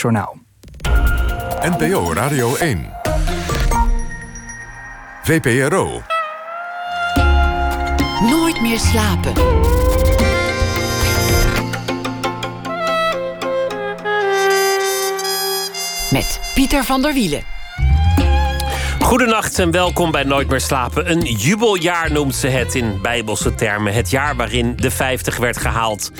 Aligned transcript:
Journaal. 0.00 0.38
NPO 1.60 2.12
Radio 2.12 2.56
1. 2.56 2.92
VPRO. 5.22 6.02
Nooit 8.20 8.60
meer 8.60 8.78
slapen. 8.78 9.32
Met 16.10 16.40
Pieter 16.54 16.84
van 16.84 17.02
der 17.02 17.12
Wielen. 17.12 17.42
Goedenacht 19.12 19.58
en 19.58 19.70
welkom 19.70 20.10
bij 20.10 20.24
Nooit 20.24 20.48
meer 20.48 20.60
slapen. 20.60 21.10
Een 21.10 21.20
jubeljaar 21.20 22.12
noemt 22.12 22.34
ze 22.34 22.48
het 22.48 22.74
in 22.74 22.98
bijbelse 23.02 23.54
termen. 23.54 23.92
Het 23.92 24.10
jaar 24.10 24.36
waarin 24.36 24.76
de 24.76 24.90
50 24.90 25.36
werd 25.36 25.56
gehaald. 25.56 26.10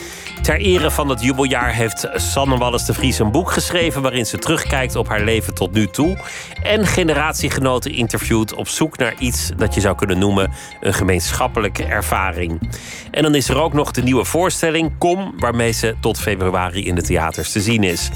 Ter 0.42 0.58
ere 0.58 0.90
van 0.90 1.08
dat 1.08 1.22
jubeljaar 1.22 1.74
heeft 1.74 2.08
Sanne 2.14 2.56
Wallis 2.56 2.84
de 2.84 2.94
Vries 2.94 3.18
een 3.18 3.30
boek 3.30 3.50
geschreven... 3.50 4.02
waarin 4.02 4.26
ze 4.26 4.38
terugkijkt 4.38 4.96
op 4.96 5.08
haar 5.08 5.24
leven 5.24 5.54
tot 5.54 5.72
nu 5.72 5.86
toe... 5.86 6.18
en 6.62 6.86
generatiegenoten 6.86 7.92
interviewt 7.92 8.54
op 8.54 8.68
zoek 8.68 8.98
naar 8.98 9.14
iets 9.18 9.50
dat 9.56 9.74
je 9.74 9.80
zou 9.80 9.96
kunnen 9.96 10.18
noemen... 10.18 10.50
een 10.80 10.94
gemeenschappelijke 10.94 11.84
ervaring. 11.84 12.70
En 13.10 13.22
dan 13.22 13.34
is 13.34 13.48
er 13.48 13.60
ook 13.60 13.72
nog 13.72 13.90
de 13.90 14.02
nieuwe 14.02 14.24
voorstelling 14.24 14.98
Kom... 14.98 15.34
waarmee 15.38 15.72
ze 15.72 15.94
tot 16.00 16.18
februari 16.18 16.86
in 16.86 16.94
de 16.94 17.02
theaters 17.02 17.52
te 17.52 17.60
zien 17.60 17.82
is. 17.82 18.10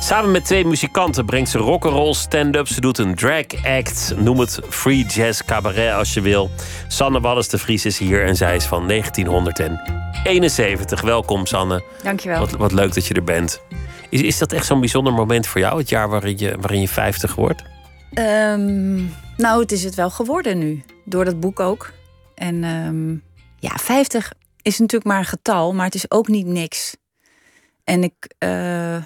Samen 0.00 0.30
met 0.30 0.44
twee 0.44 0.64
muzikanten 0.64 1.24
brengt 1.24 1.50
ze 1.50 1.58
rock'n'roll 1.58 2.14
stand-up. 2.14 2.68
Ze 2.68 2.80
doet 2.80 2.98
een 2.98 3.14
drag 3.14 3.64
act. 3.64 4.14
Noem 4.16 4.38
het 4.38 4.60
free 4.68 5.04
jazz 5.04 5.42
cabaret 5.44 5.94
als 5.94 6.14
je 6.14 6.20
wil. 6.20 6.50
Sanne 6.88 7.20
Wallis 7.20 7.48
de 7.48 7.58
Vries 7.58 7.84
is 7.84 7.98
hier 7.98 8.24
en 8.24 8.36
zij 8.36 8.56
is 8.56 8.64
van 8.64 8.88
1971. 8.88 11.00
Welkom 11.00 11.46
Sanne. 11.46 11.59
Dankjewel. 12.02 12.38
Wat, 12.38 12.50
wat 12.50 12.72
leuk 12.72 12.94
dat 12.94 13.06
je 13.06 13.14
er 13.14 13.24
bent. 13.24 13.60
Is, 14.08 14.22
is 14.22 14.38
dat 14.38 14.52
echt 14.52 14.66
zo'n 14.66 14.80
bijzonder 14.80 15.12
moment 15.12 15.46
voor 15.46 15.60
jou, 15.60 15.78
het 15.78 15.88
jaar 15.88 16.08
waarin 16.08 16.38
je, 16.38 16.56
waarin 16.60 16.80
je 16.80 16.88
50 16.88 17.34
wordt? 17.34 17.62
Ehm, 18.12 18.96
nou, 19.36 19.60
het 19.60 19.72
is 19.72 19.84
het 19.84 19.94
wel 19.94 20.10
geworden 20.10 20.58
nu. 20.58 20.82
Door 21.04 21.24
dat 21.24 21.40
boek 21.40 21.60
ook. 21.60 21.92
En 22.34 22.64
ehm, 22.64 23.10
ja, 23.58 23.76
50 23.76 24.32
is 24.62 24.78
natuurlijk 24.78 25.10
maar 25.10 25.18
een 25.18 25.24
getal, 25.24 25.74
maar 25.74 25.84
het 25.84 25.94
is 25.94 26.10
ook 26.10 26.28
niet 26.28 26.46
niks. 26.46 26.96
En 27.84 28.02
ik, 28.02 28.34
eh, 28.38 28.96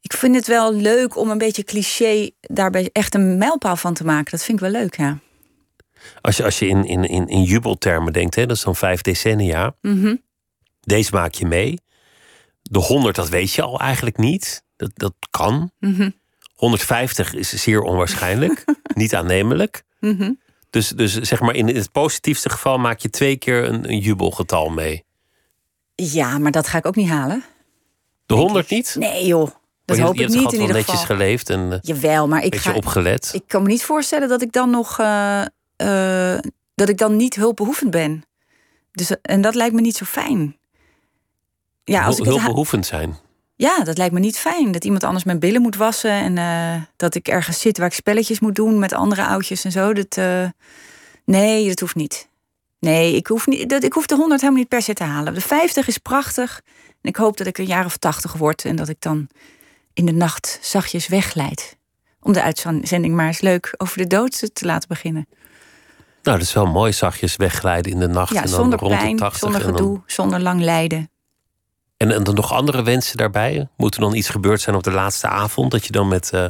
ik 0.00 0.12
vind 0.12 0.34
het 0.34 0.46
wel 0.46 0.74
leuk 0.74 1.16
om 1.16 1.30
een 1.30 1.38
beetje 1.38 1.64
cliché 1.64 2.30
daarbij 2.40 2.90
echt 2.92 3.14
een 3.14 3.38
mijlpaal 3.38 3.76
van 3.76 3.94
te 3.94 4.04
maken. 4.04 4.30
Dat 4.30 4.44
vind 4.44 4.60
ik 4.60 4.70
wel 4.70 4.80
leuk, 4.80 4.96
ja. 4.96 5.18
Als 6.20 6.36
je, 6.36 6.44
als 6.44 6.58
je 6.58 6.66
in, 6.66 6.84
in, 6.84 7.04
in, 7.04 7.28
in 7.28 7.42
jubeltermen 7.42 8.12
denkt, 8.12 8.34
hè, 8.34 8.46
dat 8.46 8.56
is 8.56 8.62
dan 8.62 8.76
vijf 8.76 9.00
decennia. 9.00 9.74
Mhm. 9.80 10.14
Deze 10.84 11.10
maak 11.14 11.34
je 11.34 11.46
mee. 11.46 11.80
De 12.62 12.78
100, 12.78 13.16
dat 13.16 13.28
weet 13.28 13.52
je 13.52 13.62
al 13.62 13.80
eigenlijk 13.80 14.16
niet. 14.16 14.62
Dat, 14.76 14.90
dat 14.94 15.14
kan. 15.30 15.70
Mhm. 15.78 16.10
150 16.54 17.34
is 17.34 17.48
zeer 17.48 17.80
onwaarschijnlijk. 17.80 18.64
niet 18.94 19.14
aannemelijk. 19.14 19.82
Mhm. 20.00 20.32
Dus, 20.70 20.88
dus 20.88 21.20
zeg 21.20 21.40
maar 21.40 21.54
in 21.54 21.68
het 21.68 21.92
positiefste 21.92 22.50
geval 22.50 22.78
maak 22.78 22.98
je 22.98 23.10
twee 23.10 23.36
keer 23.36 23.64
een, 23.64 23.88
een 23.90 23.98
jubelgetal 23.98 24.68
mee. 24.68 25.04
Ja, 25.94 26.38
maar 26.38 26.50
dat 26.50 26.66
ga 26.68 26.78
ik 26.78 26.86
ook 26.86 26.96
niet 26.96 27.08
halen. 27.08 27.44
De 28.26 28.34
100 28.34 28.70
niet? 28.70 28.96
Nee, 28.98 29.26
joh. 29.26 29.48
Dat 29.84 29.96
je, 29.96 30.02
hoop 30.02 30.14
je 30.14 30.22
ik 30.22 30.28
niet 30.28 30.52
in 30.52 30.60
ieder 30.60 30.74
netjes 30.76 31.00
geval. 31.00 31.16
geleefd 31.16 31.50
en 31.50 31.72
eh, 31.72 31.78
Jawel, 31.80 32.28
maar 32.28 32.44
ik 32.44 32.50
beetje 32.50 32.70
ga. 32.70 32.76
opgelet. 32.76 33.30
Ik 33.32 33.42
kan 33.46 33.62
me 33.62 33.68
niet 33.68 33.84
voorstellen 33.84 34.28
dat 34.28 34.42
ik 34.42 34.52
dan 34.52 34.70
nog. 34.70 34.98
eh, 34.98 35.44
eh, 35.76 36.38
dat 36.74 36.88
ik 36.88 36.98
dan 36.98 37.16
niet 37.16 37.34
hulpbehoevend 37.34 37.90
ben. 37.90 38.24
Dus, 38.92 39.20
en 39.22 39.40
dat 39.40 39.54
lijkt 39.54 39.74
me 39.74 39.80
niet 39.80 39.96
zo 39.96 40.04
fijn. 40.04 40.56
Ja, 41.84 42.04
als 42.04 42.18
ik 42.18 42.24
hulpbehoevend 42.24 42.86
zijn. 42.86 43.16
ja, 43.56 43.84
dat 43.84 43.98
lijkt 43.98 44.14
me 44.14 44.20
niet 44.20 44.38
fijn. 44.38 44.72
Dat 44.72 44.84
iemand 44.84 45.04
anders 45.04 45.24
mijn 45.24 45.38
billen 45.38 45.62
moet 45.62 45.76
wassen. 45.76 46.10
En 46.10 46.38
eh, 46.38 46.82
dat 46.96 47.14
ik 47.14 47.28
ergens 47.28 47.60
zit 47.60 47.78
waar 47.78 47.86
ik 47.86 47.92
spelletjes 47.94 48.40
moet 48.40 48.54
doen 48.54 48.78
met 48.78 48.92
andere 48.92 49.26
oudjes 49.26 49.64
en 49.64 49.72
zo. 49.72 49.92
Dat, 49.92 50.16
eh, 50.16 50.48
nee, 51.24 51.68
dat 51.68 51.80
hoeft 51.80 51.94
niet. 51.94 52.28
Nee, 52.78 53.16
ik 53.16 53.26
hoef, 53.26 53.46
niet, 53.46 53.68
dat, 53.68 53.82
ik 53.82 53.92
hoef 53.92 54.06
de 54.06 54.14
100 54.14 54.40
helemaal 54.40 54.60
niet 54.60 54.70
per 54.70 54.82
se 54.82 54.92
te 54.92 55.04
halen. 55.04 55.34
De 55.34 55.40
50 55.40 55.86
is 55.86 55.98
prachtig. 55.98 56.60
En 57.00 57.08
ik 57.08 57.16
hoop 57.16 57.36
dat 57.36 57.46
ik 57.46 57.58
een 57.58 57.66
jaar 57.66 57.84
of 57.84 57.96
80 57.96 58.32
word. 58.32 58.64
En 58.64 58.76
dat 58.76 58.88
ik 58.88 59.00
dan 59.00 59.28
in 59.92 60.06
de 60.06 60.12
nacht 60.12 60.58
zachtjes 60.62 61.08
wegglijd. 61.08 61.76
Om 62.20 62.32
de 62.32 62.42
uitzending 62.42 63.14
maar 63.14 63.26
eens 63.26 63.40
leuk 63.40 63.74
over 63.76 63.98
de 63.98 64.06
dood 64.06 64.54
te 64.54 64.64
laten 64.64 64.88
beginnen. 64.88 65.26
Nou, 66.22 66.38
dat 66.38 66.46
is 66.46 66.52
wel 66.52 66.66
mooi, 66.66 66.92
zachtjes 66.92 67.36
wegglijden 67.36 67.92
in 67.92 67.98
de 67.98 68.08
nacht. 68.08 68.32
Ja, 68.32 68.42
en 68.42 68.46
dan 68.46 68.54
zonder 68.54 68.78
rond 68.78 68.98
pijn, 68.98 69.16
de 69.16 69.22
80. 69.22 69.40
zonder 69.40 69.60
en, 69.60 69.66
dan, 69.66 69.76
gedoe, 69.76 70.02
zonder 70.06 70.40
lang 70.40 70.60
lijden. 70.60 71.10
En, 72.04 72.16
en 72.16 72.22
dan 72.24 72.34
nog 72.34 72.52
andere 72.52 72.82
wensen 72.82 73.16
daarbij? 73.16 73.68
Moet 73.76 73.94
er 73.94 74.00
dan 74.00 74.14
iets 74.14 74.28
gebeurd 74.28 74.60
zijn 74.60 74.76
op 74.76 74.82
de 74.82 74.90
laatste 74.90 75.28
avond? 75.28 75.70
Dat 75.70 75.86
je 75.86 75.92
dan 75.92 76.08
met 76.08 76.30
eh, 76.32 76.44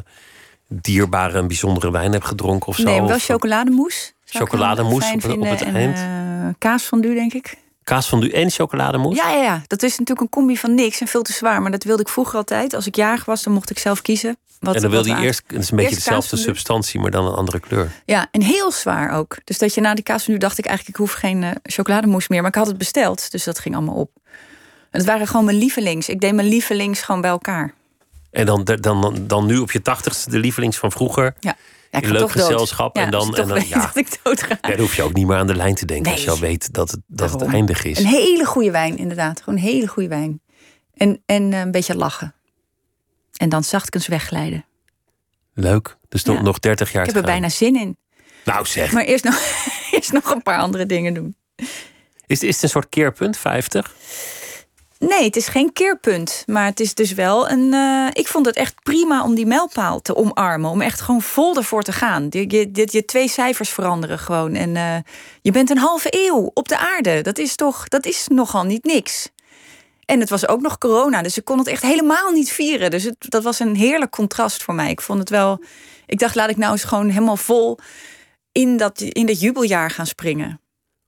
dierbare 0.69 1.39
en 1.39 1.47
bijzondere 1.47 1.91
wijn 1.91 2.13
hebt 2.13 2.25
gedronken 2.27 2.69
of 2.69 2.77
zo? 2.77 2.83
nee, 2.83 3.03
wel 3.03 3.19
chocolademousse. 3.19 4.13
Chocolademousse 4.25 5.15
op- 5.15 5.39
op 5.39 5.49
het 5.49 5.63
en, 5.63 5.75
eind. 5.75 5.97
eh, 5.97 6.55
kaasfondue, 6.59 7.15
denk 7.15 7.33
ik. 7.33 7.55
Kaas 7.85 8.09
van 8.09 8.23
u 8.23 8.29
en 8.31 8.51
chocolademousse? 8.51 9.23
Ja, 9.25 9.31
ja, 9.31 9.43
ja, 9.43 9.63
dat 9.67 9.83
is 9.83 9.91
natuurlijk 9.91 10.21
een 10.21 10.29
combi 10.29 10.57
van 10.57 10.75
niks 10.75 11.01
en 11.01 11.07
veel 11.07 11.23
te 11.23 11.33
zwaar. 11.33 11.63
Maar 11.63 11.71
dat 11.71 11.85
wilde 11.85 12.03
ik 12.03 12.09
vroeger 12.09 12.37
altijd. 12.37 12.75
Als 12.75 12.87
ik 12.87 12.97
jarig 12.97 13.25
was, 13.25 13.43
dan 13.43 13.53
mocht 13.53 13.71
ik 13.71 13.79
zelf 13.79 14.03
kiezen. 14.03 14.37
Wat, 14.61 14.75
en 14.75 14.81
dan 14.83 14.91
wilde 14.91 15.09
je 15.09 15.17
eerst, 15.17 15.43
het 15.47 15.63
is 15.63 15.71
een 15.71 15.77
beetje 15.77 15.95
dezelfde 15.95 16.37
substantie, 16.37 17.01
maar 17.01 17.11
dan 17.11 17.27
een 17.27 17.35
andere 17.35 17.61
kleur. 17.61 17.91
Ja, 18.05 18.27
en 18.31 18.43
heel 18.43 18.73
zwaar 18.73 19.11
ook. 19.11 19.37
Dus 19.45 19.59
dat 19.59 19.75
je 19.75 19.81
na 19.81 19.95
die 19.95 20.05
kaas 20.05 20.27
nu 20.27 20.39
dacht 20.39 20.59
ik 20.59 20.67
eigenlijk, 20.67 20.99
ik 20.99 21.05
hoef 21.05 21.13
geen 21.13 21.43
eh, 21.43 21.51
chocolademousse 21.63 22.33
meer. 22.33 22.41
Maar 22.41 22.51
ik 22.51 22.57
had 22.57 22.67
het 22.67 22.79
besteld, 22.79 23.31
dus 23.31 23.45
dat 23.45 23.59
ging 23.59 23.75
allemaal 23.75 23.95
op. 23.95 24.11
Het 24.95 25.05
waren 25.05 25.27
gewoon 25.27 25.45
mijn 25.45 25.57
lievelings. 25.57 26.09
Ik 26.09 26.21
deed 26.21 26.35
mijn 26.35 26.49
lievelings 26.49 27.03
gewoon 27.03 27.21
bij 27.21 27.31
elkaar. 27.31 27.75
En 28.31 28.47
dan, 28.47 28.65
dan, 28.65 28.81
dan, 28.81 29.27
dan 29.27 29.47
nu 29.47 29.59
op 29.59 29.71
je 29.73 29.83
tachtigste 29.83 30.31
de 30.31 30.39
lievelings 30.39 30.77
van 30.79 30.93
vroeger. 30.93 31.35
Ja, 31.41 31.57
ja 31.91 31.99
ik 31.99 32.05
In 32.05 32.13
leuk 32.13 32.31
gezelschap 32.31 32.97
Ja, 32.97 33.03
en 33.05 33.11
dan- 33.11 33.37
en 33.37 33.49
dan- 33.49 33.69
ja. 33.69 33.81
dat 33.81 33.97
ik. 33.97 34.19
Ja, 34.23 34.57
dan 34.61 34.79
hoef 34.79 34.97
je 34.97 35.03
ook 35.03 35.13
niet 35.13 35.27
meer 35.27 35.37
aan 35.37 35.47
de 35.47 35.55
lijn 35.55 35.75
te 35.75 35.85
denken 35.87 36.11
als 36.13 36.21
je 36.21 36.27
Nee. 36.27 36.35
al 36.35 36.41
weet 36.41 36.73
dat 36.73 36.91
het, 36.91 37.01
dat 37.07 37.31
het 37.33 37.43
eindig 37.43 37.85
is. 37.85 37.99
Een 37.99 38.07
hele 38.07 38.45
goede 38.45 38.71
wijn, 38.71 38.97
inderdaad. 38.99 39.43
Gewoon 39.43 39.59
een 39.59 39.65
hele 39.65 39.87
goede 39.87 40.09
wijn. 40.09 40.41
En, 40.95 41.23
en 41.27 41.53
eh, 41.53 41.61
een 41.61 41.71
beetje 41.71 41.97
lachen. 41.97 42.35
En 43.37 43.49
dan 43.49 43.65
zachtkens 43.65 44.07
wegglijden. 44.07 44.65
Leuk. 45.55 45.97
Dus 46.09 46.25
nog, 46.25 46.43
nog 46.43 46.59
30 46.59 46.93
jaar 46.93 47.01
Ik 47.07 47.07
heb 47.15 47.17
er 47.17 47.29
gaan. 47.31 47.33
bijna 47.41 47.49
zin 47.55 47.77
in. 47.81 47.97
Nou 48.45 48.67
zeg, 48.67 48.93
Maar 48.93 49.05
eerst 49.05 49.25
nog, 49.25 49.41
eerst 49.91 50.13
nog 50.13 50.31
een 50.31 50.43
paar 50.43 50.59
andere 50.59 50.87
dingen 50.87 51.15
doen. 51.15 51.37
is, 52.27 52.43
is 52.43 52.55
het 52.55 52.63
een 52.63 52.69
soort 52.69 52.89
keerpunt, 52.89 53.37
50? 53.37 53.95
Nee, 55.09 55.25
het 55.25 55.37
is 55.37 55.49
geen 55.49 55.73
keerpunt. 55.73 56.43
Maar 56.47 56.65
het 56.65 56.81
is 56.81 56.95
dus 56.95 57.13
wel 57.13 57.51
een. 57.51 57.75
eh, 57.75 58.07
ik 58.13 58.29
vond 58.29 58.47
het 58.47 58.57
echt 58.57 58.83
prima 58.83 59.25
om 59.25 59.35
die 59.35 59.47
mijlpaal 59.47 60.01
te 60.03 60.17
omarmen. 60.17 60.71
Om 60.71 60.81
echt 60.81 61.01
gewoon 61.01 61.23
vol 61.23 61.57
ervoor 61.57 61.83
te 61.83 61.93
gaan. 61.93 62.27
Je, 62.31 62.69
je, 62.73 63.05
twee 63.05 63.29
cijfers 63.29 63.71
veranderen 63.71 64.19
gewoon. 64.19 64.55
En 64.55 64.77
eh, 64.77 64.97
je 65.43 65.51
bent 65.51 65.71
een 65.71 65.79
halve 65.79 66.09
eeuw 66.11 66.51
op 66.55 66.69
de 66.69 66.79
aarde. 66.79 67.21
Dat 67.21 67.39
is 67.39 67.57
toch. 67.57 67.89
Dat 67.89 68.07
is 68.07 68.29
nogal 68.29 68.65
niet 68.65 68.85
niks. 68.85 69.29
En 70.05 70.21
het 70.21 70.31
was 70.31 70.49
ook 70.49 70.61
nog 70.61 70.79
corona, 70.79 71.23
dus 71.23 71.37
ik 71.39 71.45
kon 71.45 71.59
het 71.59 71.67
echt 71.67 71.83
helemaal 71.83 72.31
niet 72.31 72.53
vieren. 72.53 72.91
Dus 72.91 73.03
het, 73.05 73.17
dat 73.19 73.43
was 73.43 73.59
een 73.59 73.77
heerlijk 73.77 74.11
contrast 74.11 74.63
voor 74.63 74.75
mij. 74.75 74.91
Ik 74.91 75.01
vond 75.01 75.19
het 75.19 75.31
wel. 75.31 75.63
Ik 76.07 76.19
dacht, 76.19 76.35
laat 76.35 76.51
ik 76.51 76.57
nou 76.57 76.73
eens 76.73 76.85
gewoon 76.85 77.09
helemaal 77.09 77.37
vol 77.37 77.79
in 78.53 78.77
dat, 78.77 79.01
in 79.01 79.27
dat 79.27 79.41
jubeljaar 79.41 79.91
gaan 79.91 80.07
springen. 80.07 80.61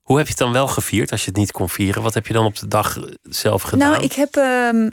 Hoe 0.07 0.17
heb 0.17 0.25
je 0.25 0.31
het 0.31 0.41
dan 0.41 0.51
wel 0.51 0.67
gevierd 0.67 1.11
als 1.11 1.21
je 1.21 1.27
het 1.29 1.37
niet 1.39 1.51
kon 1.51 1.69
vieren? 1.69 2.01
Wat 2.01 2.13
heb 2.13 2.27
je 2.27 2.33
dan 2.33 2.45
op 2.45 2.55
de 2.59 2.67
dag 2.67 2.97
zelf 3.23 3.61
gedaan? 3.61 3.91
Nou, 3.91 4.03
ik 4.03 4.13
heb. 4.13 4.35
ehm, 4.35 4.89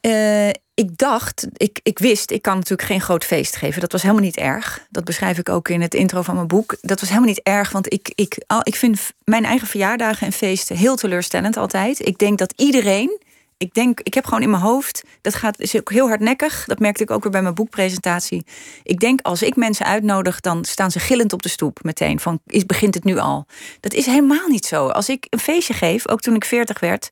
eh, 0.00 0.48
ik 0.74 0.96
dacht, 0.96 1.46
ik, 1.52 1.80
ik 1.82 1.98
wist, 1.98 2.30
ik 2.30 2.42
kan 2.42 2.54
natuurlijk 2.54 2.88
geen 2.88 3.00
groot 3.00 3.24
feest 3.24 3.56
geven. 3.56 3.80
Dat 3.80 3.92
was 3.92 4.02
helemaal 4.02 4.22
niet 4.22 4.36
erg. 4.36 4.86
Dat 4.90 5.04
beschrijf 5.04 5.38
ik 5.38 5.48
ook 5.48 5.68
in 5.68 5.80
het 5.80 5.94
intro 5.94 6.22
van 6.22 6.34
mijn 6.34 6.46
boek. 6.46 6.76
Dat 6.80 7.00
was 7.00 7.08
helemaal 7.08 7.28
niet 7.28 7.42
erg, 7.42 7.70
want 7.70 7.92
ik, 7.92 8.12
ik, 8.14 8.42
al- 8.46 8.60
ik 8.62 8.74
vind 8.76 9.00
mijn 9.24 9.44
eigen 9.44 9.66
verjaardagen 9.68 10.26
en 10.26 10.32
feesten 10.32 10.76
heel 10.76 10.96
teleurstellend 10.96 11.56
altijd. 11.56 12.06
Ik 12.06 12.18
denk 12.18 12.38
dat 12.38 12.52
iedereen. 12.56 13.20
Ik 13.62 13.74
denk, 13.74 14.00
ik 14.00 14.14
heb 14.14 14.24
gewoon 14.24 14.42
in 14.42 14.50
mijn 14.50 14.62
hoofd, 14.62 15.04
dat 15.20 15.34
gaat 15.34 15.60
is 15.60 15.76
ook 15.76 15.90
heel 15.90 16.08
hardnekkig. 16.08 16.64
Dat 16.64 16.78
merkte 16.78 17.02
ik 17.02 17.10
ook 17.10 17.22
weer 17.22 17.32
bij 17.32 17.42
mijn 17.42 17.54
boekpresentatie. 17.54 18.44
Ik 18.82 19.00
denk, 19.00 19.20
als 19.20 19.42
ik 19.42 19.56
mensen 19.56 19.86
uitnodig, 19.86 20.40
dan 20.40 20.64
staan 20.64 20.90
ze 20.90 20.98
gillend 20.98 21.32
op 21.32 21.42
de 21.42 21.48
stoep 21.48 21.78
meteen. 21.82 22.20
Van, 22.20 22.40
is, 22.46 22.66
begint 22.66 22.94
het 22.94 23.04
nu 23.04 23.18
al? 23.18 23.46
Dat 23.80 23.92
is 23.92 24.06
helemaal 24.06 24.48
niet 24.48 24.66
zo. 24.66 24.86
Als 24.86 25.08
ik 25.08 25.26
een 25.30 25.38
feestje 25.38 25.74
geef, 25.74 26.08
ook 26.08 26.20
toen 26.20 26.34
ik 26.34 26.44
40 26.44 26.80
werd, 26.80 27.10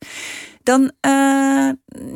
dan, 0.62 0.92
eh, 1.00 1.10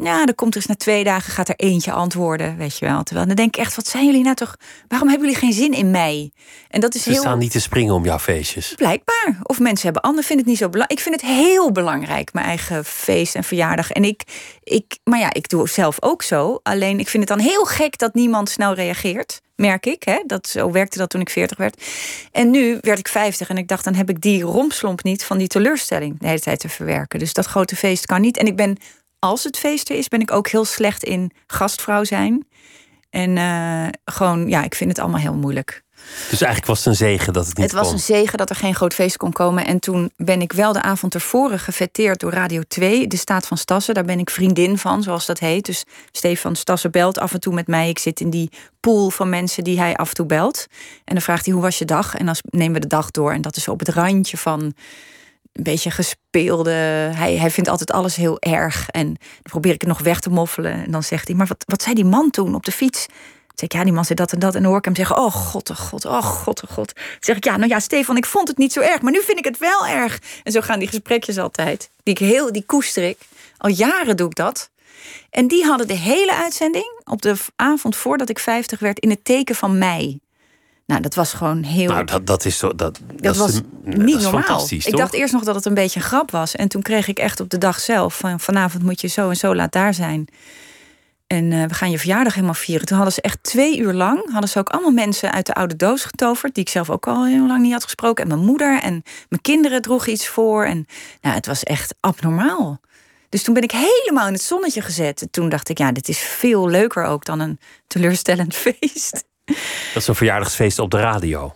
ja, 0.02 0.24
dan 0.24 0.34
komt 0.34 0.50
er 0.50 0.56
eens 0.56 0.66
na 0.66 0.76
twee 0.76 1.04
dagen 1.04 1.32
gaat 1.32 1.48
er 1.48 1.56
eentje 1.56 1.92
antwoorden, 1.92 2.56
weet 2.56 2.78
je 2.78 2.86
wel. 2.86 3.02
Terwijl 3.02 3.26
dan 3.26 3.36
denk 3.36 3.56
ik 3.56 3.62
echt, 3.62 3.76
wat 3.76 3.86
zijn 3.86 4.06
jullie 4.06 4.22
nou 4.22 4.34
toch? 4.34 4.56
Waarom 4.88 5.08
hebben 5.08 5.26
jullie 5.26 5.42
geen 5.42 5.52
zin 5.52 5.72
in 5.72 5.90
mij? 5.90 6.32
En 6.68 6.80
dat 6.80 6.94
is 6.94 7.02
Ze 7.02 7.10
heel 7.10 7.20
staan 7.20 7.38
niet 7.38 7.50
te 7.50 7.60
springen 7.60 7.94
om 7.94 8.04
jouw 8.04 8.18
feestjes. 8.18 8.72
blijkbaar. 8.76 9.38
Of 9.42 9.58
mensen 9.58 9.84
hebben 9.84 10.02
anderen 10.02 10.26
vinden 10.26 10.44
het 10.46 10.54
niet 10.54 10.62
zo 10.62 10.68
belangrijk. 10.68 11.00
Ik 11.00 11.06
vind 11.06 11.20
het 11.20 11.30
heel 11.30 11.72
belangrijk, 11.72 12.32
mijn 12.32 12.46
eigen 12.46 12.84
feest 12.84 13.34
en 13.34 13.44
verjaardag. 13.44 13.90
En 13.90 14.04
ik, 14.04 14.22
ik, 14.62 14.98
maar 15.04 15.18
ja, 15.18 15.32
ik 15.32 15.48
doe 15.48 15.68
zelf 15.68 15.96
ook 16.02 16.22
zo. 16.22 16.60
Alleen 16.62 16.98
ik 16.98 17.08
vind 17.08 17.28
het 17.28 17.38
dan 17.38 17.46
heel 17.46 17.64
gek 17.64 17.98
dat 17.98 18.14
niemand 18.14 18.48
snel 18.48 18.74
reageert. 18.74 19.40
Merk 19.56 19.86
ik, 19.86 20.02
hè? 20.02 20.22
Dat, 20.26 20.46
zo 20.46 20.70
werkte 20.70 20.98
dat 20.98 21.10
toen 21.10 21.20
ik 21.20 21.30
40 21.30 21.58
werd. 21.58 21.84
En 22.32 22.50
nu 22.50 22.78
werd 22.80 22.98
ik 22.98 23.08
50 23.08 23.48
en 23.48 23.56
ik 23.56 23.68
dacht, 23.68 23.84
dan 23.84 23.94
heb 23.94 24.10
ik 24.10 24.20
die 24.20 24.42
rompslomp 24.42 25.02
niet 25.02 25.24
van 25.24 25.38
die 25.38 25.48
teleurstelling 25.48 26.18
de 26.18 26.26
hele 26.26 26.40
tijd 26.40 26.60
te 26.60 26.68
verwerken. 26.68 27.18
Dus 27.18 27.32
dat 27.32 27.46
grote 27.46 27.76
feest 27.76 28.06
kan 28.06 28.20
niet. 28.20 28.36
En 28.36 28.46
ik 28.46 28.56
ben 28.56 28.76
als 29.18 29.44
het 29.44 29.58
feest 29.58 29.90
er 29.90 29.96
is, 29.96 30.08
ben 30.08 30.20
ik 30.20 30.30
ook 30.30 30.48
heel 30.48 30.64
slecht 30.64 31.04
in 31.04 31.30
gastvrouw 31.46 32.04
zijn. 32.04 32.46
En 33.10 33.36
uh, 33.36 33.88
gewoon, 34.04 34.48
ja, 34.48 34.64
ik 34.64 34.74
vind 34.74 34.90
het 34.90 34.98
allemaal 34.98 35.20
heel 35.20 35.34
moeilijk. 35.34 35.83
Dus 36.30 36.40
eigenlijk 36.40 36.66
was 36.66 36.78
het 36.78 36.86
een 36.86 36.94
zegen 36.94 37.32
dat 37.32 37.46
het 37.46 37.56
niet 37.56 37.66
Het 37.72 37.80
was 37.80 37.92
een 37.92 37.98
zegen 37.98 38.38
dat 38.38 38.50
er 38.50 38.56
geen 38.56 38.74
groot 38.74 38.94
feest 38.94 39.16
kon 39.16 39.32
komen. 39.32 39.66
En 39.66 39.78
toen 39.78 40.10
ben 40.16 40.40
ik 40.40 40.52
wel 40.52 40.72
de 40.72 40.82
avond 40.82 41.14
ervoor 41.14 41.58
gefeteerd 41.58 42.20
door 42.20 42.32
Radio 42.32 42.62
2, 42.68 43.06
de 43.06 43.16
Staat 43.16 43.46
van 43.46 43.56
Stassen. 43.56 43.94
Daar 43.94 44.04
ben 44.04 44.18
ik 44.18 44.30
vriendin 44.30 44.78
van, 44.78 45.02
zoals 45.02 45.26
dat 45.26 45.38
heet. 45.38 45.66
Dus 45.66 45.84
Stefan 46.12 46.56
Stassen 46.56 46.90
belt 46.90 47.18
af 47.18 47.32
en 47.32 47.40
toe 47.40 47.54
met 47.54 47.66
mij. 47.66 47.88
Ik 47.88 47.98
zit 47.98 48.20
in 48.20 48.30
die 48.30 48.50
pool 48.80 49.10
van 49.10 49.28
mensen 49.28 49.64
die 49.64 49.78
hij 49.78 49.96
af 49.96 50.08
en 50.08 50.14
toe 50.14 50.26
belt. 50.26 50.66
En 51.04 51.14
dan 51.14 51.22
vraagt 51.22 51.44
hij, 51.44 51.54
hoe 51.54 51.62
was 51.62 51.78
je 51.78 51.84
dag? 51.84 52.14
En 52.14 52.26
dan 52.26 52.36
nemen 52.50 52.74
we 52.74 52.80
de 52.80 52.86
dag 52.86 53.10
door. 53.10 53.32
En 53.32 53.42
dat 53.42 53.56
is 53.56 53.68
op 53.68 53.78
het 53.78 53.88
randje 53.88 54.36
van 54.36 54.72
een 55.52 55.62
beetje 55.62 55.90
gespeelde. 55.90 56.70
Hij, 57.14 57.36
hij 57.36 57.50
vindt 57.50 57.68
altijd 57.68 57.92
alles 57.92 58.16
heel 58.16 58.40
erg. 58.40 58.88
En 58.88 59.06
dan 59.06 59.16
probeer 59.42 59.72
ik 59.72 59.80
het 59.80 59.90
nog 59.90 60.00
weg 60.00 60.20
te 60.20 60.30
moffelen. 60.30 60.72
En 60.72 60.90
dan 60.90 61.02
zegt 61.02 61.28
hij: 61.28 61.36
Maar 61.36 61.46
wat, 61.46 61.64
wat 61.66 61.82
zei 61.82 61.94
die 61.94 62.04
man 62.04 62.30
toen 62.30 62.54
op 62.54 62.64
de 62.64 62.72
fiets? 62.72 63.06
Zeg 63.54 63.68
ik, 63.68 63.72
ja, 63.72 63.84
die 63.84 63.92
man 63.92 64.04
zei 64.04 64.14
dat 64.14 64.32
en 64.32 64.38
dat. 64.38 64.54
En 64.54 64.60
dan 64.60 64.68
hoor 64.68 64.78
ik 64.78 64.84
hem 64.84 64.96
zeggen, 64.96 65.16
oh 65.16 65.32
god, 65.32 65.70
oh 65.70 65.76
god, 65.76 66.04
oh 66.04 66.22
god, 66.22 66.62
oh 66.64 66.70
god. 66.70 66.94
Dan 66.94 67.04
zeg 67.20 67.36
ik, 67.36 67.44
ja, 67.44 67.56
nou 67.56 67.68
ja, 67.68 67.80
Stefan, 67.80 68.16
ik 68.16 68.26
vond 68.26 68.48
het 68.48 68.58
niet 68.58 68.72
zo 68.72 68.80
erg, 68.80 69.02
maar 69.02 69.12
nu 69.12 69.22
vind 69.22 69.38
ik 69.38 69.44
het 69.44 69.58
wel 69.58 69.86
erg. 69.86 70.20
En 70.42 70.52
zo 70.52 70.60
gaan 70.60 70.78
die 70.78 70.88
gesprekjes 70.88 71.38
altijd. 71.38 71.90
Die, 72.02 72.14
ik 72.14 72.20
heel, 72.20 72.52
die 72.52 72.64
koester 72.66 73.08
ik. 73.08 73.18
Al 73.56 73.70
jaren 73.70 74.16
doe 74.16 74.26
ik 74.26 74.34
dat. 74.34 74.70
En 75.30 75.48
die 75.48 75.64
hadden 75.64 75.86
de 75.86 75.96
hele 75.96 76.34
uitzending 76.34 77.00
op 77.04 77.22
de 77.22 77.36
avond 77.56 77.96
voordat 77.96 78.28
ik 78.28 78.38
50 78.38 78.78
werd 78.78 78.98
in 78.98 79.10
het 79.10 79.24
teken 79.24 79.54
van 79.54 79.78
mij. 79.78 80.18
Nou, 80.86 81.00
dat 81.00 81.14
was 81.14 81.32
gewoon 81.32 81.62
heel. 81.62 81.90
Nou, 81.90 82.04
dat, 82.04 82.26
dat 82.26 82.44
is 82.44 82.58
zo. 82.58 82.74
Dat, 82.74 83.00
dat, 83.14 83.36
was 83.36 83.60
niet 83.82 84.20
normaal. 84.20 84.66
Ik 84.68 84.96
dacht 84.96 85.12
eerst 85.12 85.32
nog 85.32 85.44
dat 85.44 85.54
het 85.54 85.64
een 85.64 85.74
beetje 85.74 86.00
een 86.00 86.06
grap 86.06 86.30
was. 86.30 86.54
En 86.54 86.68
toen 86.68 86.82
kreeg 86.82 87.08
ik 87.08 87.18
echt 87.18 87.40
op 87.40 87.50
de 87.50 87.58
dag 87.58 87.80
zelf 87.80 88.16
van 88.16 88.40
vanavond 88.40 88.82
moet 88.82 89.00
je 89.00 89.08
zo 89.08 89.28
en 89.28 89.36
zo 89.36 89.54
laat 89.54 89.72
daar 89.72 89.94
zijn. 89.94 90.28
En 91.34 91.50
uh, 91.50 91.64
we 91.64 91.74
gaan 91.74 91.90
je 91.90 91.98
verjaardag 91.98 92.34
helemaal 92.34 92.54
vieren. 92.54 92.86
Toen 92.86 92.96
hadden 92.96 93.14
ze 93.14 93.20
echt 93.20 93.42
twee 93.42 93.78
uur 93.78 93.92
lang... 93.92 94.32
hadden 94.32 94.50
ze 94.50 94.58
ook 94.58 94.68
allemaal 94.68 94.90
mensen 94.90 95.32
uit 95.32 95.46
de 95.46 95.54
oude 95.54 95.76
doos 95.76 96.04
getoverd... 96.04 96.54
die 96.54 96.64
ik 96.64 96.70
zelf 96.70 96.90
ook 96.90 97.06
al 97.06 97.26
heel 97.26 97.46
lang 97.46 97.62
niet 97.62 97.72
had 97.72 97.84
gesproken. 97.84 98.22
En 98.22 98.28
mijn 98.30 98.44
moeder 98.44 98.80
en 98.82 99.02
mijn 99.28 99.42
kinderen 99.42 99.82
droegen 99.82 100.12
iets 100.12 100.28
voor. 100.28 100.64
En 100.64 100.86
nou, 101.20 101.34
het 101.34 101.46
was 101.46 101.62
echt 101.62 101.94
abnormaal. 102.00 102.80
Dus 103.28 103.42
toen 103.42 103.54
ben 103.54 103.62
ik 103.62 103.72
helemaal 103.72 104.26
in 104.26 104.32
het 104.32 104.42
zonnetje 104.42 104.80
gezet. 104.80 105.26
Toen 105.30 105.48
dacht 105.48 105.68
ik, 105.68 105.78
ja, 105.78 105.92
dit 105.92 106.08
is 106.08 106.18
veel 106.18 106.68
leuker 106.68 107.04
ook... 107.04 107.24
dan 107.24 107.40
een 107.40 107.58
teleurstellend 107.86 108.54
feest. 108.64 109.24
Dat 109.44 110.02
is 110.02 110.06
een 110.06 110.14
verjaardagsfeest 110.14 110.78
op 110.78 110.90
de 110.90 111.00
radio. 111.00 111.54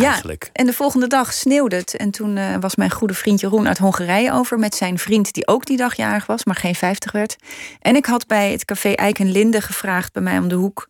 Ja, 0.00 0.22
en 0.52 0.66
de 0.66 0.72
volgende 0.72 1.06
dag 1.06 1.32
sneeuwde 1.32 1.76
het. 1.76 1.96
En 1.96 2.10
toen 2.10 2.36
uh, 2.36 2.56
was 2.60 2.76
mijn 2.76 2.90
goede 2.90 3.14
vriend 3.14 3.40
Jeroen 3.40 3.68
uit 3.68 3.78
Hongarije 3.78 4.32
over... 4.32 4.58
met 4.58 4.74
zijn 4.74 4.98
vriend 4.98 5.32
die 5.32 5.46
ook 5.46 5.66
die 5.66 5.76
dag 5.76 5.94
jarig 5.94 6.26
was, 6.26 6.44
maar 6.44 6.54
geen 6.54 6.74
50 6.74 7.12
werd. 7.12 7.36
En 7.80 7.96
ik 7.96 8.06
had 8.06 8.26
bij 8.26 8.52
het 8.52 8.64
café 8.64 8.92
Eik 8.92 9.18
en 9.18 9.30
Linde 9.30 9.60
gevraagd 9.60 10.12
bij 10.12 10.22
mij 10.22 10.38
om 10.38 10.48
de 10.48 10.54
hoek... 10.54 10.88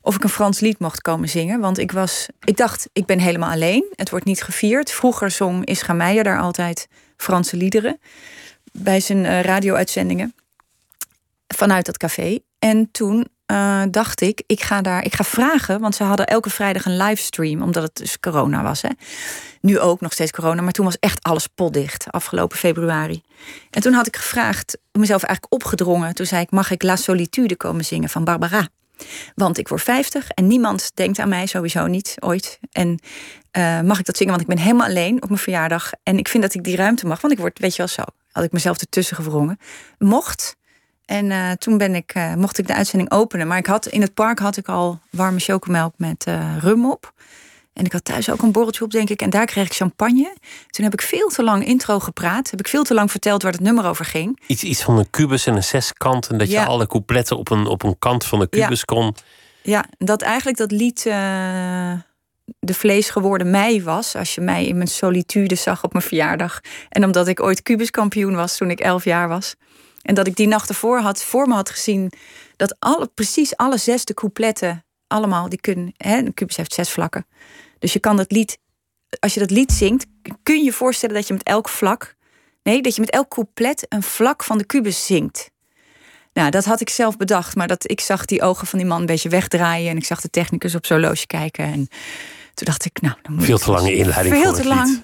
of 0.00 0.14
ik 0.14 0.22
een 0.22 0.28
Frans 0.28 0.60
lied 0.60 0.78
mocht 0.78 1.00
komen 1.00 1.28
zingen. 1.28 1.60
Want 1.60 1.78
ik, 1.78 1.92
was, 1.92 2.26
ik 2.44 2.56
dacht, 2.56 2.88
ik 2.92 3.06
ben 3.06 3.18
helemaal 3.18 3.50
alleen. 3.50 3.84
Het 3.94 4.10
wordt 4.10 4.24
niet 4.24 4.42
gevierd. 4.42 4.90
Vroeger 4.90 5.30
zong 5.30 5.64
Ischa 5.64 5.92
Meijer 5.92 6.24
daar 6.24 6.40
altijd 6.40 6.88
Franse 7.16 7.56
liederen... 7.56 8.00
bij 8.72 9.00
zijn 9.00 9.24
uh, 9.24 9.40
radio-uitzendingen 9.40 10.34
vanuit 11.46 11.86
dat 11.86 11.96
café. 11.96 12.38
En 12.58 12.88
toen 12.90 13.28
uh, 13.52 13.82
dacht 13.90 14.20
ik, 14.20 14.42
ik 14.46 14.62
ga 14.62 14.82
daar, 14.82 15.04
ik 15.04 15.14
ga 15.14 15.24
vragen, 15.24 15.80
want 15.80 15.94
ze 15.94 16.04
hadden 16.04 16.26
elke 16.26 16.50
vrijdag 16.50 16.84
een 16.84 16.96
livestream, 16.96 17.62
omdat 17.62 17.82
het 17.82 17.96
dus 17.96 18.20
corona 18.20 18.62
was. 18.62 18.82
Hè. 18.82 18.88
Nu 19.60 19.78
ook 19.78 20.00
nog 20.00 20.12
steeds 20.12 20.30
corona, 20.30 20.62
maar 20.62 20.72
toen 20.72 20.84
was 20.84 20.98
echt 20.98 21.22
alles 21.22 21.46
potdicht, 21.46 22.10
afgelopen 22.10 22.56
februari. 22.56 23.22
En 23.70 23.82
toen 23.82 23.92
had 23.92 24.06
ik 24.06 24.16
gevraagd, 24.16 24.78
mezelf 24.92 25.22
eigenlijk 25.22 25.54
opgedrongen. 25.54 26.14
Toen 26.14 26.26
zei 26.26 26.42
ik, 26.42 26.50
mag 26.50 26.70
ik 26.70 26.82
La 26.82 26.96
Solitude 26.96 27.56
komen 27.56 27.84
zingen 27.84 28.08
van 28.08 28.24
Barbara? 28.24 28.68
Want 29.34 29.58
ik 29.58 29.68
word 29.68 29.82
50 29.82 30.28
en 30.28 30.46
niemand 30.46 30.90
denkt 30.94 31.18
aan 31.18 31.28
mij, 31.28 31.46
sowieso 31.46 31.86
niet, 31.86 32.14
ooit. 32.18 32.58
En 32.72 33.00
uh, 33.58 33.80
mag 33.80 33.98
ik 33.98 34.04
dat 34.04 34.16
zingen, 34.16 34.32
want 34.32 34.48
ik 34.48 34.54
ben 34.54 34.64
helemaal 34.64 34.86
alleen 34.86 35.22
op 35.22 35.28
mijn 35.28 35.40
verjaardag. 35.40 35.90
En 36.02 36.18
ik 36.18 36.28
vind 36.28 36.42
dat 36.42 36.54
ik 36.54 36.64
die 36.64 36.76
ruimte 36.76 37.06
mag, 37.06 37.20
want 37.20 37.32
ik 37.32 37.38
word, 37.38 37.58
weet 37.58 37.72
je 37.72 37.78
wel 37.78 37.88
zo, 37.88 38.02
had 38.32 38.44
ik 38.44 38.52
mezelf 38.52 38.78
ertussen 38.78 39.16
gewrongen. 39.16 39.58
Mocht, 39.98 40.56
en 41.08 41.30
uh, 41.30 41.50
toen 41.50 41.78
ben 41.78 41.94
ik, 41.94 42.14
uh, 42.14 42.34
mocht 42.34 42.58
ik 42.58 42.66
de 42.66 42.74
uitzending 42.74 43.10
openen. 43.10 43.46
Maar 43.46 43.58
ik 43.58 43.66
had, 43.66 43.86
in 43.86 44.00
het 44.00 44.14
park 44.14 44.38
had 44.38 44.56
ik 44.56 44.68
al 44.68 45.00
warme 45.10 45.38
chocomelk 45.38 45.92
met 45.96 46.26
uh, 46.28 46.56
rum 46.60 46.90
op. 46.90 47.12
En 47.72 47.84
ik 47.84 47.92
had 47.92 48.04
thuis 48.04 48.30
ook 48.30 48.42
een 48.42 48.52
borreltje 48.52 48.84
op, 48.84 48.90
denk 48.90 49.10
ik. 49.10 49.22
En 49.22 49.30
daar 49.30 49.46
kreeg 49.46 49.66
ik 49.66 49.74
champagne. 49.74 50.36
Toen 50.70 50.84
heb 50.84 50.92
ik 50.92 51.02
veel 51.02 51.28
te 51.28 51.42
lang 51.42 51.66
intro 51.66 51.98
gepraat. 51.98 52.50
Heb 52.50 52.60
ik 52.60 52.68
veel 52.68 52.82
te 52.82 52.94
lang 52.94 53.10
verteld 53.10 53.42
waar 53.42 53.52
het 53.52 53.60
nummer 53.60 53.86
over 53.86 54.04
ging. 54.04 54.40
Iets, 54.46 54.62
iets 54.62 54.82
van 54.82 54.98
een 54.98 55.10
kubus 55.10 55.46
en 55.46 55.54
een 55.54 55.64
zeskant. 55.64 56.28
En 56.28 56.38
dat 56.38 56.50
je 56.50 56.64
alle 56.64 56.86
coupletten 56.86 57.36
op 57.36 57.50
een, 57.50 57.66
op 57.66 57.82
een 57.82 57.98
kant 57.98 58.24
van 58.24 58.38
de 58.38 58.48
kubus 58.48 58.84
kon. 58.84 59.14
Ja, 59.62 59.84
dat 59.98 60.22
eigenlijk 60.22 60.58
dat 60.58 60.70
lied 60.70 61.02
de 62.58 62.74
vlees 62.74 63.10
geworden 63.10 63.50
mij 63.50 63.82
was. 63.82 64.16
Als 64.16 64.34
je 64.34 64.40
mij 64.40 64.66
in 64.66 64.76
mijn 64.76 64.88
solitude 64.88 65.54
zag 65.54 65.84
op 65.84 65.92
mijn 65.92 66.04
verjaardag. 66.04 66.60
En 66.88 67.04
omdat 67.04 67.28
ik 67.28 67.40
ooit 67.40 67.62
kubuskampioen 67.62 68.34
was 68.34 68.56
toen 68.56 68.70
ik 68.70 68.80
elf 68.80 69.04
jaar 69.04 69.28
was. 69.28 69.54
En 70.08 70.14
dat 70.14 70.26
ik 70.26 70.36
die 70.36 70.46
nacht 70.46 70.68
ervoor 70.68 71.00
had, 71.00 71.24
voor 71.24 71.48
me 71.48 71.54
had 71.54 71.70
gezien 71.70 72.12
dat 72.56 72.76
alle, 72.78 73.10
precies 73.14 73.56
alle 73.56 73.76
zes 73.76 74.04
de 74.04 74.14
coupletten 74.14 74.84
allemaal, 75.06 75.48
die 75.48 75.60
kunnen, 75.60 75.92
hè, 75.96 76.18
een 76.18 76.34
kubus 76.34 76.56
heeft 76.56 76.72
zes 76.72 76.90
vlakken. 76.90 77.26
Dus 77.78 77.92
je 77.92 77.98
kan 77.98 78.16
dat 78.16 78.32
lied, 78.32 78.58
als 79.20 79.34
je 79.34 79.40
dat 79.40 79.50
lied 79.50 79.72
zingt, 79.72 80.06
kun 80.42 80.56
je 80.56 80.64
je 80.64 80.72
voorstellen 80.72 81.14
dat 81.14 81.26
je 81.26 81.32
met 81.32 81.42
elk 81.42 81.68
vlak, 81.68 82.16
nee, 82.62 82.82
dat 82.82 82.94
je 82.94 83.00
met 83.00 83.10
elk 83.10 83.28
couplet 83.28 83.86
een 83.88 84.02
vlak 84.02 84.44
van 84.44 84.58
de 84.58 84.64
kubus 84.64 85.06
zingt. 85.06 85.50
Nou, 86.32 86.50
dat 86.50 86.64
had 86.64 86.80
ik 86.80 86.90
zelf 86.90 87.16
bedacht, 87.16 87.56
maar 87.56 87.68
dat 87.68 87.90
ik 87.90 88.00
zag 88.00 88.24
die 88.24 88.42
ogen 88.42 88.66
van 88.66 88.78
die 88.78 88.88
man 88.88 89.00
een 89.00 89.06
beetje 89.06 89.28
wegdraaien 89.28 89.90
en 89.90 89.96
ik 89.96 90.04
zag 90.04 90.20
de 90.20 90.30
technicus 90.30 90.74
op 90.74 90.86
zo'n 90.86 91.00
loosje 91.00 91.26
kijken 91.26 91.64
en 91.64 91.88
toen 92.54 92.66
dacht 92.66 92.84
ik, 92.84 93.00
nou, 93.00 93.14
dan 93.22 93.34
moet 93.34 93.44
veel 93.44 93.58
te 93.58 93.70
lange 93.70 93.94
inleiding. 93.94 94.34
Veel 94.34 94.54
te 94.54 94.66
lang. 94.66 95.02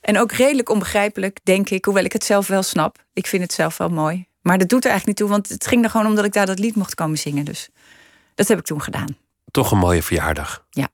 En 0.00 0.18
ook 0.18 0.32
redelijk 0.32 0.68
onbegrijpelijk, 0.68 1.38
denk 1.42 1.70
ik, 1.70 1.84
hoewel 1.84 2.04
ik 2.04 2.12
het 2.12 2.24
zelf 2.24 2.46
wel 2.46 2.62
snap. 2.62 3.04
Ik 3.12 3.26
vind 3.26 3.42
het 3.42 3.52
zelf 3.52 3.76
wel 3.76 3.88
mooi. 3.88 4.26
Maar 4.46 4.58
dat 4.58 4.68
doet 4.68 4.84
er 4.84 4.90
eigenlijk 4.90 5.18
niet 5.18 5.28
toe, 5.28 5.36
want 5.36 5.48
het 5.48 5.66
ging 5.66 5.84
er 5.84 5.90
gewoon 5.90 6.06
omdat 6.06 6.24
ik 6.24 6.32
daar 6.32 6.46
dat 6.46 6.58
lied 6.58 6.76
mocht 6.76 6.94
komen 6.94 7.18
zingen. 7.18 7.44
Dus 7.44 7.68
dat 8.34 8.48
heb 8.48 8.58
ik 8.58 8.64
toen 8.64 8.82
gedaan. 8.82 9.16
Toch 9.50 9.70
een 9.70 9.78
mooie 9.78 10.02
verjaardag. 10.02 10.64
Ja. 10.70 10.88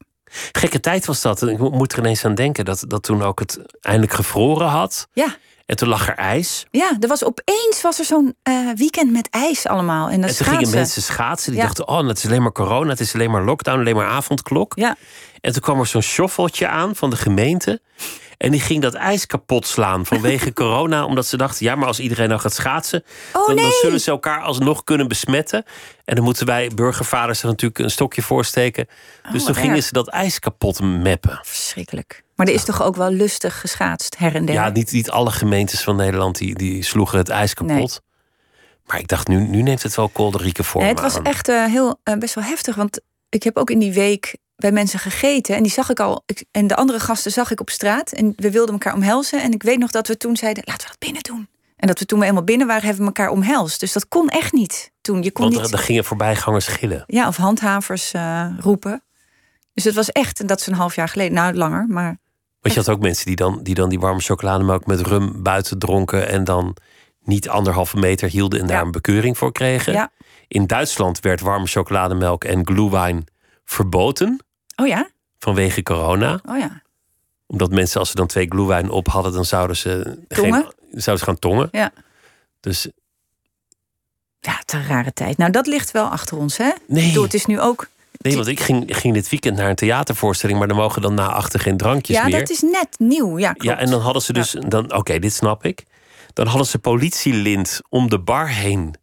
Gekke 0.52 0.80
tijd 0.80 1.06
was 1.06 1.20
dat. 1.20 1.42
Ik 1.42 1.58
moet 1.58 1.92
er 1.92 1.98
ineens 1.98 2.24
aan 2.24 2.34
denken 2.34 2.64
dat, 2.64 2.84
dat 2.86 3.02
toen 3.02 3.22
ook 3.22 3.38
het 3.38 3.58
eindelijk 3.80 4.12
gevroren 4.12 4.68
had. 4.68 5.08
Ja. 5.12 5.36
En 5.66 5.76
toen 5.76 5.88
lag 5.88 6.08
er 6.08 6.14
ijs. 6.14 6.66
Ja, 6.70 6.96
er 7.00 7.08
was 7.08 7.24
opeens 7.24 7.80
was 7.82 7.98
er 7.98 8.04
zo'n 8.04 8.36
uh, 8.48 8.72
weekend 8.74 9.12
met 9.12 9.28
ijs 9.30 9.66
allemaal. 9.66 10.08
En, 10.08 10.24
en 10.24 10.36
toen 10.36 10.46
gingen 10.46 10.70
mensen 10.70 11.02
schaatsen. 11.02 11.52
Die 11.52 11.60
dachten, 11.60 11.88
oh, 11.88 12.06
het 12.06 12.18
is 12.18 12.26
alleen 12.26 12.42
maar 12.42 12.52
corona, 12.52 12.90
het 12.90 13.00
is 13.00 13.14
alleen 13.14 13.30
maar 13.30 13.44
lockdown, 13.44 13.78
alleen 13.78 13.96
maar 13.96 14.08
avondklok. 14.08 14.72
Ja. 14.74 14.96
En 15.40 15.52
toen 15.52 15.62
kwam 15.62 15.80
er 15.80 15.86
zo'n 15.86 16.02
shoffeltje 16.02 16.68
aan 16.68 16.96
van 16.96 17.10
de 17.10 17.16
gemeente. 17.16 17.80
En 18.42 18.50
die 18.50 18.60
ging 18.60 18.82
dat 18.82 18.94
ijs 18.94 19.26
kapot 19.26 19.66
slaan 19.66 20.06
vanwege 20.06 20.52
corona. 20.62 21.04
Omdat 21.04 21.26
ze 21.26 21.36
dachten, 21.36 21.66
ja, 21.66 21.74
maar 21.74 21.86
als 21.86 22.00
iedereen 22.00 22.28
nou 22.28 22.40
gaat 22.40 22.54
schaatsen... 22.54 23.04
Oh, 23.32 23.46
dan, 23.46 23.56
dan, 23.56 23.70
zullen 23.70 24.00
ze 24.00 24.10
elkaar 24.10 24.40
alsnog 24.40 24.84
kunnen 24.84 25.08
besmetten. 25.08 25.64
En 26.04 26.14
dan 26.14 26.24
moeten 26.24 26.46
wij 26.46 26.70
burgervaders 26.74 27.42
er 27.42 27.48
natuurlijk 27.48 27.78
een 27.78 27.90
stokje 27.90 28.22
voor 28.22 28.44
steken. 28.44 28.86
dus 29.32 29.40
oh, 29.40 29.46
toen 29.46 29.54
gingen 29.54 29.82
ze 29.82 29.92
dat 29.92 30.08
ijs 30.08 30.38
kapot 30.38 30.80
meppen. 30.80 31.40
Verschrikkelijk. 31.42 32.24
Maar 32.34 32.46
er 32.46 32.52
is 32.52 32.64
toch 32.64 32.82
ook 32.82 32.96
wel 32.96 33.10
lustig 33.10 33.60
geschaatst, 33.60 34.18
her 34.18 34.34
en 34.34 34.44
der? 34.44 34.54
Ja, 34.54 34.68
niet, 34.68 34.92
niet 34.92 35.10
alle 35.10 35.30
gemeentes 35.30 35.82
van 35.82 35.96
Nederland 35.96 36.38
die, 36.38 36.54
die 36.54 36.82
sloegen 36.82 37.18
het 37.18 37.28
ijs 37.28 37.54
kapot. 37.54 38.02
Maar 38.86 38.98
ik 38.98 39.08
dacht, 39.08 39.28
nu, 39.28 39.48
nu 39.48 39.62
neemt 39.62 39.82
het 39.82 39.94
wel 39.94 40.08
kolderieke 40.08 40.64
vorm 40.64 40.84
Het 40.84 41.00
was 41.00 41.22
echt 41.22 41.48
uh, 41.48 41.64
heel, 41.64 42.00
uh, 42.04 42.16
best 42.16 42.34
wel 42.34 42.44
heftig. 42.44 42.74
Want 42.74 43.00
ik 43.28 43.42
heb 43.42 43.56
ook 43.56 43.70
in 43.70 43.78
die 43.78 43.92
week 43.92 44.36
bij 44.62 44.72
mensen 44.72 44.98
gegeten. 44.98 45.56
En 45.56 45.62
die 45.62 45.72
zag 45.72 45.90
ik 45.90 46.00
al. 46.00 46.24
En 46.50 46.66
de 46.66 46.76
andere 46.76 47.00
gasten 47.00 47.32
zag 47.32 47.50
ik 47.50 47.60
op 47.60 47.70
straat. 47.70 48.12
En 48.12 48.32
we 48.36 48.50
wilden 48.50 48.72
elkaar 48.72 48.94
omhelzen. 48.94 49.42
En 49.42 49.52
ik 49.52 49.62
weet 49.62 49.78
nog 49.78 49.90
dat 49.90 50.08
we 50.08 50.16
toen 50.16 50.36
zeiden: 50.36 50.62
laten 50.66 50.82
we 50.82 50.88
dat 50.88 50.98
binnen 50.98 51.22
doen. 51.22 51.48
En 51.76 51.88
dat 51.88 51.98
we 51.98 52.06
toen 52.06 52.18
we 52.18 52.26
eenmaal 52.26 52.44
binnen 52.44 52.66
waren, 52.66 52.82
hebben 52.84 53.00
we 53.00 53.06
elkaar 53.06 53.30
omhelst. 53.30 53.80
Dus 53.80 53.92
dat 53.92 54.08
kon 54.08 54.28
echt 54.28 54.52
niet 54.52 54.92
toen. 55.00 55.22
Je 55.22 55.32
kon 55.32 55.50
Want 55.50 55.62
niet... 55.62 55.72
er 55.72 55.78
gingen 55.78 56.04
voorbijgangers 56.04 56.66
gillen. 56.66 57.04
Ja, 57.06 57.28
of 57.28 57.36
handhavers 57.36 58.12
uh, 58.14 58.46
roepen. 58.58 59.02
Dus 59.74 59.84
het 59.84 59.94
was 59.94 60.10
echt, 60.10 60.40
en 60.40 60.46
dat 60.46 60.60
is 60.60 60.66
een 60.66 60.74
half 60.74 60.94
jaar 60.94 61.08
geleden, 61.08 61.32
nou 61.32 61.54
langer, 61.54 61.86
maar. 61.88 62.18
Want 62.60 62.74
je 62.74 62.80
had 62.80 62.88
ook 62.88 63.00
mensen 63.00 63.26
die 63.26 63.36
dan, 63.36 63.62
die 63.62 63.74
dan 63.74 63.88
die 63.88 64.00
warme 64.00 64.20
chocolademelk 64.20 64.86
met 64.86 65.00
rum 65.00 65.42
buiten 65.42 65.78
dronken. 65.78 66.28
en 66.28 66.44
dan 66.44 66.76
niet 67.24 67.48
anderhalve 67.48 67.98
meter 67.98 68.28
hielden 68.28 68.60
en 68.60 68.66
daar 68.66 68.82
een 68.82 68.90
bekeuring 68.90 69.38
voor 69.38 69.52
kregen. 69.52 69.92
Ja. 69.92 70.10
In 70.48 70.66
Duitsland 70.66 71.20
werd 71.20 71.40
warme 71.40 71.66
chocolademelk 71.66 72.44
en 72.44 72.66
glühwein 72.66 73.24
verboden. 73.64 74.44
Oh 74.82 74.88
ja? 74.88 75.08
Vanwege 75.38 75.82
corona. 75.82 76.40
Oh 76.48 76.58
ja. 76.58 76.82
Omdat 77.46 77.70
mensen, 77.70 78.00
als 78.00 78.08
ze 78.10 78.14
dan 78.14 78.26
twee 78.26 78.46
glühwein 78.48 78.90
op 78.90 79.08
hadden, 79.08 79.32
dan 79.32 79.44
zouden 79.44 79.76
ze, 79.76 80.18
tongen? 80.28 80.52
Geen, 80.62 80.72
zouden 80.90 81.18
ze 81.18 81.24
gaan 81.24 81.38
tongen. 81.38 81.68
Ja. 81.72 81.92
Dus. 82.60 82.88
Ja, 84.40 84.52
het 84.52 84.72
is 84.72 84.78
een 84.78 84.86
rare 84.86 85.12
tijd. 85.12 85.36
Nou, 85.36 85.50
dat 85.50 85.66
ligt 85.66 85.90
wel 85.90 86.06
achter 86.06 86.36
ons, 86.36 86.56
hè? 86.56 86.70
Nee. 86.86 87.06
Bedoel, 87.06 87.22
het 87.22 87.34
is 87.34 87.46
nu 87.46 87.60
ook. 87.60 87.88
Nee, 88.18 88.34
want 88.34 88.46
ik 88.46 88.60
ging, 88.60 88.96
ging 88.96 89.14
dit 89.14 89.28
weekend 89.28 89.56
naar 89.56 89.68
een 89.68 89.74
theatervoorstelling, 89.74 90.58
maar 90.58 90.68
dan 90.68 90.76
mogen 90.76 91.02
dan 91.02 91.14
na 91.14 91.26
achter 91.26 91.60
geen 91.60 91.76
drankjes 91.76 92.16
ja, 92.16 92.22
meer. 92.22 92.32
Ja, 92.32 92.38
dat 92.38 92.50
is 92.50 92.60
net 92.60 92.88
nieuw. 92.98 93.38
Ja, 93.38 93.54
ja 93.58 93.78
en 93.78 93.90
dan 93.90 94.00
hadden 94.00 94.22
ze 94.22 94.32
dus, 94.32 94.56
dan, 94.68 94.94
oké, 94.94 95.18
dit 95.18 95.32
snap 95.32 95.64
ik. 95.64 95.84
Dan 96.32 96.46
hadden 96.46 96.66
ze 96.66 96.78
politielint 96.78 97.80
om 97.88 98.08
de 98.08 98.18
bar 98.18 98.48
heen 98.48 98.94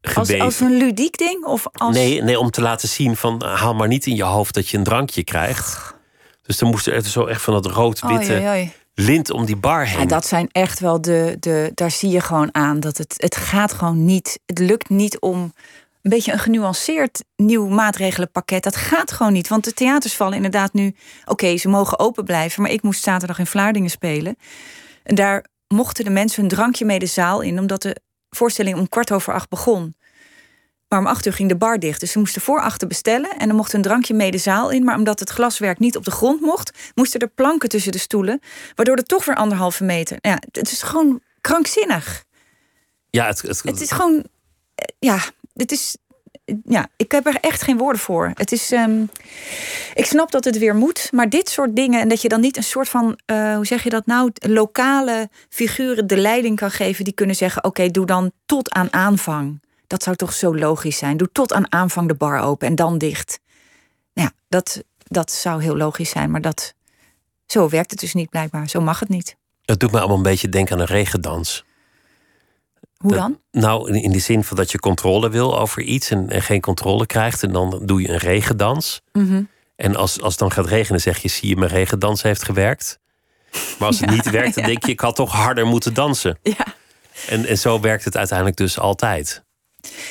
geweven. 0.00 0.44
als 0.44 0.60
een 0.60 0.76
ludiek 0.76 1.18
ding? 1.18 1.44
Of 1.44 1.66
als... 1.72 1.94
Nee, 1.96 2.22
nee, 2.22 2.38
om 2.38 2.50
te 2.50 2.60
laten 2.60 2.88
zien 2.88 3.16
van 3.16 3.42
haal 3.44 3.74
maar 3.74 3.88
niet 3.88 4.06
in 4.06 4.16
je 4.16 4.22
hoofd 4.22 4.54
dat 4.54 4.68
je 4.68 4.76
een 4.76 4.84
drankje 4.84 5.24
krijgt. 5.24 5.94
Dus 6.42 6.58
dan 6.58 6.70
moest 6.70 6.86
er 6.86 7.02
zo 7.02 7.24
echt 7.24 7.42
van 7.42 7.54
dat 7.54 7.66
rood-witte 7.66 8.70
lint 8.94 9.30
om 9.30 9.44
die 9.44 9.56
bar 9.56 9.86
heen. 9.86 9.98
Ja, 9.98 10.06
dat 10.06 10.26
zijn 10.26 10.48
echt 10.52 10.80
wel 10.80 11.00
de, 11.00 11.36
de. 11.40 11.70
Daar 11.74 11.90
zie 11.90 12.10
je 12.10 12.20
gewoon 12.20 12.54
aan 12.54 12.80
dat 12.80 12.96
het. 12.96 13.14
Het 13.16 13.36
gaat 13.36 13.72
gewoon 13.72 14.04
niet. 14.04 14.40
Het 14.46 14.58
lukt 14.58 14.88
niet 14.88 15.20
om 15.20 15.52
een 16.02 16.10
beetje 16.10 16.32
een 16.32 16.38
genuanceerd 16.38 17.24
nieuw 17.36 17.68
maatregelenpakket. 17.68 18.62
Dat 18.62 18.76
gaat 18.76 19.12
gewoon 19.12 19.32
niet. 19.32 19.48
Want 19.48 19.64
de 19.64 19.72
theaters 19.72 20.14
vallen 20.14 20.36
inderdaad 20.36 20.72
nu. 20.72 20.94
Oké, 21.24 21.56
ze 21.56 21.68
mogen 21.68 21.98
open 21.98 22.24
blijven. 22.24 22.62
Maar 22.62 22.70
ik 22.70 22.82
moest 22.82 23.02
zaterdag 23.02 23.38
in 23.38 23.46
Vlaardingen 23.46 23.90
spelen. 23.90 24.36
En 25.02 25.14
daar 25.14 25.44
mochten 25.68 26.04
de 26.04 26.10
mensen 26.10 26.40
hun 26.40 26.50
drankje 26.50 26.84
mee 26.84 26.98
de 26.98 27.06
zaal 27.06 27.40
in, 27.40 27.58
omdat 27.58 27.82
de 27.82 28.00
voorstelling 28.30 28.76
om 28.78 28.88
kwart 28.88 29.12
over 29.12 29.32
acht 29.34 29.48
begon. 29.48 29.94
Maar 30.88 30.98
om 30.98 31.06
acht 31.06 31.26
uur 31.26 31.32
ging 31.32 31.48
de 31.48 31.56
bar 31.56 31.78
dicht. 31.78 32.00
Dus 32.00 32.12
ze 32.12 32.18
moesten 32.18 32.40
voor 32.42 32.60
achter 32.60 32.88
bestellen. 32.88 33.30
En 33.38 33.46
dan 33.46 33.56
mocht 33.56 33.72
een 33.72 33.82
drankje 33.82 34.14
mee 34.14 34.30
de 34.30 34.38
zaal 34.38 34.70
in. 34.70 34.84
Maar 34.84 34.96
omdat 34.96 35.20
het 35.20 35.30
glaswerk 35.30 35.78
niet 35.78 35.96
op 35.96 36.04
de 36.04 36.10
grond 36.10 36.40
mocht, 36.40 36.78
moesten 36.94 37.20
er 37.20 37.28
planken 37.28 37.68
tussen 37.68 37.92
de 37.92 37.98
stoelen. 37.98 38.40
Waardoor 38.74 38.96
er 38.96 39.04
toch 39.04 39.24
weer 39.24 39.34
anderhalve 39.34 39.84
meter. 39.84 40.18
Nou 40.20 40.34
Ja, 40.40 40.60
het 40.60 40.72
is 40.72 40.82
gewoon 40.82 41.20
krankzinnig. 41.40 42.24
Ja, 43.10 43.26
het, 43.26 43.42
het, 43.42 43.62
Het 43.62 43.80
is 43.80 43.90
gewoon. 43.90 44.24
eh, 44.74 44.84
Ja, 44.98 45.18
het 45.54 45.72
is. 45.72 45.96
Ja, 46.64 46.88
ik 46.96 47.12
heb 47.12 47.26
er 47.26 47.36
echt 47.40 47.62
geen 47.62 47.78
woorden 47.78 48.00
voor. 48.00 48.30
Het 48.34 48.52
is. 48.52 48.72
ehm, 48.72 49.02
ik 49.94 50.04
snap 50.04 50.30
dat 50.30 50.44
het 50.44 50.58
weer 50.58 50.74
moet, 50.74 51.08
maar 51.12 51.28
dit 51.28 51.48
soort 51.48 51.76
dingen. 51.76 52.00
En 52.00 52.08
dat 52.08 52.22
je 52.22 52.28
dan 52.28 52.40
niet 52.40 52.56
een 52.56 52.62
soort 52.62 52.88
van. 52.88 53.18
eh, 53.26 53.54
hoe 53.54 53.66
zeg 53.66 53.82
je 53.82 53.90
dat 53.90 54.06
nou? 54.06 54.30
Lokale 54.34 55.28
figuren 55.48 56.06
de 56.06 56.16
leiding 56.16 56.56
kan 56.56 56.70
geven. 56.70 57.04
die 57.04 57.14
kunnen 57.14 57.36
zeggen: 57.36 57.64
Oké, 57.64 57.90
doe 57.90 58.06
dan 58.06 58.32
tot 58.46 58.70
aan 58.72 58.92
aanvang. 58.92 59.60
Dat 59.86 60.02
zou 60.02 60.16
toch 60.16 60.32
zo 60.32 60.56
logisch 60.56 60.98
zijn. 60.98 61.16
Doe 61.16 61.28
tot 61.32 61.52
aan 61.52 61.72
aanvang 61.72 62.08
de 62.08 62.14
bar 62.14 62.40
open 62.40 62.68
en 62.68 62.74
dan 62.74 62.98
dicht. 62.98 63.40
Nou 64.14 64.28
ja, 64.28 64.40
dat, 64.48 64.82
dat 65.04 65.32
zou 65.32 65.62
heel 65.62 65.76
logisch 65.76 66.10
zijn, 66.10 66.30
maar 66.30 66.40
dat. 66.40 66.74
Zo 67.46 67.68
werkt 67.68 67.90
het 67.90 68.00
dus 68.00 68.14
niet 68.14 68.30
blijkbaar. 68.30 68.68
Zo 68.68 68.80
mag 68.80 69.00
het 69.00 69.08
niet. 69.08 69.36
het 69.64 69.80
doet 69.80 69.92
me 69.92 69.98
allemaal 69.98 70.16
een 70.16 70.22
beetje 70.22 70.48
denken 70.48 70.74
aan 70.74 70.80
een 70.80 70.86
regendans. 70.86 71.64
Hoe 73.00 73.10
Dat- 73.10 73.20
dan? 73.20 73.40
Nou, 73.50 73.98
in, 73.98 74.12
de 74.12 74.18
zin 74.18 74.44
van 74.44 74.56
dat 74.56 74.70
je 74.70 74.78
controle 74.78 75.30
wil 75.30 75.58
over 75.58 75.82
iets 75.82 76.10
en, 76.10 76.30
en 76.30 76.42
geen 76.42 76.60
controle 76.60 77.06
krijgt. 77.06 77.42
En 77.42 77.52
dan 77.52 77.82
doe 77.84 78.02
je 78.02 78.08
een 78.08 78.18
regendans. 78.18 79.00
Mhm. 79.12 79.42
En 79.76 79.96
als, 79.96 80.20
als 80.20 80.30
het 80.30 80.38
dan 80.38 80.52
gaat 80.52 80.66
regenen, 80.66 81.00
zeg 81.00 81.18
je: 81.18 81.28
zie 81.28 81.48
je, 81.48 81.56
mijn 81.56 81.70
regendans 81.70 82.22
heeft 82.22 82.44
gewerkt. 82.44 82.98
Maar 83.78 83.88
als 83.88 84.00
het 84.00 84.10
niet 84.16 84.30
werkt, 84.30 84.54
dan 84.54 84.64
denk 84.64 84.84
je: 84.84 84.92
ik 84.92 85.00
had 85.00 85.16
toch 85.16 85.32
harder 85.32 85.66
moeten 85.66 85.94
dansen. 85.94 86.38
Ja. 86.42 86.64
En, 87.28 87.46
en 87.46 87.58
zo 87.58 87.80
werkt 87.80 88.04
het 88.04 88.16
uiteindelijk 88.16 88.56
dus 88.56 88.78
altijd. 88.78 89.42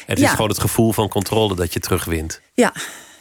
Het 0.06 0.20
is 0.20 0.30
gewoon 0.30 0.50
het 0.50 0.60
gevoel 0.60 0.92
van 0.92 1.08
controle 1.08 1.56
dat 1.56 1.74
je 1.74 1.80
terugwint. 1.80 2.42
Ja, 2.54 2.74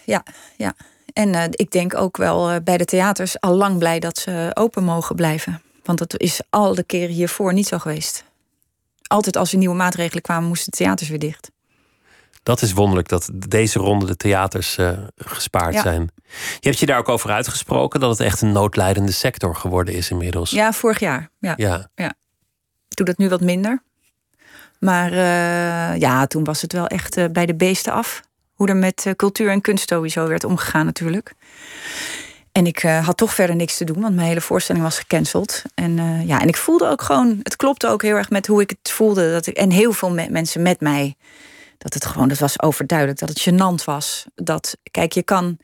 ja, 0.04 0.22
ja. 0.56 0.74
En 1.12 1.34
eh, 1.34 1.44
ik 1.50 1.70
denk 1.70 1.96
ook 1.96 2.16
wel 2.16 2.50
eh, 2.50 2.56
bij 2.64 2.76
de 2.76 2.84
theaters 2.84 3.40
al 3.40 3.54
lang 3.54 3.78
blij 3.78 3.98
dat 3.98 4.18
ze 4.18 4.50
open 4.54 4.84
mogen 4.84 5.16
blijven. 5.16 5.62
Want 5.84 5.98
dat 5.98 6.20
is 6.20 6.40
al 6.50 6.74
de 6.74 6.82
keren 6.84 7.14
hiervoor 7.14 7.52
niet 7.52 7.66
zo 7.66 7.78
geweest. 7.78 8.24
Altijd 9.08 9.36
als 9.36 9.52
er 9.52 9.58
nieuwe 9.58 9.74
maatregelen 9.74 10.22
kwamen, 10.22 10.48
moesten 10.48 10.70
de 10.70 10.76
theaters 10.76 11.08
weer 11.08 11.18
dicht. 11.18 11.50
Dat 12.42 12.62
is 12.62 12.72
wonderlijk 12.72 13.08
dat 13.08 13.30
deze 13.48 13.78
ronde 13.78 14.06
de 14.06 14.16
theaters 14.16 14.76
eh, 14.78 14.98
gespaard 15.16 15.74
Ja. 15.74 15.82
zijn. 15.82 16.10
Je 16.60 16.68
hebt 16.68 16.78
je 16.78 16.86
daar 16.86 16.98
ook 16.98 17.08
over 17.08 17.30
uitgesproken 17.30 18.00
dat 18.00 18.10
het 18.10 18.20
echt 18.20 18.40
een 18.40 18.52
noodlijdende 18.52 19.12
sector 19.12 19.56
geworden 19.56 19.94
is 19.94 20.10
inmiddels. 20.10 20.50
Ja, 20.50 20.72
vorig 20.72 20.98
jaar. 21.00 21.30
Ja. 21.38 21.54
Ja. 21.56 21.88
Ik 22.88 22.96
doe 22.96 23.06
dat 23.06 23.18
nu 23.18 23.28
wat 23.28 23.40
minder. 23.40 23.82
Maar 24.78 25.12
eh, 25.12 26.00
ja, 26.00 26.26
toen 26.26 26.44
was 26.44 26.62
het 26.62 26.72
wel 26.72 26.86
echt 26.86 27.16
eh, 27.16 27.24
bij 27.32 27.46
de 27.46 27.54
beesten 27.54 27.92
af. 27.92 28.20
Hoe 28.54 28.68
er 28.68 28.76
met 28.76 29.12
cultuur 29.16 29.50
en 29.50 29.60
kunst 29.60 29.88
sowieso 29.88 30.26
werd 30.28 30.44
omgegaan 30.44 30.84
natuurlijk. 30.84 31.32
En 32.58 32.66
ik 32.66 32.82
eh, 32.82 33.06
had 33.06 33.16
toch 33.16 33.34
verder 33.34 33.56
niks 33.56 33.76
te 33.76 33.84
doen, 33.84 34.00
want 34.00 34.14
mijn 34.14 34.28
hele 34.28 34.40
voorstelling 34.40 34.84
was 34.84 34.98
gecanceld. 34.98 35.62
En, 35.74 35.98
eh, 35.98 36.26
ja, 36.26 36.40
en 36.40 36.48
ik 36.48 36.56
voelde 36.56 36.88
ook 36.88 37.02
gewoon, 37.02 37.40
het 37.42 37.56
klopte 37.56 37.88
ook 37.88 38.02
heel 38.02 38.16
erg 38.16 38.30
met 38.30 38.46
hoe 38.46 38.60
ik 38.60 38.70
het 38.70 38.90
voelde. 38.90 39.30
Dat 39.30 39.46
ik, 39.46 39.56
en 39.56 39.70
heel 39.70 39.92
veel 39.92 40.10
me- 40.10 40.30
mensen 40.30 40.62
met 40.62 40.80
mij. 40.80 41.16
Dat 41.78 41.94
het 41.94 42.06
gewoon, 42.06 42.28
dat 42.28 42.38
was 42.38 42.62
overduidelijk, 42.62 43.18
dat 43.18 43.28
het 43.28 43.48
gênant 43.48 43.84
was. 43.84 44.24
Dat, 44.34 44.76
kijk, 44.90 45.12
je 45.12 45.22
kan. 45.22 45.58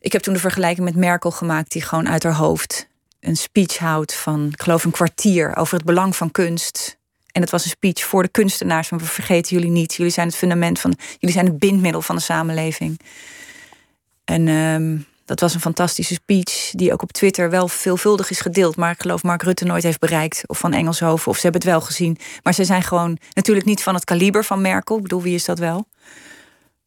Ik 0.00 0.12
heb 0.12 0.22
toen 0.22 0.34
de 0.34 0.40
vergelijking 0.40 0.84
met 0.86 0.96
Merkel 0.96 1.30
gemaakt, 1.30 1.72
die 1.72 1.82
gewoon 1.82 2.08
uit 2.08 2.22
haar 2.22 2.34
hoofd 2.34 2.88
een 3.20 3.36
speech 3.36 3.78
houdt 3.78 4.14
van, 4.14 4.48
ik 4.52 4.62
geloof, 4.62 4.84
een 4.84 4.90
kwartier 4.90 5.56
over 5.56 5.76
het 5.76 5.86
belang 5.86 6.16
van 6.16 6.30
kunst. 6.30 6.98
En 7.32 7.40
het 7.40 7.50
was 7.50 7.64
een 7.64 7.70
speech 7.70 8.04
voor 8.04 8.22
de 8.22 8.28
kunstenaars, 8.28 8.88
van 8.88 8.98
we 8.98 9.04
vergeten 9.04 9.56
jullie 9.56 9.72
niet. 9.72 9.94
Jullie 9.94 10.12
zijn 10.12 10.26
het 10.26 10.36
fundament 10.36 10.80
van, 10.80 10.94
jullie 11.18 11.36
zijn 11.36 11.46
het 11.46 11.58
bindmiddel 11.58 12.02
van 12.02 12.16
de 12.16 12.22
samenleving. 12.22 13.00
En 14.24 14.48
ehm, 14.48 14.96
dat 15.28 15.40
was 15.40 15.54
een 15.54 15.60
fantastische 15.60 16.14
speech, 16.14 16.70
die 16.70 16.92
ook 16.92 17.02
op 17.02 17.12
Twitter 17.12 17.50
wel 17.50 17.68
veelvuldig 17.68 18.30
is 18.30 18.40
gedeeld. 18.40 18.76
Maar 18.76 18.90
ik 18.90 19.00
geloof 19.00 19.22
Mark 19.22 19.42
Rutte 19.42 19.64
nooit 19.64 19.82
heeft 19.82 19.98
bereikt. 19.98 20.42
Of 20.46 20.58
van 20.58 20.72
Engelshoven, 20.72 21.28
of 21.30 21.36
ze 21.36 21.42
hebben 21.42 21.60
het 21.60 21.70
wel 21.70 21.80
gezien. 21.80 22.18
Maar 22.42 22.54
ze 22.54 22.64
zijn 22.64 22.82
gewoon 22.82 23.18
natuurlijk 23.32 23.66
niet 23.66 23.82
van 23.82 23.94
het 23.94 24.04
kaliber 24.04 24.44
van 24.44 24.60
Merkel. 24.60 24.96
Ik 24.96 25.02
bedoel, 25.02 25.22
wie 25.22 25.34
is 25.34 25.44
dat 25.44 25.58
wel? 25.58 25.86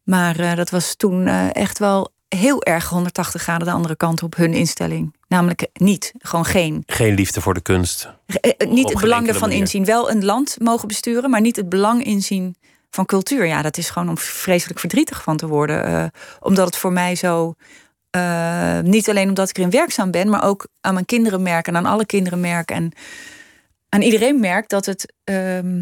Maar 0.03 0.39
eh, 0.39 0.55
dat 0.55 0.69
was 0.69 0.95
toen 0.95 1.27
eh, 1.27 1.55
echt 1.55 1.79
wel 1.79 2.11
heel 2.27 2.63
erg 2.63 2.89
180 2.89 3.41
graden 3.41 3.67
de 3.67 3.73
andere 3.73 3.95
kant 3.95 4.23
op 4.23 4.35
hun 4.35 4.53
instelling. 4.53 5.15
Namelijk 5.27 5.67
niet, 5.73 6.13
gewoon 6.17 6.45
geen. 6.45 6.83
Geen 6.85 7.13
liefde 7.13 7.41
voor 7.41 7.53
de 7.53 7.61
kunst. 7.61 8.09
Eh, 8.25 8.67
niet 8.67 8.89
het 8.89 9.01
belang 9.01 9.27
ervan 9.27 9.41
manier. 9.41 9.57
inzien. 9.57 9.85
Wel 9.85 10.11
een 10.11 10.25
land 10.25 10.55
mogen 10.59 10.87
besturen, 10.87 11.29
maar 11.29 11.41
niet 11.41 11.55
het 11.55 11.69
belang 11.69 12.03
inzien 12.03 12.55
van 12.89 13.05
cultuur. 13.05 13.45
Ja, 13.45 13.61
dat 13.61 13.77
is 13.77 13.89
gewoon 13.89 14.09
om 14.09 14.17
vreselijk 14.17 14.79
verdrietig 14.79 15.23
van 15.23 15.37
te 15.37 15.47
worden. 15.47 16.11
omdat 16.39 16.65
het 16.65 16.77
voor 16.77 16.91
mij 16.91 17.15
zo. 17.15 17.55
Eh, 18.11 18.79
niet 18.79 19.09
alleen 19.09 19.27
omdat 19.27 19.49
ik 19.49 19.57
erin 19.57 19.69
werkzaam 19.69 20.11
ben, 20.11 20.29
maar 20.29 20.43
ook 20.43 20.67
aan 20.81 20.93
mijn 20.93 21.05
kinderen 21.05 21.41
merk 21.41 21.67
en 21.67 21.75
aan 21.75 21.85
alle 21.85 22.05
kinderen 22.05 22.39
merk. 22.39 22.71
En 22.71 22.91
aan 23.89 24.01
iedereen 24.01 24.39
merk 24.39 24.69
dat 24.69 24.85
het. 24.85 25.13
ehm, 25.23 25.81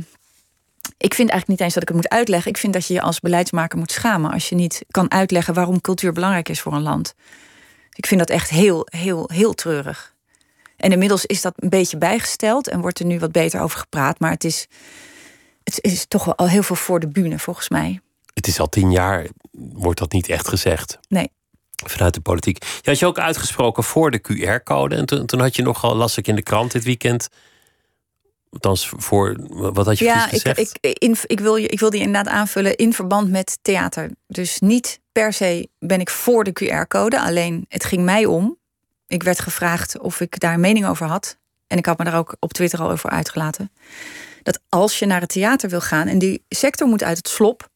ik 0.97 1.13
vind 1.13 1.29
eigenlijk 1.29 1.47
niet 1.47 1.59
eens 1.59 1.73
dat 1.73 1.81
ik 1.81 1.87
het 1.87 1.97
moet 1.97 2.09
uitleggen. 2.09 2.51
Ik 2.51 2.57
vind 2.57 2.73
dat 2.73 2.87
je 2.87 2.93
je 2.93 3.01
als 3.01 3.19
beleidsmaker 3.19 3.77
moet 3.77 3.91
schamen 3.91 4.31
als 4.31 4.49
je 4.49 4.55
niet 4.55 4.85
kan 4.91 5.11
uitleggen 5.11 5.53
waarom 5.53 5.81
cultuur 5.81 6.13
belangrijk 6.13 6.49
is 6.49 6.61
voor 6.61 6.73
een 6.73 6.81
land. 6.81 7.13
Ik 7.93 8.05
vind 8.05 8.19
dat 8.19 8.29
echt 8.29 8.49
heel, 8.49 8.87
heel, 8.89 9.29
heel 9.33 9.53
treurig. 9.53 10.15
En 10.77 10.91
inmiddels 10.91 11.25
is 11.25 11.41
dat 11.41 11.53
een 11.55 11.69
beetje 11.69 11.97
bijgesteld 11.97 12.67
en 12.67 12.81
wordt 12.81 12.99
er 12.99 13.05
nu 13.05 13.19
wat 13.19 13.31
beter 13.31 13.61
over 13.61 13.79
gepraat. 13.79 14.19
Maar 14.19 14.31
het 14.31 14.43
is, 14.43 14.67
het 15.63 15.79
is 15.81 16.05
toch 16.05 16.25
wel 16.25 16.35
al 16.35 16.47
heel 16.47 16.63
veel 16.63 16.75
voor 16.75 16.99
de 16.99 17.07
bühne, 17.07 17.39
volgens 17.39 17.69
mij. 17.69 17.99
Het 18.33 18.47
is 18.47 18.59
al 18.59 18.69
tien 18.69 18.91
jaar, 18.91 19.27
wordt 19.51 19.99
dat 19.99 20.11
niet 20.11 20.29
echt 20.29 20.47
gezegd. 20.47 20.99
Nee. 21.07 21.31
Vanuit 21.85 22.13
de 22.13 22.21
politiek. 22.21 22.63
Je 22.63 22.89
had 22.89 22.99
je 22.99 23.05
ook 23.05 23.19
uitgesproken 23.19 23.83
voor 23.83 24.11
de 24.11 24.21
QR-code. 24.21 24.95
En 24.95 25.05
toen, 25.05 25.25
toen 25.25 25.39
had 25.39 25.55
je 25.55 25.61
nogal, 25.61 25.95
las 25.95 26.17
ik 26.17 26.27
in 26.27 26.35
de 26.35 26.43
krant 26.43 26.71
dit 26.71 26.83
weekend. 26.83 27.29
Althans, 28.51 28.91
voor, 28.97 29.35
wat 29.49 29.85
had 29.85 29.97
je 29.97 30.05
Ja, 30.05 30.13
precies 30.27 30.43
ik, 30.43 30.47
gezegd? 30.47 30.77
ik, 30.81 30.97
in, 30.97 31.15
ik, 31.25 31.39
wil 31.39 31.55
je, 31.55 31.67
ik 31.67 31.79
wil 31.79 31.89
die 31.89 32.01
inderdaad 32.01 32.33
aanvullen 32.33 32.75
in 32.75 32.93
verband 32.93 33.29
met 33.29 33.59
theater. 33.61 34.11
Dus 34.27 34.59
niet 34.59 34.99
per 35.11 35.33
se 35.33 35.69
ben 35.79 35.99
ik 35.99 36.09
voor 36.09 36.43
de 36.43 36.51
QR-code. 36.63 37.21
Alleen 37.21 37.65
het 37.67 37.85
ging 37.85 38.03
mij 38.03 38.25
om. 38.25 38.57
Ik 39.07 39.23
werd 39.23 39.39
gevraagd 39.39 39.99
of 39.99 40.19
ik 40.19 40.39
daar 40.39 40.53
een 40.53 40.59
mening 40.59 40.87
over 40.87 41.07
had. 41.07 41.37
En 41.67 41.77
ik 41.77 41.85
had 41.85 41.97
me 41.97 42.03
daar 42.03 42.17
ook 42.17 42.35
op 42.39 42.53
Twitter 42.53 42.79
al 42.79 42.89
over 42.89 43.09
uitgelaten. 43.09 43.71
Dat 44.43 44.59
als 44.69 44.99
je 44.99 45.05
naar 45.05 45.21
het 45.21 45.29
theater 45.29 45.69
wil 45.69 45.81
gaan 45.81 46.07
en 46.07 46.19
die 46.19 46.43
sector 46.49 46.87
moet 46.87 47.03
uit 47.03 47.17
het 47.17 47.27
slop. 47.27 47.69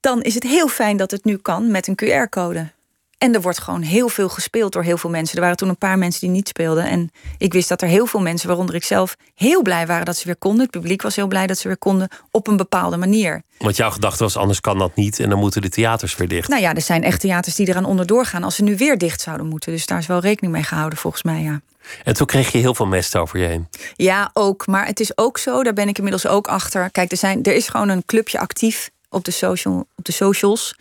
dan 0.00 0.22
is 0.22 0.34
het 0.34 0.42
heel 0.42 0.68
fijn 0.68 0.96
dat 0.96 1.10
het 1.10 1.24
nu 1.24 1.36
kan 1.36 1.70
met 1.70 1.86
een 1.86 1.98
QR-code. 2.04 2.72
En 3.18 3.34
er 3.34 3.40
wordt 3.40 3.58
gewoon 3.58 3.82
heel 3.82 4.08
veel 4.08 4.28
gespeeld 4.28 4.72
door 4.72 4.82
heel 4.82 4.98
veel 4.98 5.10
mensen. 5.10 5.36
Er 5.36 5.42
waren 5.42 5.56
toen 5.56 5.68
een 5.68 5.78
paar 5.78 5.98
mensen 5.98 6.20
die 6.20 6.30
niet 6.30 6.48
speelden. 6.48 6.84
En 6.84 7.10
ik 7.38 7.52
wist 7.52 7.68
dat 7.68 7.82
er 7.82 7.88
heel 7.88 8.06
veel 8.06 8.20
mensen, 8.20 8.48
waaronder 8.48 8.74
ik 8.74 8.84
zelf, 8.84 9.16
heel 9.34 9.62
blij 9.62 9.86
waren 9.86 10.04
dat 10.04 10.16
ze 10.16 10.26
weer 10.26 10.36
konden. 10.36 10.60
Het 10.60 10.70
publiek 10.70 11.02
was 11.02 11.16
heel 11.16 11.26
blij 11.26 11.46
dat 11.46 11.58
ze 11.58 11.68
weer 11.68 11.78
konden 11.78 12.08
op 12.30 12.46
een 12.46 12.56
bepaalde 12.56 12.96
manier. 12.96 13.42
Want 13.58 13.76
jouw 13.76 13.90
gedachte 13.90 14.22
was, 14.22 14.36
anders 14.36 14.60
kan 14.60 14.78
dat 14.78 14.94
niet. 14.94 15.20
En 15.20 15.28
dan 15.30 15.38
moeten 15.38 15.62
de 15.62 15.68
theaters 15.68 16.16
weer 16.16 16.28
dicht. 16.28 16.48
Nou 16.48 16.62
ja, 16.62 16.74
er 16.74 16.82
zijn 16.82 17.02
echt 17.02 17.20
theaters 17.20 17.54
die 17.54 17.68
eraan 17.68 17.84
onderdoor 17.84 18.26
gaan 18.26 18.44
als 18.44 18.54
ze 18.54 18.62
nu 18.62 18.76
weer 18.76 18.98
dicht 18.98 19.20
zouden 19.20 19.46
moeten. 19.46 19.72
Dus 19.72 19.86
daar 19.86 19.98
is 19.98 20.06
wel 20.06 20.20
rekening 20.20 20.54
mee 20.54 20.62
gehouden, 20.62 20.98
volgens 20.98 21.22
mij, 21.22 21.42
ja. 21.42 21.60
En 22.04 22.14
toen 22.14 22.26
kreeg 22.26 22.52
je 22.52 22.58
heel 22.58 22.74
veel 22.74 22.86
mest 22.86 23.16
over 23.16 23.38
je 23.38 23.46
heen. 23.46 23.68
Ja, 23.94 24.30
ook. 24.32 24.66
Maar 24.66 24.86
het 24.86 25.00
is 25.00 25.18
ook 25.18 25.38
zo, 25.38 25.62
daar 25.62 25.72
ben 25.72 25.88
ik 25.88 25.96
inmiddels 25.96 26.26
ook 26.26 26.46
achter. 26.46 26.90
Kijk, 26.90 27.10
er, 27.10 27.16
zijn, 27.16 27.42
er 27.42 27.54
is 27.54 27.68
gewoon 27.68 27.88
een 27.88 28.04
clubje 28.04 28.38
actief 28.38 28.90
op 29.08 29.24
de, 29.24 29.30
social, 29.30 29.86
op 29.96 30.04
de 30.04 30.12
socials. 30.12 30.74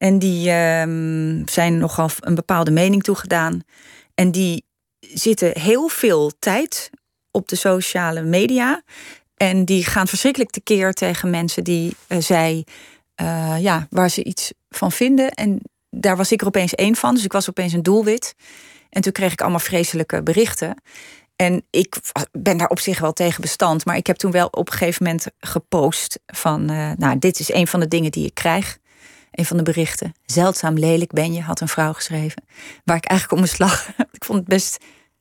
En 0.00 0.18
die 0.18 0.50
ehm, 0.50 1.42
zijn 1.46 1.78
nogal 1.78 2.10
een 2.20 2.34
bepaalde 2.34 2.70
mening 2.70 3.02
toegedaan. 3.02 3.60
En 4.14 4.30
die 4.30 4.64
zitten 5.00 5.60
heel 5.60 5.88
veel 5.88 6.32
tijd 6.38 6.90
op 7.30 7.48
de 7.48 7.56
sociale 7.56 8.22
media. 8.22 8.82
En 9.36 9.64
die 9.64 9.84
gaan 9.84 10.06
verschrikkelijk 10.06 10.50
tekeer 10.50 10.92
tegen 10.92 11.30
mensen 11.30 11.64
die 11.64 11.96
eh, 12.06 12.18
zij, 12.18 12.66
eh, 13.14 13.56
ja, 13.58 13.86
waar 13.90 14.10
ze 14.10 14.24
iets 14.24 14.52
van 14.68 14.92
vinden. 14.92 15.30
En 15.30 15.60
daar 15.90 16.16
was 16.16 16.32
ik 16.32 16.40
er 16.40 16.46
opeens 16.46 16.74
één 16.74 16.96
van. 16.96 17.14
Dus 17.14 17.24
ik 17.24 17.32
was 17.32 17.48
opeens 17.48 17.72
een 17.72 17.82
doelwit. 17.82 18.34
En 18.90 19.02
toen 19.02 19.12
kreeg 19.12 19.32
ik 19.32 19.40
allemaal 19.40 19.58
vreselijke 19.58 20.22
berichten. 20.22 20.82
En 21.36 21.66
ik 21.70 21.96
ben 22.32 22.56
daar 22.56 22.68
op 22.68 22.80
zich 22.80 22.98
wel 22.98 23.12
tegen 23.12 23.40
bestand. 23.40 23.84
Maar 23.84 23.96
ik 23.96 24.06
heb 24.06 24.16
toen 24.16 24.30
wel 24.30 24.46
op 24.46 24.66
een 24.66 24.76
gegeven 24.76 25.04
moment 25.04 25.26
gepost 25.38 26.20
van... 26.26 26.70
Uh, 26.70 26.90
nou, 26.96 27.18
dit 27.18 27.38
is 27.38 27.52
een 27.52 27.66
van 27.66 27.80
de 27.80 27.88
dingen 27.88 28.10
die 28.10 28.26
ik 28.26 28.34
krijg. 28.34 28.78
Een 29.30 29.46
van 29.46 29.56
de 29.56 29.62
berichten. 29.62 30.14
Zeldzaam 30.26 30.78
lelijk 30.78 31.12
ben 31.12 31.32
je, 31.32 31.42
had 31.42 31.60
een 31.60 31.68
vrouw 31.68 31.92
geschreven. 31.92 32.42
Waar 32.84 32.96
ik 32.96 33.04
eigenlijk 33.04 33.40
om 33.40 33.46
moest 33.46 33.58
lachen. 33.58 33.94
ik 34.12 34.24
vond 34.24 34.38
het 34.38 34.48
best 34.48 34.78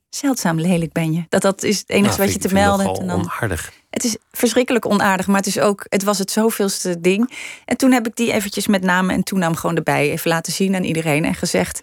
zeldzaam 0.10 0.60
lelijk 0.60 0.92
ben 0.92 1.14
je. 1.14 1.26
Dat, 1.30 1.42
dat 1.42 1.64
is 1.64 1.80
het 1.80 1.90
enige 1.90 2.18
nou, 2.18 2.24
wat 2.24 2.34
je 2.34 2.40
te 2.40 2.54
melden 2.54 2.86
hebt. 2.86 3.00
En 3.00 3.08
dan, 3.08 3.20
onaardig. 3.20 3.72
Het 3.90 4.04
is 4.04 4.18
verschrikkelijk 4.32 4.86
onaardig, 4.86 5.28
maar 5.28 5.38
het 5.38 5.48
is 5.48 5.60
ook, 5.60 5.86
het 5.90 6.04
was 6.04 6.18
het 6.18 6.32
zoveelste 6.32 7.00
ding. 7.00 7.38
En 7.66 7.78
toen 7.78 7.92
heb 7.92 8.08
ik 8.08 8.16
die 8.16 8.32
eventjes 8.32 8.68
met 8.68 8.84
naam 8.84 9.10
en 9.10 9.24
toenaam 9.24 9.56
gewoon 9.56 9.76
erbij 9.76 10.12
even 10.12 10.30
laten 10.30 10.54
zien 10.54 10.76
aan 10.76 10.84
iedereen 10.84 11.26
en 11.26 11.36
gezegd: 11.36 11.82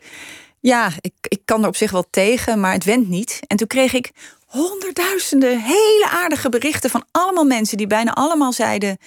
Ja, 0.61 0.91
ik, 1.01 1.13
ik 1.21 1.41
kan 1.45 1.63
er 1.63 1.69
op 1.69 1.77
zich 1.77 1.91
wel 1.91 2.07
tegen, 2.11 2.61
maar 2.61 2.73
het 2.73 2.85
went 2.85 3.09
niet. 3.09 3.41
En 3.47 3.57
toen 3.57 3.67
kreeg 3.67 3.93
ik 3.93 4.11
honderdduizenden 4.47 5.61
hele 5.61 6.09
aardige 6.11 6.49
berichten 6.49 6.91
van 6.91 7.05
allemaal 7.11 7.45
mensen 7.45 7.77
die 7.77 7.87
bijna 7.87 8.13
allemaal 8.13 8.53
zeiden: 8.53 8.99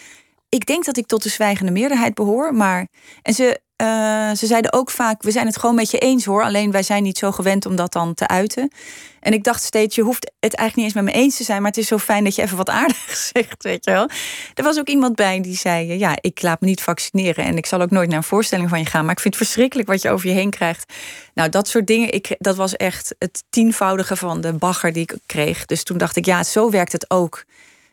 Ik 0.50 0.66
denk 0.66 0.86
dat 0.86 0.98
ik 0.98 1.08
tot 1.08 1.24
de 1.24 1.30
zwijgende 1.30 1.72
meerderheid 1.72 2.14
behoor, 2.14 2.54
maar. 2.54 2.88
En 3.22 3.34
ze 3.34 3.60
uh, 3.82 4.32
ze 4.36 4.46
zeiden 4.46 4.74
ook 4.74 4.92
vaak: 4.92 5.24
we 5.24 5.32
zijn 5.32 5.46
het 5.46 5.58
gewoon 5.58 5.76
met 5.76 5.92
je 5.92 5.98
eens 5.98 6.26
hoor. 6.26 6.44
Alleen 6.44 6.72
wij 6.72 6.84
zijn 6.84 7.04
niet 7.04 7.18
zo 7.18 7.32
gewend 7.32 7.66
om 7.66 7.76
dat 7.76 7.92
dan 7.92 8.14
te 8.14 8.28
uiten. 8.28 8.72
En 9.20 9.34
ik 9.34 9.44
dacht 9.44 9.64
steeds: 9.64 9.96
je 9.96 10.02
hoeft 10.02 10.32
het 10.40 10.56
eigenlijk 10.56 10.76
niet 10.76 10.86
eens 10.86 11.06
met 11.06 11.16
me 11.16 11.22
eens 11.22 11.38
te 11.38 11.44
zijn, 11.44 11.62
maar 11.62 11.72
het 11.72 11.80
is 11.80 11.88
zo 11.88 11.98
fijn 11.98 12.24
dat 12.24 12.36
je 12.36 12.42
even 12.42 12.58
wat 12.58 12.70
aardigs 12.70 13.28
zegt, 13.34 13.64
weet 13.64 13.86
je 13.86 13.92
wel. 13.92 14.10
Er 14.54 14.64
was 14.64 14.80
ook 14.80 14.88
iemand 14.88 15.16
bij 15.16 15.42
die 15.42 15.56
zei: 15.56 15.98
ja, 15.98 16.18
ik 16.22 16.42
laat 16.42 16.62
me 16.62 16.68
niet 16.68 16.82
vaccineren 16.82 17.46
en 17.46 17.58
ik 17.58 17.66
zal 17.66 17.82
ook 17.82 17.90
nooit 17.90 18.08
naar 18.08 18.18
een 18.18 18.24
voorstelling 18.24 18.70
van 18.70 18.80
je 18.80 18.86
gaan, 18.86 19.06
maar 19.06 19.14
ik 19.14 19.20
vind 19.20 19.36
het 19.36 19.44
verschrikkelijk 19.44 19.88
wat 19.88 20.02
je 20.02 20.10
over 20.10 20.28
je 20.28 20.34
heen 20.34 20.50
krijgt. 20.50 20.94
Nou, 21.34 21.50
dat 21.50 21.68
soort 21.68 21.88
dingen. 21.88 22.14
Ik, 22.14 22.36
dat 22.38 22.56
was 22.56 22.76
echt 22.76 23.16
het 23.20 23.44
tienvoudige 23.50 24.16
van 24.16 24.42
de 24.42 24.54
bagger 24.54 24.94
die 24.94 25.04
ik 25.04 25.18
kreeg. 25.26 25.66
Dus 25.66 25.84
toen 25.84 25.98
dacht 25.98 26.16
ik: 26.16 26.26
ja, 26.26 26.44
zo 26.44 26.70
werkt 26.70 26.92
het 26.92 27.10
ook. 27.10 27.44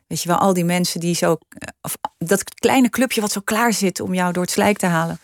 Weet 0.06 0.22
je 0.22 0.28
wel, 0.28 0.38
al 0.38 0.52
die 0.52 0.64
mensen 0.64 1.00
die 1.00 1.14
zo. 1.14 1.38
Of 1.80 1.96
dat 2.18 2.54
kleine 2.54 2.88
clubje 2.88 3.20
wat 3.20 3.32
zo 3.32 3.40
klaar 3.40 3.72
zit 3.72 4.00
om 4.00 4.14
jou 4.14 4.32
door 4.32 4.42
het 4.42 4.52
slijk 4.52 4.78
te 4.78 4.86
halen 4.86 5.20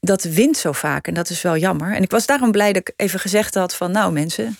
dat 0.00 0.22
wint 0.22 0.56
zo 0.56 0.72
vaak 0.72 1.06
en 1.06 1.14
dat 1.14 1.30
is 1.30 1.42
wel 1.42 1.56
jammer. 1.56 1.94
En 1.94 2.02
ik 2.02 2.10
was 2.10 2.26
daarom 2.26 2.50
blij 2.50 2.72
dat 2.72 2.88
ik 2.88 2.94
even 2.96 3.20
gezegd 3.20 3.54
had 3.54 3.74
van... 3.74 3.90
nou 3.90 4.12
mensen, 4.12 4.56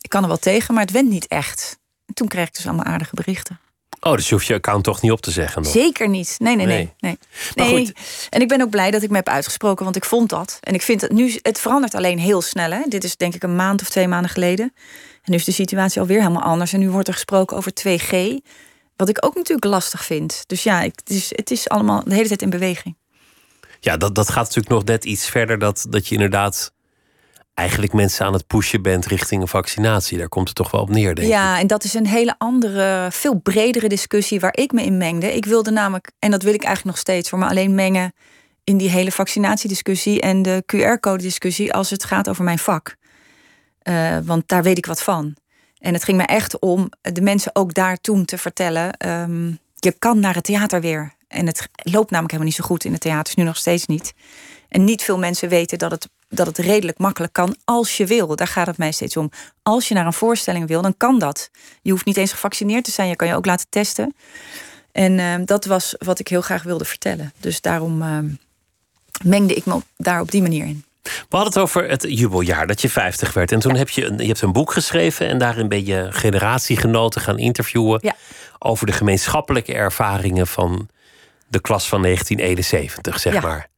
ik 0.00 0.10
kan 0.10 0.22
er 0.22 0.28
wel 0.28 0.36
tegen, 0.36 0.74
maar 0.74 0.82
het 0.82 0.92
went 0.92 1.08
niet 1.08 1.26
echt. 1.26 1.78
En 2.06 2.14
toen 2.14 2.28
kreeg 2.28 2.46
ik 2.46 2.54
dus 2.54 2.66
allemaal 2.66 2.84
aardige 2.84 3.14
berichten. 3.14 3.58
Oh, 4.04 4.14
dus 4.14 4.28
je 4.28 4.34
hoeft 4.34 4.46
je 4.46 4.54
account 4.54 4.84
toch 4.84 5.02
niet 5.02 5.12
op 5.12 5.20
te 5.20 5.30
zeggen? 5.30 5.62
Nog. 5.62 5.72
Zeker 5.72 6.08
niet. 6.08 6.36
Nee, 6.38 6.56
nee, 6.56 6.66
nee. 6.66 6.92
nee. 6.98 7.18
nee. 7.54 7.72
nee. 7.72 7.92
En 8.30 8.40
ik 8.40 8.48
ben 8.48 8.62
ook 8.62 8.70
blij 8.70 8.90
dat 8.90 9.02
ik 9.02 9.10
me 9.10 9.16
heb 9.16 9.28
uitgesproken, 9.28 9.84
want 9.84 9.96
ik 9.96 10.04
vond 10.04 10.28
dat. 10.28 10.58
En 10.60 10.74
ik 10.74 10.82
vind 10.82 11.00
het 11.00 11.12
nu, 11.12 11.38
het 11.42 11.60
verandert 11.60 11.94
alleen 11.94 12.18
heel 12.18 12.42
snel. 12.42 12.70
Hè? 12.70 12.80
Dit 12.88 13.04
is 13.04 13.16
denk 13.16 13.34
ik 13.34 13.42
een 13.42 13.56
maand 13.56 13.80
of 13.82 13.88
twee 13.88 14.08
maanden 14.08 14.30
geleden. 14.30 14.72
En 15.22 15.30
nu 15.30 15.36
is 15.36 15.44
de 15.44 15.52
situatie 15.52 16.00
alweer 16.00 16.18
helemaal 16.18 16.42
anders. 16.42 16.72
En 16.72 16.80
nu 16.80 16.90
wordt 16.90 17.08
er 17.08 17.14
gesproken 17.14 17.56
over 17.56 17.72
2G. 17.88 18.16
Wat 18.96 19.08
ik 19.08 19.24
ook 19.24 19.34
natuurlijk 19.34 19.66
lastig 19.66 20.04
vind. 20.04 20.44
Dus 20.46 20.62
ja, 20.62 20.80
het 20.80 21.02
is, 21.10 21.32
het 21.36 21.50
is 21.50 21.68
allemaal 21.68 22.02
de 22.04 22.14
hele 22.14 22.28
tijd 22.28 22.42
in 22.42 22.50
beweging. 22.50 22.96
Ja, 23.80 23.96
dat, 23.96 24.14
dat 24.14 24.28
gaat 24.28 24.44
natuurlijk 24.44 24.68
nog 24.68 24.84
net 24.84 25.04
iets 25.04 25.28
verder. 25.28 25.58
Dat, 25.58 25.86
dat 25.88 26.08
je 26.08 26.14
inderdaad 26.14 26.72
eigenlijk 27.54 27.92
mensen 27.92 28.26
aan 28.26 28.32
het 28.32 28.46
pushen 28.46 28.82
bent 28.82 29.06
richting 29.06 29.42
een 29.42 29.48
vaccinatie. 29.48 30.18
Daar 30.18 30.28
komt 30.28 30.48
het 30.48 30.56
toch 30.56 30.70
wel 30.70 30.80
op 30.80 30.90
neer, 30.90 31.14
denk 31.14 31.28
ja, 31.28 31.58
en 31.58 31.66
dat 31.66 31.84
is 31.84 31.94
een 31.94 32.06
hele 32.06 32.34
andere, 32.38 33.08
veel 33.10 33.40
bredere 33.40 33.88
discussie 33.88 34.40
waar 34.40 34.56
ik 34.56 34.72
me 34.72 34.82
in 34.82 34.96
mengde. 34.96 35.34
Ik 35.34 35.44
wilde 35.44 35.70
namelijk, 35.70 36.10
en 36.18 36.30
dat 36.30 36.42
wil 36.42 36.54
ik 36.54 36.62
eigenlijk 36.62 36.96
nog 36.96 37.04
steeds, 37.06 37.28
voor 37.28 37.38
me 37.38 37.46
alleen 37.46 37.74
mengen 37.74 38.12
in 38.64 38.76
die 38.76 38.90
hele 38.90 39.12
vaccinatiediscussie 39.12 40.20
en 40.20 40.42
de 40.42 40.62
QR-code-discussie 40.66 41.72
als 41.72 41.90
het 41.90 42.04
gaat 42.04 42.28
over 42.28 42.44
mijn 42.44 42.58
vak. 42.58 42.96
Uh, 43.82 44.18
want 44.24 44.48
daar 44.48 44.62
weet 44.62 44.78
ik 44.78 44.86
wat 44.86 45.02
van. 45.02 45.36
En 45.78 45.92
het 45.92 46.04
ging 46.04 46.16
me 46.16 46.22
echt 46.22 46.58
om 46.58 46.88
de 47.00 47.20
mensen 47.20 47.54
ook 47.54 47.74
daar 47.74 47.96
toen 47.96 48.24
te 48.24 48.38
vertellen: 48.38 49.08
um, 49.08 49.58
je 49.74 49.92
kan 49.98 50.20
naar 50.20 50.34
het 50.34 50.44
theater 50.44 50.80
weer. 50.80 51.12
En 51.28 51.46
het 51.46 51.68
loopt 51.76 52.10
namelijk 52.10 52.32
helemaal 52.32 52.52
niet 52.52 52.54
zo 52.54 52.64
goed 52.64 52.84
in 52.84 52.92
het 52.92 53.00
theaters, 53.00 53.34
nu 53.34 53.44
nog 53.44 53.56
steeds 53.56 53.86
niet. 53.86 54.12
En 54.68 54.84
niet 54.84 55.02
veel 55.02 55.18
mensen 55.18 55.48
weten 55.48 55.78
dat 55.78 55.90
het, 55.90 56.08
dat 56.34 56.46
het 56.46 56.58
redelijk 56.58 56.98
makkelijk 56.98 57.32
kan 57.32 57.56
als 57.64 57.96
je 57.96 58.06
wil. 58.06 58.36
Daar 58.36 58.46
gaat 58.46 58.66
het 58.66 58.78
mij 58.78 58.92
steeds 58.92 59.16
om. 59.16 59.30
Als 59.62 59.88
je 59.88 59.94
naar 59.94 60.06
een 60.06 60.12
voorstelling 60.12 60.68
wil, 60.68 60.82
dan 60.82 60.96
kan 60.96 61.18
dat. 61.18 61.50
Je 61.82 61.90
hoeft 61.90 62.04
niet 62.04 62.16
eens 62.16 62.32
gevaccineerd 62.32 62.84
te 62.84 62.90
zijn, 62.90 63.08
je 63.08 63.16
kan 63.16 63.28
je 63.28 63.34
ook 63.34 63.46
laten 63.46 63.66
testen. 63.68 64.14
En 64.92 65.18
uh, 65.18 65.34
dat 65.44 65.64
was 65.64 65.94
wat 65.98 66.18
ik 66.18 66.28
heel 66.28 66.40
graag 66.40 66.62
wilde 66.62 66.84
vertellen. 66.84 67.32
Dus 67.40 67.60
daarom 67.60 68.02
uh, 68.02 68.18
mengde 69.22 69.54
ik 69.54 69.64
me 69.64 69.80
daar 69.96 70.20
op 70.20 70.30
die 70.30 70.42
manier 70.42 70.64
in. 70.64 70.84
We 71.02 71.36
hadden 71.36 71.52
het 71.52 71.62
over 71.62 71.88
het 71.88 72.04
jubeljaar 72.08 72.66
dat 72.66 72.80
je 72.80 72.88
50 72.88 73.32
werd. 73.32 73.52
En 73.52 73.58
toen 73.58 73.76
heb 73.76 73.88
je 73.88 74.04
een, 74.04 74.18
je 74.18 74.26
hebt 74.26 74.40
een 74.40 74.52
boek 74.52 74.72
geschreven 74.72 75.28
en 75.28 75.38
daarin 75.38 75.68
ben 75.68 75.86
je 75.86 76.06
generatiegenoten 76.10 77.20
gaan 77.20 77.38
interviewen 77.38 77.98
ja. 78.02 78.14
over 78.58 78.86
de 78.86 78.92
gemeenschappelijke 78.92 79.74
ervaringen 79.74 80.46
van 80.46 80.88
de 81.48 81.60
klas 81.60 81.88
van 81.88 82.02
1971, 82.02 83.20
zeg 83.20 83.42
maar. 83.42 83.68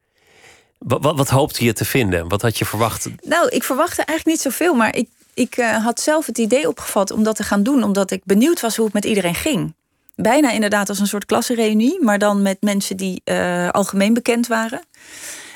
Wat, 0.77 1.03
wat, 1.03 1.17
wat, 1.17 1.29
hoopte 1.29 1.65
je 1.65 1.73
te 1.73 1.85
vinden? 1.85 2.27
Wat 2.27 2.41
had 2.41 2.57
je 2.57 2.65
verwacht? 2.65 3.09
Nou, 3.21 3.47
ik 3.49 3.63
verwachtte 3.63 4.01
eigenlijk 4.03 4.27
niet 4.27 4.53
zoveel, 4.53 4.73
maar 4.73 4.95
ik, 4.95 5.09
ik 5.33 5.57
uh, 5.57 5.83
had 5.83 5.99
zelf 5.99 6.25
het 6.25 6.37
idee 6.37 6.67
opgevat 6.67 7.11
om 7.11 7.23
dat 7.23 7.35
te 7.35 7.43
gaan 7.43 7.63
doen, 7.63 7.83
omdat 7.83 8.11
ik 8.11 8.21
benieuwd 8.23 8.61
was 8.61 8.75
hoe 8.75 8.85
het 8.85 8.93
met 8.93 9.05
iedereen 9.05 9.35
ging. 9.35 9.75
Bijna 10.15 10.51
inderdaad 10.51 10.89
als 10.89 10.99
een 10.99 11.07
soort 11.07 11.25
klassenreunie, 11.25 12.03
maar 12.03 12.19
dan 12.19 12.41
met 12.41 12.57
mensen 12.61 12.97
die 12.97 13.21
uh, 13.25 13.69
algemeen 13.69 14.13
bekend 14.13 14.47
waren. 14.47 14.81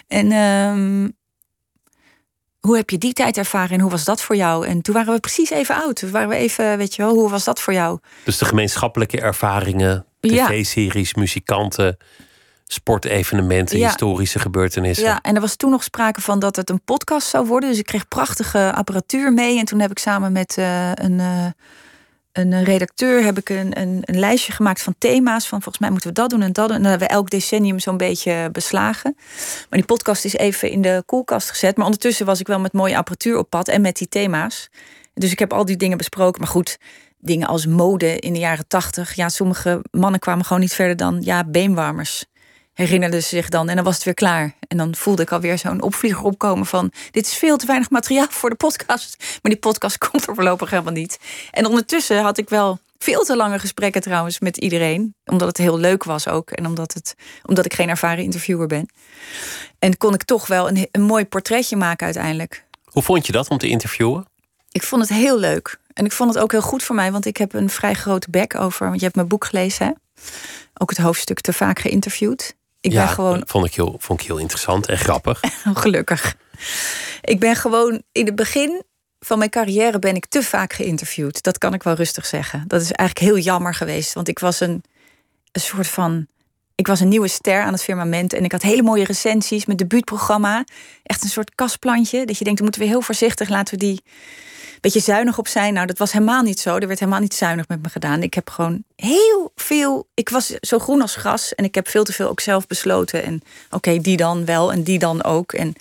En 0.08 0.32
uh, 0.32 1.10
hoe 2.60 2.76
heb 2.76 2.90
je 2.90 2.98
die 2.98 3.14
tijd 3.14 3.38
ervaren 3.38 3.76
en 3.76 3.80
hoe 3.80 3.92
was 3.92 4.04
dat 4.04 4.22
voor 4.22 4.36
jou? 4.36 4.68
En 4.68 4.82
toen 4.82 4.94
waren 4.94 5.14
we 5.14 5.20
precies 5.20 5.50
even 5.50 5.76
oud. 5.76 5.96
Toen 5.96 6.12
waren 6.12 6.30
we 6.30 6.36
even, 6.36 6.78
weet 6.78 6.96
je 6.96 7.02
wel, 7.02 7.14
hoe 7.14 7.30
was 7.30 7.44
dat 7.44 7.62
voor 7.62 7.74
jou? 7.74 8.00
Dus 8.24 8.38
de 8.38 8.46
gemeenschappelijke 8.46 9.22
ervaringen, 9.22 10.06
tv-series, 10.20 11.14
muzikanten, 11.14 11.98
sportevenementen, 12.74 13.78
historische 13.78 14.40
gebeurtenissen. 14.40 15.06
Ja, 15.06 15.22
en 15.22 15.36
er 15.36 15.42
was 15.42 15.56
toen 15.56 15.72
nog 15.72 15.84
sprake 15.84 16.22
van 16.22 16.40
dat 16.40 16.56
het 16.56 16.70
een 16.70 16.84
podcast 16.84 17.28
zou 17.28 17.48
worden. 17.48 17.70
Dus 17.70 17.80
ik 17.80 17.86
kreeg 17.86 18.08
prachtige 18.08 18.72
apparatuur 18.74 19.34
mee. 19.34 19.60
En 19.60 19.66
toen 19.66 19.80
heb 19.80 19.92
ik 19.92 20.00
samen 20.00 20.32
met 20.32 20.56
uh, 20.60 20.92
een, 20.94 21.20
uh, 21.20 21.46
een 22.32 22.64
redacteur 22.64 23.24
heb 23.24 23.38
ik 23.38 23.50
een, 23.50 23.80
een, 23.80 24.02
een, 24.02 24.20
lijstje 24.20 24.52
gemaakt 24.52 24.82
van 24.82 24.96
thema's. 24.98 25.48
Van 25.48 25.62
volgens 25.62 25.80
mij 25.80 25.90
moeten 25.90 26.10
we 26.10 26.16
dat 26.16 26.30
doen 26.30 26.42
en 26.42 26.54
dat 26.54 26.68
doen. 26.68 26.76
En 26.76 26.82
dan 26.82 26.92
hebben 26.92 27.08
we 27.08 27.14
elk 27.14 27.30
decennium 27.30 27.80
zo'n 27.80 27.98
beetje 27.98 28.50
beslagen. 28.52 29.16
Maar 29.70 29.80
die 29.80 29.86
podcast 29.86 30.26
is 30.26 30.36
even 30.36 30.72
in 30.72 30.82
de 30.82 31.04
koelkast 31.06 31.50
gezet. 31.50 31.76
Maar 31.76 31.86
ondertussen 31.86 32.26
was 32.26 32.40
ik 32.40 32.48
wel 32.48 32.60
met 32.60 32.74
mooie 32.74 32.98
apparatuur 32.98 33.38
op 33.38 33.50
pad 33.50 33.68
en 33.68 33.82
met 33.82 33.98
die 33.98 34.08
thema's. 34.08 34.70
Dus 35.14 35.32
ik 35.32 35.40
heb 35.40 35.54
al 35.54 35.66
die 35.66 35.78
dingen 35.78 35.98
besproken. 35.98 36.42
Maar 36.42 36.52
goed, 36.52 36.78
dingen 37.18 37.48
als 37.48 37.66
mode 37.66 38.20
in 38.20 38.34
de 38.34 38.40
jaren 38.40 38.68
tachtig. 38.68 39.14
Ja, 39.14 39.30
sommige 39.30 39.82
mannen 39.92 40.20
kwamen 40.20 40.46
gewoon 40.46 40.62
niet 40.62 40.74
verder 40.74 40.96
dan 40.96 41.22
ja, 41.22 41.44
beenwarmers. 41.44 42.26
Herinnerden 42.74 43.22
ze 43.22 43.28
zich 43.28 43.50
dan 43.50 43.70
en 43.70 43.76
dan 43.76 43.86
was 43.86 43.96
het 43.96 44.04
weer 44.04 44.14
klaar. 44.14 44.56
En 44.68 44.78
dan 44.78 44.96
voelde 44.96 45.22
ik 45.22 45.32
alweer 45.32 45.58
zo'n 45.58 45.82
opvlieger 45.82 46.24
opkomen 46.24 46.66
van... 46.66 46.92
dit 47.12 47.26
is 47.26 47.34
veel 47.34 47.58
te 47.58 47.66
weinig 47.66 47.90
materiaal 47.90 48.28
voor 48.30 48.50
de 48.50 48.56
podcast. 48.56 49.16
Maar 49.20 49.52
die 49.52 49.60
podcast 49.60 49.98
komt 50.08 50.28
er 50.28 50.36
voorlopig 50.36 50.70
helemaal 50.70 50.94
niet. 50.94 51.20
En 51.52 51.66
ondertussen 51.66 52.22
had 52.22 52.38
ik 52.38 52.50
wel 52.50 52.80
veel 52.98 53.24
te 53.24 53.36
lange 53.36 53.60
gesprekken 53.60 54.02
trouwens 54.02 54.40
met 54.40 54.58
iedereen. 54.58 55.16
Omdat 55.26 55.48
het 55.48 55.58
heel 55.58 55.78
leuk 55.78 56.04
was 56.04 56.28
ook. 56.28 56.52
En 56.52 56.66
omdat, 56.66 56.94
het, 56.94 57.16
omdat 57.46 57.66
ik 57.66 57.74
geen 57.74 57.90
ervaren 57.90 58.24
interviewer 58.24 58.68
ben. 58.68 58.90
En 59.80 59.98
kon 59.98 60.14
ik 60.14 60.24
toch 60.24 60.48
wel 60.48 60.68
een, 60.68 60.88
een 60.92 61.02
mooi 61.02 61.26
portretje 61.26 61.76
maken 61.76 62.06
uiteindelijk. 62.06 62.66
Hoe 62.86 63.04
vond 63.04 63.26
je 63.26 63.32
dat 63.32 63.50
om 63.50 63.58
te 63.58 63.68
interviewen? 63.68 64.26
Ik 64.72 64.84
vond 64.84 65.02
het 65.02 65.18
heel 65.20 65.40
leuk. 65.40 65.80
En 65.94 66.06
ik 66.06 66.12
vond 66.12 66.34
het 66.34 66.44
ook 66.44 66.52
heel 66.52 66.62
goed 66.62 66.84
voor 66.84 66.96
mij, 66.96 67.12
want 67.12 67.26
ik 67.26 67.38
heb 67.38 67.54
een 67.54 67.70
vrij 67.70 67.94
grote 67.94 68.30
bek 68.30 68.56
over. 68.56 68.86
Want 68.86 68.98
je 68.98 69.04
hebt 69.04 69.16
mijn 69.16 69.28
boek 69.28 69.46
gelezen, 69.46 69.86
hè? 69.86 69.92
Ook 70.74 70.90
het 70.90 71.00
hoofdstuk 71.00 71.42
te 71.42 71.54
vaak 71.54 71.80
geïnterviewd. 71.80 72.56
Ik 72.82 72.92
ja, 72.92 73.06
ben 73.06 73.14
gewoon. 73.14 73.44
Vond 73.46 73.66
ik, 73.66 73.76
heel, 73.76 73.96
vond 74.00 74.22
ik 74.22 74.28
heel 74.28 74.38
interessant 74.38 74.88
en 74.88 74.98
grappig. 74.98 75.40
Gelukkig. 75.74 76.36
Ik 77.22 77.40
ben 77.40 77.56
gewoon 77.56 78.02
in 78.12 78.26
het 78.26 78.36
begin 78.36 78.84
van 79.20 79.38
mijn 79.38 79.50
carrière 79.50 80.00
ben 80.00 80.16
ik 80.16 80.26
te 80.26 80.44
vaak 80.44 80.74
geïnterviewd. 80.74 81.44
Dat 81.44 81.58
kan 81.58 81.74
ik 81.74 81.84
wel 81.84 81.94
rustig 81.94 82.26
zeggen. 82.26 82.64
Dat 82.68 82.82
is 82.82 82.92
eigenlijk 82.92 83.32
heel 83.32 83.44
jammer 83.44 83.74
geweest. 83.74 84.14
Want 84.14 84.28
ik 84.28 84.40
was 84.40 84.60
een, 84.60 84.84
een 85.52 85.62
soort 85.62 85.88
van. 85.88 86.28
Ik 86.76 86.88
was 86.88 87.00
een 87.00 87.08
nieuwe 87.08 87.28
ster 87.28 87.62
aan 87.62 87.74
het 87.74 87.84
firmament. 87.84 88.34
En 88.34 88.44
ik 88.44 88.52
had 88.52 88.62
hele 88.62 88.82
mooie 88.82 89.04
recensies. 89.04 89.66
Mijn 89.66 89.78
debuutprogramma. 89.78 90.66
Echt 91.04 91.24
een 91.24 91.30
soort 91.30 91.56
kastplantje. 91.56 92.26
Dat 92.26 92.38
je 92.38 92.44
denkt, 92.44 92.60
dan 92.60 92.68
moeten 92.70 92.82
we 92.82 92.88
heel 92.88 93.02
voorzichtig. 93.02 93.50
Laten 93.50 93.74
we 93.74 93.86
die 93.86 94.04
beetje 94.82 95.00
zuinig 95.00 95.38
op 95.38 95.48
zijn. 95.48 95.74
Nou, 95.74 95.88
dat 95.88 95.98
was 95.98 96.12
helemaal 96.12 96.42
niet 96.42 96.60
zo. 96.60 96.78
Er 96.78 96.88
werd 96.88 97.00
helemaal 97.00 97.22
niet 97.22 97.34
zuinig 97.34 97.68
met 97.68 97.82
me 97.82 97.90
gedaan. 97.90 98.24
Ik 98.24 98.34
heb 98.34 98.50
gewoon 98.50 98.84
heel 98.96 99.52
veel. 99.56 100.08
Ik 100.14 100.30
was 100.30 100.48
zo 100.48 100.80
groen 100.80 101.02
als 101.02 101.16
gras 101.16 101.56
en 101.56 101.64
ik 101.64 101.76
heb 101.76 101.88
veel 101.88 102.04
te 102.04 102.14
veel 102.14 102.30
ook 102.30 102.40
zelf 102.40 102.68
besloten. 102.68 103.24
En 103.24 103.42
oké, 103.70 103.98
die 103.98 104.18
dan 104.18 104.46
wel 104.46 104.72
en 104.72 104.84
die 104.84 105.00
dan 105.00 105.24
ook. 105.24 105.54
En 105.54 105.74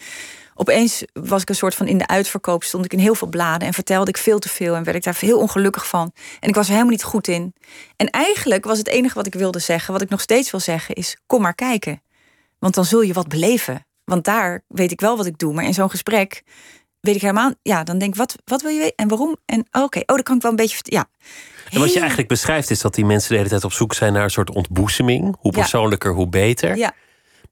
opeens 0.54 1.04
was 1.12 1.42
ik 1.42 1.48
een 1.48 1.54
soort 1.54 1.74
van 1.74 1.86
in 1.86 1.98
de 1.98 2.06
uitverkoop, 2.06 2.64
stond 2.64 2.84
ik 2.84 2.92
in 2.92 2.98
heel 2.98 3.14
veel 3.14 3.28
bladen 3.28 3.68
en 3.68 3.74
vertelde 3.74 4.10
ik 4.10 4.16
veel 4.16 4.38
te 4.38 4.48
veel 4.48 4.74
en 4.74 4.84
werd 4.84 4.96
ik 4.96 5.04
daar 5.04 5.16
heel 5.20 5.38
ongelukkig 5.38 5.88
van. 5.88 6.12
En 6.40 6.48
ik 6.48 6.54
was 6.54 6.64
er 6.64 6.72
helemaal 6.72 6.92
niet 6.92 7.02
goed 7.02 7.28
in. 7.28 7.54
En 7.96 8.10
eigenlijk 8.10 8.64
was 8.64 8.78
het 8.78 8.88
enige 8.88 9.14
wat 9.14 9.26
ik 9.26 9.34
wilde 9.34 9.58
zeggen, 9.58 9.92
wat 9.92 10.02
ik 10.02 10.08
nog 10.08 10.20
steeds 10.20 10.50
wil 10.50 10.60
zeggen, 10.60 10.94
is: 10.94 11.16
kom 11.26 11.42
maar 11.42 11.54
kijken. 11.54 12.02
Want 12.58 12.74
dan 12.74 12.84
zul 12.84 13.00
je 13.00 13.12
wat 13.12 13.28
beleven. 13.28 13.84
Want 14.04 14.24
daar 14.24 14.64
weet 14.68 14.92
ik 14.92 15.00
wel 15.00 15.16
wat 15.16 15.26
ik 15.26 15.38
doe. 15.38 15.54
Maar 15.54 15.64
in 15.64 15.74
zo'n 15.74 15.90
gesprek 15.90 16.42
weet 17.00 17.14
ik 17.14 17.20
helemaal. 17.20 17.52
Ja, 17.62 17.84
dan 17.84 17.98
denk 17.98 18.12
ik, 18.12 18.18
wat, 18.18 18.34
wat 18.44 18.62
wil 18.62 18.70
je 18.70 18.78
weten 18.78 18.96
en 18.96 19.08
waarom? 19.08 19.36
En 19.46 19.66
oh, 19.72 19.82
oké, 19.82 19.98
oh, 19.98 20.04
dat 20.16 20.22
kan 20.22 20.36
ik 20.36 20.42
wel 20.42 20.50
een 20.50 20.56
beetje. 20.56 20.78
Ja. 20.82 21.04
En 21.70 21.80
wat 21.80 21.92
je 21.92 21.98
eigenlijk 21.98 22.28
beschrijft 22.28 22.70
is 22.70 22.80
dat 22.80 22.94
die 22.94 23.04
mensen 23.04 23.30
de 23.30 23.36
hele 23.36 23.48
tijd 23.48 23.64
op 23.64 23.72
zoek 23.72 23.94
zijn 23.94 24.12
naar 24.12 24.22
een 24.24 24.30
soort 24.30 24.50
ontboezeming. 24.54 25.36
Hoe 25.40 25.52
Ja. 25.52 25.58
persoonlijker, 25.60 26.12
hoe 26.12 26.28
beter. 26.28 26.76
Ja. 26.76 26.92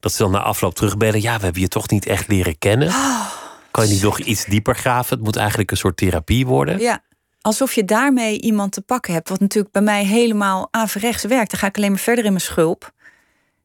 Dat 0.01 0.13
ze 0.13 0.23
dan 0.23 0.31
na 0.31 0.39
afloop 0.43 0.75
terugbellen. 0.75 1.21
Ja, 1.23 1.37
we 1.39 1.45
hebben 1.45 1.63
je 1.63 1.69
toch 1.69 1.89
niet 1.91 2.07
echt 2.07 2.29
leren 2.29 2.59
kennen. 2.59 2.89
Oh, 2.89 3.27
kan 3.71 3.87
je 3.87 3.93
niet 3.93 4.03
nog 4.03 4.19
iets 4.19 4.45
dieper 4.45 4.75
graven? 4.77 5.17
Het 5.17 5.25
moet 5.25 5.37
eigenlijk 5.37 5.71
een 5.71 5.77
soort 5.77 5.97
therapie 5.97 6.47
worden. 6.47 6.79
Ja, 6.79 7.03
alsof 7.41 7.73
je 7.75 7.85
daarmee 7.85 8.41
iemand 8.41 8.73
te 8.73 8.81
pakken 8.81 9.13
hebt. 9.13 9.29
Wat 9.29 9.41
natuurlijk 9.41 9.73
bij 9.73 9.83
mij 9.83 10.05
helemaal 10.05 10.69
averechts 10.71 11.25
werkt. 11.25 11.51
Dan 11.51 11.61
ga 11.61 11.67
ik 11.67 11.77
alleen 11.77 11.91
maar 11.91 12.01
verder 12.01 12.25
in 12.25 12.31
mijn 12.33 12.43
schulp. 12.45 12.93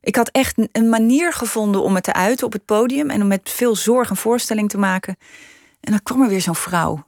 Ik 0.01 0.15
had 0.15 0.29
echt 0.29 0.57
een- 0.57 0.69
een 0.71 0.89
manier 0.89 1.33
gevonden 1.33 1.81
om 1.83 1.95
het 1.95 2.03
te 2.03 2.13
uiten 2.13 2.45
op 2.45 2.53
het 2.53 2.65
podium. 2.65 3.09
En 3.09 3.21
om 3.21 3.27
met 3.27 3.49
veel 3.49 3.75
zorg 3.75 4.09
een 4.09 4.15
voorstelling 4.15 4.69
te 4.69 4.77
maken. 4.77 5.17
En 5.83 5.91
dan 5.91 6.03
kwam 6.03 6.21
er 6.21 6.27
weer 6.29 6.41
zo'n 6.41 6.55
vrouw. 6.55 7.07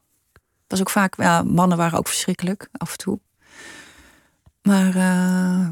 Was 0.68 0.80
ook 0.80 0.90
vaak, 0.90 1.14
ja, 1.18 1.44
mannen 1.44 1.78
waren 1.78 1.98
ook 2.00 2.08
verschrikkelijk 2.08 2.68
af 2.72 2.92
en 2.92 2.98
toe. 2.98 3.20
Maar 4.62 4.96
eh, 4.96 5.68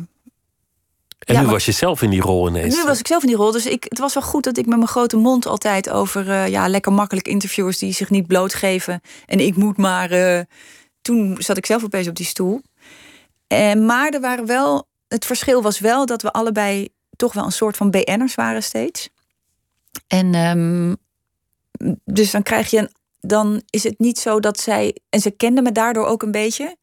En 1.20 1.34
Ja, 1.34 1.40
nu 1.40 1.46
maar- 1.46 1.54
was 1.54 1.66
je 1.66 1.72
zelf 1.72 2.02
in 2.02 2.10
die 2.10 2.22
rol 2.22 2.48
ineens. 2.48 2.76
nu 2.76 2.84
was 2.84 3.00
ik 3.00 3.08
zelf 3.08 3.22
in 3.22 3.28
die 3.28 3.38
rol. 3.38 3.52
Dus 3.52 3.66
ik, 3.66 3.84
het 3.88 4.00
was 4.00 4.14
wel 4.14 4.24
goed 4.24 4.44
dat 4.44 4.58
ik 4.58 4.66
met 4.66 4.78
mijn 4.78 4.90
grote 4.90 5.18
mond 5.18 5.46
altijd 5.46 5.90
over 5.90 6.30
eh, 6.30 6.48
ja, 6.48 6.68
lekker 6.68 6.94
makkelijk 6.94 7.28
interviewers 7.28 7.78
die 7.78 7.94
zich 7.94 8.10
niet 8.10 8.28
blootgeven. 8.28 9.02
En 9.26 9.40
ik 9.40 9.56
moet 9.56 9.78
maar. 9.78 10.12
eh, 10.12 10.42
toen 11.02 11.36
zat 11.40 11.58
ik 11.58 11.66
zelf 11.66 11.84
opeens 11.84 12.08
op 12.08 12.16
die 12.16 12.26
stoel. 12.26 12.62
En, 13.48 13.86
maar 13.86 14.10
er 14.12 14.22
waren 14.22 14.46
wel. 14.46 14.88
Het 15.08 15.26
verschil 15.26 15.62
was 15.62 15.80
wel 15.80 16.06
dat 16.06 16.22
we 16.22 16.32
allebei 16.32 16.90
toch 17.16 17.34
wel 17.34 17.46
een 17.46 17.52
soort 17.52 17.78
van 17.78 17.92
BN'ers 17.92 18.36
waren 18.36 18.64
steeds. 18.64 19.10
En 20.08 20.34
ehm, 20.36 20.96
dus 22.06 22.32
dan 22.32 22.44
krijg 22.44 22.70
je. 22.70 22.78
Een, 22.78 22.90
dan 23.20 23.62
is 23.70 23.84
het 23.84 24.00
niet 24.00 24.20
zo 24.20 24.40
dat 24.40 24.60
zij. 24.60 24.98
En 25.10 25.20
ze 25.20 25.32
kenden 25.32 25.64
me 25.64 25.72
daardoor 25.72 26.06
ook 26.06 26.24
een 26.24 26.32
beetje. 26.32 26.76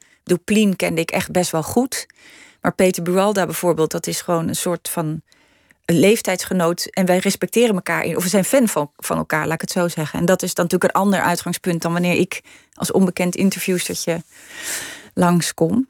Plien 0.44 0.76
kende 0.76 1.00
ik 1.00 1.10
echt 1.10 1.30
best 1.30 1.50
wel 1.50 1.62
goed. 1.62 2.06
Maar 2.60 2.74
Peter 2.74 3.02
Bualda 3.02 3.44
bijvoorbeeld, 3.44 3.90
dat 3.90 4.06
is 4.06 4.20
gewoon 4.20 4.48
een 4.48 4.56
soort 4.56 4.88
van 4.88 5.22
een 5.84 5.98
leeftijdsgenoot. 5.98 6.84
En 6.84 7.06
wij 7.06 7.18
respecteren 7.18 7.74
elkaar. 7.74 8.04
in- 8.04 8.16
Of 8.16 8.22
we 8.22 8.28
zijn 8.28 8.44
fan 8.44 8.68
van, 8.68 8.90
van 8.96 9.16
elkaar, 9.16 9.44
laat 9.44 9.54
ik 9.54 9.60
het 9.60 9.70
zo 9.70 9.88
zeggen. 9.88 10.18
En 10.18 10.24
dat 10.24 10.42
is 10.42 10.54
dan 10.54 10.64
natuurlijk 10.64 10.94
een 10.94 11.00
ander 11.02 11.20
uitgangspunt 11.20 11.82
dan 11.82 11.92
wanneer 11.92 12.14
ik 12.18 12.40
als 12.72 12.92
onbekend 12.92 13.34
interviewstertje 13.36 14.22
langskom. 15.14 15.88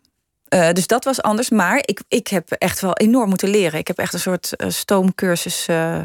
Eh, 0.48 0.72
dus 0.72 0.86
dat 0.86 1.04
was 1.04 1.22
anders. 1.22 1.50
Maar 1.50 1.76
ik, 1.76 2.02
ik 2.08 2.28
heb 2.28 2.50
echt 2.50 2.80
wel 2.80 2.92
enorm 2.96 3.28
moeten 3.28 3.48
leren. 3.48 3.78
Ik 3.78 3.86
heb 3.86 3.98
echt 3.98 4.12
een 4.12 4.20
soort 4.20 4.56
eh, 4.56 4.68
stoomcursus. 4.70 5.66
eh, 5.68 6.02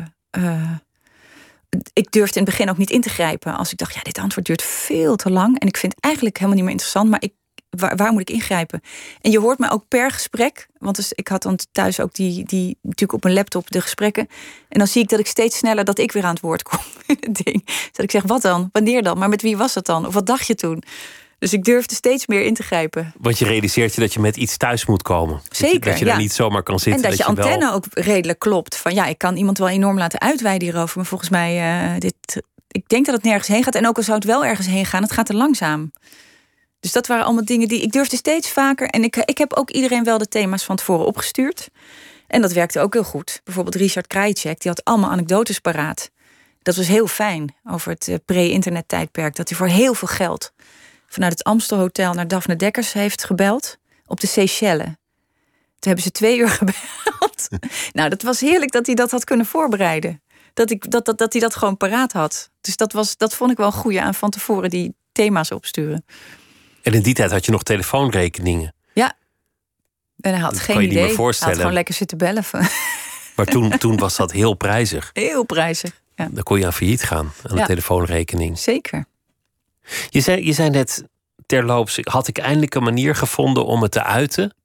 ik 1.94 2.12
durfde 2.12 2.40
in 2.40 2.46
het 2.46 2.56
begin 2.56 2.70
ook 2.70 2.78
niet 2.78 2.90
in 2.90 3.02
te 3.02 3.10
grijpen. 3.10 3.58
Als 3.58 3.72
ik 3.72 3.78
dacht, 3.78 3.94
ja, 3.94 4.02
dit 4.02 4.18
antwoord 4.18 4.46
duurt 4.46 4.62
veel 4.62 5.16
te 5.16 5.32
lang. 5.32 5.60
En 5.60 5.68
ik 5.68 5.78
vind 5.78 5.94
het 5.96 6.04
eigenlijk 6.04 6.36
helemaal 6.36 6.56
niet 6.56 6.66
meer 6.66 6.74
interessant. 6.74 7.10
Maar 7.10 7.22
ik, 7.24 7.34
waar, 7.70 8.12
moet 8.12 8.22
ik 8.22 8.30
ingrijpen? 8.30 8.82
En 9.22 9.32
je 9.32 9.40
hoort 9.40 9.60
me 9.60 9.72
ook 9.72 9.88
per 9.88 10.12
gesprek. 10.12 10.68
Want 10.78 10.96
dus, 10.96 11.14
ik 11.14 11.28
had 11.28 11.42
dan 11.42 11.60
thuis 11.72 12.00
ook 12.00 12.14
die, 12.14 12.44
die, 12.44 12.78
natuurlijk 12.82 13.14
op 13.14 13.24
mijn 13.24 13.36
laptop 13.36 13.72
de 13.72 13.82
gesprekken. 13.82 14.28
En 14.70 14.80
dan 14.80 14.88
zie 14.88 15.02
ik 15.02 15.10
dat 15.10 15.20
ik 15.20 15.28
steeds 15.28 15.58
sneller 15.58 15.86
dat 15.86 16.00
ik 16.00 16.12
weer 16.12 16.24
aan 16.24 16.34
het 16.34 16.40
woord 16.40 16.64
kom 16.64 16.80
ding. 17.44 17.66
Dat 17.92 18.04
ik 18.04 18.12
zeg, 18.12 18.24
wat 18.24 18.42
dan? 18.42 18.70
Wanneer 18.72 19.04
dan? 19.04 19.18
Maar 19.18 19.30
met 19.30 19.42
wie 19.42 19.58
was 19.58 19.76
het 19.76 19.86
dan? 19.86 20.06
Of 20.06 20.14
wat 20.14 20.26
dacht 20.26 20.48
je 20.48 20.56
toen? 20.56 20.84
Dus 21.40 21.54
ik 21.54 21.64
durfde 21.64 21.96
steeds 21.96 22.28
meer 22.28 22.42
in 22.42 22.54
te 22.54 22.64
grijpen. 22.64 23.14
Want 23.18 23.40
je 23.40 23.46
realiseert 23.46 23.96
je 23.96 24.02
dat 24.02 24.14
je 24.14 24.20
met 24.20 24.38
iets 24.38 24.58
thuis 24.58 24.86
moet 24.86 25.02
komen. 25.02 25.40
Dat 25.48 25.58
je- 25.58 25.66
Zeker, 25.66 25.90
Dat 25.90 26.00
je 26.00 26.06
ja. 26.06 26.12
daar 26.12 26.20
niet 26.22 26.34
zomaar 26.34 26.64
kan 26.64 26.80
zitten. 26.80 27.04
en 27.04 27.10
dat, 27.10 27.18
je 27.18 27.26
antenne 27.26 27.74
ook 27.74 27.86
redelijk 27.92 28.40
klopt. 28.40 28.78
Van 28.78 28.94
ja, 28.94 29.06
ik 29.06 29.18
kan 29.18 29.36
iemand 29.36 29.58
wel 29.58 29.70
enorm 29.70 29.98
laten 29.98 30.22
uitweiden 30.22 30.68
hierover. 30.68 30.98
Maar 30.98 31.06
volgens 31.06 31.30
mij, 31.30 31.58
eh, 31.94 32.00
dit, 32.00 32.16
ik 32.68 32.88
denk 32.88 33.06
dat 33.06 33.16
het 33.16 33.24
nergens 33.24 33.48
heen 33.48 33.64
gaat. 33.64 33.76
En 33.76 33.88
ook 33.88 33.98
al 33.98 34.04
zou 34.04 34.18
het 34.18 34.26
wel 34.28 34.46
ergens 34.46 34.68
heen 34.68 34.86
gaan, 34.86 35.02
het 35.02 35.12
gaat 35.12 35.26
te 35.26 35.34
langzaam. 35.36 35.92
Dus 36.80 36.92
dat 36.92 37.08
waren 37.08 37.26
allemaal 37.26 37.46
dingen 37.46 37.68
die 37.68 37.82
ik 37.82 37.92
durfde 37.92 38.16
steeds 38.16 38.50
vaker. 38.52 38.88
En 38.88 39.04
ik, 39.04 39.16
ik 39.16 39.38
heb 39.38 39.54
ook 39.54 39.70
iedereen 39.70 40.04
wel 40.04 40.18
de 40.18 40.28
thema's 40.28 40.64
van 40.64 40.76
tevoren 40.76 41.06
opgestuurd. 41.06 41.70
En 42.28 42.42
dat 42.42 42.54
werkte 42.54 42.80
ook 42.80 42.94
heel 42.94 43.04
goed. 43.04 43.42
Bijvoorbeeld 43.44 43.76
Richard 43.76 44.08
Krajicek, 44.08 44.62
die 44.62 44.72
had 44.72 44.84
allemaal 44.84 45.10
anekdotes 45.10 45.60
paraat. 45.60 46.10
Dat 46.62 46.76
was 46.76 46.88
heel 46.88 47.08
fijn 47.08 47.56
over 47.70 47.92
het 47.92 48.08
eh, 48.08 48.16
pre-internet 48.26 48.88
tijdperk. 48.88 49.36
Dat 49.36 49.50
hij 49.50 49.58
voor 49.58 49.68
heel 49.68 49.94
veel 49.94 50.08
geld 50.08 50.52
vanuit 51.16 51.32
het 51.34 51.44
Amstelhotel 51.44 52.14
naar 52.14 52.28
Daphne 52.28 52.56
Dekkers 52.56 52.94
heeft 52.94 53.24
gebeld. 53.24 53.78
Op 54.06 54.20
de 54.20 54.28
Seychelles. 54.28 54.86
Toen 54.86 55.94
hebben 55.94 56.04
ze 56.04 56.12
twee 56.12 56.38
uur 56.38 56.50
gebeld. 56.60 57.48
nou, 57.92 58.10
dat 58.10 58.22
was 58.22 58.40
heerlijk 58.40 58.72
dat 58.72 58.86
hij 58.86 58.96
dat 58.96 59.12
had 59.12 59.24
kunnen 59.24 59.46
voorbereiden. 59.46 60.22
Dat, 60.54 60.70
ik, 60.72 60.92
dat, 60.92 61.06
dat, 61.06 61.18
dat 61.18 61.32
hij 61.34 61.42
dat 61.42 61.56
gewoon 61.56 61.78
paraat 61.78 62.12
had. 62.12 62.50
Dus 62.62 62.76
dat, 62.76 62.94
was, 62.94 63.18
dat 63.18 63.34
vond 63.36 63.52
ik 63.52 63.58
wel 63.58 63.66
een 63.66 63.72
goeie 63.74 64.02
aan 64.02 64.14
van 64.14 64.30
tevoren 64.30 64.70
die 64.70 64.96
thema's 65.12 65.52
opsturen. 65.52 66.06
En 66.82 66.94
in 66.94 67.02
die 67.02 67.14
tijd 67.14 67.32
had 67.32 67.46
je 67.46 67.52
nog 67.52 67.64
telefoonrekeningen. 67.64 68.74
En 70.20 70.32
hij 70.32 70.40
had 70.42 70.52
Dat 70.52 70.60
geen 70.60 70.74
kan 70.76 70.84
je 70.84 70.90
niet 70.90 70.98
idee. 70.98 71.18
meer 71.18 71.34
Hij 71.40 71.48
had 71.48 71.56
gewoon 71.58 71.74
lekker 71.74 71.94
zitten 71.94 72.18
bellen. 72.18 72.44
Van, 72.44 72.62
Maar 73.36 73.46
toen, 73.46 73.78
toen 73.78 73.98
was 73.98 74.16
dat 74.16 74.32
heel 74.32 74.54
prijzig. 74.54 75.10
heel 75.14 75.44
prijzig. 75.44 76.02
Ja, 76.16 76.28
Dan 76.32 76.44
kon 76.44 76.60
je 76.60 76.66
aan 76.66 76.74
failliet 76.74 77.04
gaan 77.04 77.26
aan 77.44 77.56
de 77.56 77.56
Ja. 77.56 77.66
telefoonrekening. 77.66 78.60
zeker. 78.60 79.06
Je 80.10 80.22
zei, 80.22 80.46
je 80.46 80.54
zei 80.54 80.70
net 80.70 81.04
terloops, 81.46 82.00
had 82.02 82.28
ik 82.28 82.38
eindelijk 82.38 82.76
een 82.76 82.84
manier 82.84 83.16
gevonden 83.16 83.66
om 83.66 83.82
het 83.82 83.92
te 83.92 84.04
uiten 84.04 84.56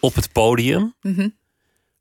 op 0.00 0.14
het 0.14 0.32
podium. 0.32 0.94
Mhm. 1.00 1.16
Nou 1.18 1.30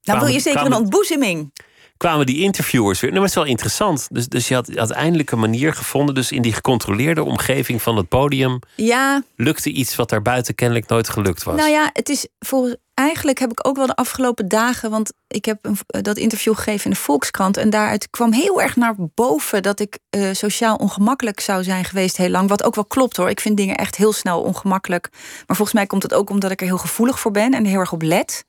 Kwamen- 0.02 0.24
wil 0.24 0.34
je 0.34 0.40
zeker 0.40 0.60
kwamen- 0.60 0.78
een 0.78 0.84
ontboezeming. 0.84 1.54
Kwamen 1.98 2.26
die 2.26 2.38
interviewers 2.40 3.00
weer. 3.00 3.12
Nou, 3.12 3.22
maar 3.22 3.30
het 3.30 3.38
is 3.38 3.44
wel 3.44 3.52
interessant. 3.54 4.08
Dus, 4.12 4.28
dus 4.28 4.48
je 4.48 4.54
had, 4.54 4.68
je 4.68 4.80
had 4.80 4.90
eindelijk 4.90 5.32
een 5.32 5.40
manier 5.40 5.74
gevonden. 5.74 6.16
Dus 6.16 6.32
in 6.32 6.42
die 6.42 6.54
gecontroleerde 6.54 7.24
omgeving 7.24 7.82
van 7.82 7.98
het 7.98 8.08
podium 8.08 8.60
Ja, 8.76 9.24
lukte 9.36 9.70
iets 9.72 9.96
wat 9.96 10.10
daar 10.10 10.22
buiten 10.22 10.56
kennelijk 10.56 10.88
nooit 10.88 11.10
gelukt 11.10 11.44
was. 11.44 11.56
Nou 11.56 11.70
ja, 11.70 11.90
het 11.94 12.10
is 12.10 12.28
volgens. 12.40 12.76
Eigenlijk 13.00 13.40
heb 13.40 13.52
ik 13.52 13.68
ook 13.68 13.76
wel 13.76 13.86
de 13.86 13.96
afgelopen 13.96 14.48
dagen. 14.48 14.90
Want 14.90 15.14
ik 15.28 15.46
heb 15.46 15.58
een, 15.62 15.78
eh, 15.88 16.02
dat 16.02 16.18
interview 16.18 16.56
gegeven 16.56 16.86
in 16.86 16.92
de 16.92 16.98
Volkskrant. 16.98 17.58
En 17.58 17.70
daaruit 17.70 18.10
kwam 18.10 18.32
heel 18.32 18.62
erg 18.62 18.76
naar 18.76 18.96
boven 18.98 19.64
dat 19.64 19.80
ik 19.80 20.00
eh, 20.10 20.30
sociaal 20.32 20.76
ongemakkelijk 20.76 21.40
zou 21.40 21.64
zijn 21.64 21.86
geweest 21.86 22.18
heel 22.18 22.30
lang. 22.30 22.50
Wat 22.50 22.64
ook 22.64 22.76
wel 22.76 22.86
klopt 22.86 23.18
hoor. 23.18 23.30
Ik 23.30 23.40
vind 23.40 23.58
dingen 23.58 23.76
echt 23.76 23.96
heel 23.96 24.14
snel 24.14 24.42
ongemakkelijk. 24.42 25.10
Maar 25.48 25.56
volgens 25.56 25.74
mij 25.74 25.86
komt 25.86 26.04
het 26.04 26.14
ook 26.14 26.30
omdat 26.30 26.52
ik 26.52 26.62
er 26.62 26.68
heel 26.68 26.78
gevoelig 26.78 27.20
voor 27.20 27.32
ben 27.32 27.54
en 27.54 27.66
heel 27.66 27.80
erg 27.80 27.92
op 27.92 28.02
let. 28.02 28.46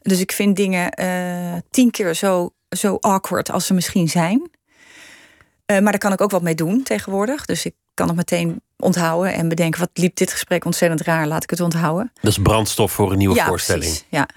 Dus 0.00 0.20
ik 0.20 0.32
vind 0.32 0.56
dingen 0.56 0.90
eh, 0.90 1.60
tien 1.70 1.90
keer 1.90 2.14
zo, 2.14 2.50
zo 2.68 2.96
awkward 3.00 3.50
als 3.50 3.66
ze 3.66 3.74
misschien 3.74 4.08
zijn. 4.08 4.50
Maar 5.66 5.82
daar 5.82 5.98
kan 5.98 6.12
ik 6.12 6.20
ook 6.20 6.30
wat 6.30 6.42
mee 6.42 6.54
doen 6.54 6.82
tegenwoordig. 6.82 7.44
Dus 7.44 7.64
ik 7.64 7.74
kan 7.94 8.06
het 8.06 8.16
meteen 8.16 8.60
onthouden 8.76 9.32
en 9.34 9.48
bedenken: 9.48 9.80
wat 9.80 9.90
liep 9.92 10.16
dit 10.16 10.30
gesprek 10.32 10.64
ontzettend 10.64 11.00
raar, 11.00 11.26
laat 11.26 11.42
ik 11.42 11.50
het 11.50 11.60
onthouden. 11.60 12.12
Dat 12.20 12.30
is 12.30 12.38
brandstof 12.38 12.92
voor 12.92 13.12
een 13.12 13.18
nieuwe 13.18 13.34
ja, 13.34 13.46
voorstelling. 13.46 13.84
Precies, 13.84 14.04
ja. 14.08 14.28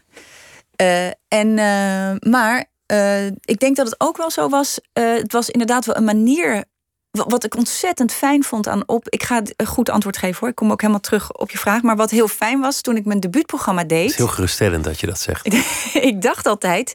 Eh, 0.75 1.05
en, 1.27 1.57
eh, 1.59 2.29
maar 2.31 2.65
eh, 2.85 3.25
ik 3.25 3.59
denk 3.59 3.75
dat 3.75 3.85
het 3.85 3.95
ook 3.99 4.17
wel 4.17 4.31
zo 4.31 4.49
was. 4.49 4.79
het 4.93 5.31
was 5.33 5.49
inderdaad 5.49 5.85
wel 5.85 5.95
een 5.97 6.03
manier. 6.03 6.63
wa- 7.11 7.25
Wat 7.27 7.43
ik 7.43 7.55
ontzettend 7.55 8.13
fijn 8.13 8.43
vond 8.43 8.67
aan 8.67 8.83
op. 8.87 9.09
Ik 9.09 9.23
ga 9.23 9.35
het 9.35 9.53
een 9.55 9.65
goed 9.65 9.89
antwoord 9.89 10.17
geven 10.17 10.39
hoor. 10.39 10.49
Ik 10.49 10.55
kom 10.55 10.71
ook 10.71 10.81
helemaal 10.81 11.01
terug 11.01 11.33
op 11.33 11.51
je 11.51 11.57
vraag. 11.57 11.81
Maar 11.81 11.95
wat 11.95 12.09
heel 12.09 12.27
fijn 12.27 12.59
was 12.59 12.81
toen 12.81 12.95
ik 12.95 13.05
mijn 13.05 13.19
debuutprogramma 13.19 13.79
Het 13.81 13.89
deed. 13.89 14.09
is 14.09 14.15
heel 14.17 14.27
geruststellend 14.27 14.83
dat 14.83 14.99
je 14.99 15.07
dat 15.07 15.19
zegt. 15.19 15.53
ik 16.09 16.21
dacht 16.21 16.45
altijd, 16.47 16.93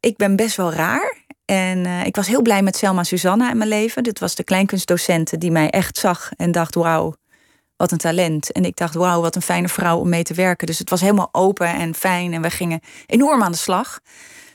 ik 0.00 0.16
ben 0.16 0.36
best 0.36 0.56
wel 0.56 0.72
raar. 0.72 1.16
En 1.46 1.86
eh, 1.86 2.06
ik 2.06 2.16
was 2.16 2.26
heel 2.26 2.42
blij 2.42 2.62
met 2.62 2.76
Selma 2.76 3.04
Susanna 3.04 3.50
in 3.50 3.56
mijn 3.56 3.68
leven. 3.68 4.02
Dit 4.02 4.18
was 4.18 4.34
de 4.34 4.44
kleinkunstdocent 4.44 5.40
die 5.40 5.50
mij 5.50 5.70
echt 5.70 5.98
zag 5.98 6.30
en 6.36 6.52
dacht, 6.52 6.74
wauw, 6.74 7.14
wat 7.76 7.92
een 7.92 7.98
talent. 7.98 8.52
En 8.52 8.64
ik 8.64 8.76
dacht, 8.76 8.94
wauw, 8.94 9.20
wat 9.20 9.36
een 9.36 9.42
fijne 9.42 9.68
vrouw 9.68 9.98
om 9.98 10.08
mee 10.08 10.22
te 10.22 10.34
werken. 10.34 10.66
Dus 10.66 10.78
het 10.78 10.90
was 10.90 11.00
helemaal 11.00 11.28
open 11.32 11.66
en 11.66 11.94
fijn 11.94 12.32
en 12.32 12.42
we 12.42 12.50
gingen 12.50 12.80
enorm 13.06 13.42
aan 13.42 13.52
de 13.52 13.58
slag. 13.58 14.00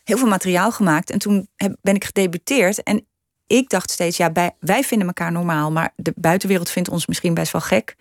Heel 0.04 0.18
veel 0.18 0.28
materiaal 0.28 0.72
gemaakt. 0.72 1.10
En 1.10 1.20
toen 1.20 1.48
ben 1.82 1.96
ik 1.96 2.04
gedebuteerd. 2.04 2.84
En 2.84 3.06
ik 3.52 3.70
dacht 3.70 3.92
steeds, 3.92 4.18
ja, 4.18 4.30
bij, 4.30 4.52
wij 4.60 4.84
vinden 4.84 5.08
elkaar 5.08 5.32
normaal, 5.32 5.72
maar 5.72 5.94
de 5.96 6.14
buitenwereld 6.16 6.70
vindt 6.70 6.90
ons 6.90 7.06
misschien 7.06 7.34
best 7.34 7.52
wel 7.52 7.62
gek. 7.62 7.96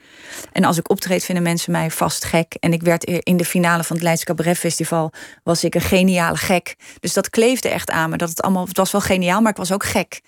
En 0.53 0.65
als 0.65 0.79
ik 0.79 0.91
optreed, 0.91 1.25
vinden 1.25 1.45
mensen 1.45 1.73
mij 1.73 1.91
vast 1.91 2.25
gek. 2.25 2.55
En 2.61 2.73
ik 2.73 2.83
werd 2.83 3.05
in 3.05 3.37
de 3.37 3.45
finale 3.45 3.85
van 3.85 3.97
het 3.97 4.05
Leids 4.05 4.25
Cabaret 4.25 4.59
Festival 4.59 5.13
was 5.43 5.65
ik 5.65 5.75
een 5.75 5.81
geniale 5.81 6.37
gek. 6.37 6.77
Dus 7.01 7.13
dat 7.13 7.31
kleefde 7.31 7.69
echt 7.69 7.91
aan 7.91 8.11
me. 8.11 8.17
Dat 8.17 8.29
het 8.29 8.43
allemaal, 8.43 8.67
het 8.67 8.77
was 8.77 8.93
wel 8.93 9.01
geniaal, 9.01 9.41
maar 9.41 9.51
ik 9.51 9.57
was 9.57 9.73
ook 9.73 9.85
gek. 9.85 10.21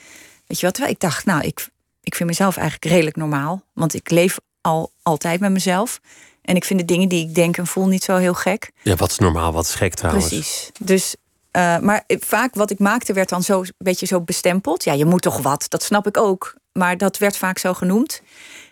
Weet 0.47 0.61
je 0.61 0.67
wat? 0.67 0.79
Ik 0.79 1.01
dacht, 1.01 1.25
nou, 1.25 1.43
ik, 1.43 1.69
ik 2.03 2.15
vind 2.15 2.29
mezelf 2.29 2.57
eigenlijk 2.57 2.93
redelijk 2.93 3.17
normaal, 3.17 3.63
want 3.73 3.95
ik 3.95 4.11
leef 4.11 4.39
al 4.61 4.93
altijd 5.03 5.41
met 5.41 5.51
mezelf. 5.51 6.01
En 6.43 6.57
ik 6.57 6.65
vind 6.65 6.81
de 6.81 6.85
dingen 6.85 7.09
die 7.09 7.29
ik 7.29 7.35
denk 7.35 7.57
en 7.57 7.67
voel 7.67 7.87
niet 7.87 8.05
zo 8.05 8.17
heel 8.17 8.35
gek. 8.35 8.71
Ja, 8.83 8.97
wat 8.97 9.11
is 9.11 9.19
normaal, 9.19 9.53
wat 9.53 9.65
is 9.65 9.75
gek 9.75 9.95
trouwens. 9.95 10.29
Precies. 10.29 10.71
Dus, 10.81 11.17
eh, 11.53 11.79
maar 11.79 12.05
vaak 12.07 12.55
wat 12.55 12.71
ik 12.71 12.79
maakte 12.79 13.13
werd 13.13 13.29
dan 13.29 13.43
zo 13.43 13.61
een 13.61 13.73
beetje 13.79 14.07
zo 14.07 14.21
bestempeld. 14.21 14.85
Ja, 14.85 14.93
je 14.93 15.05
moet 15.05 15.23
toch 15.23 15.39
wat, 15.39 15.65
dat 15.69 15.83
snap 15.83 16.07
ik 16.07 16.17
ook. 16.17 16.55
Maar 16.73 16.97
dat 16.97 17.19
werd 17.19 17.37
vaak 17.37 17.59
zo 17.59 17.75
genoemd. 17.75 18.23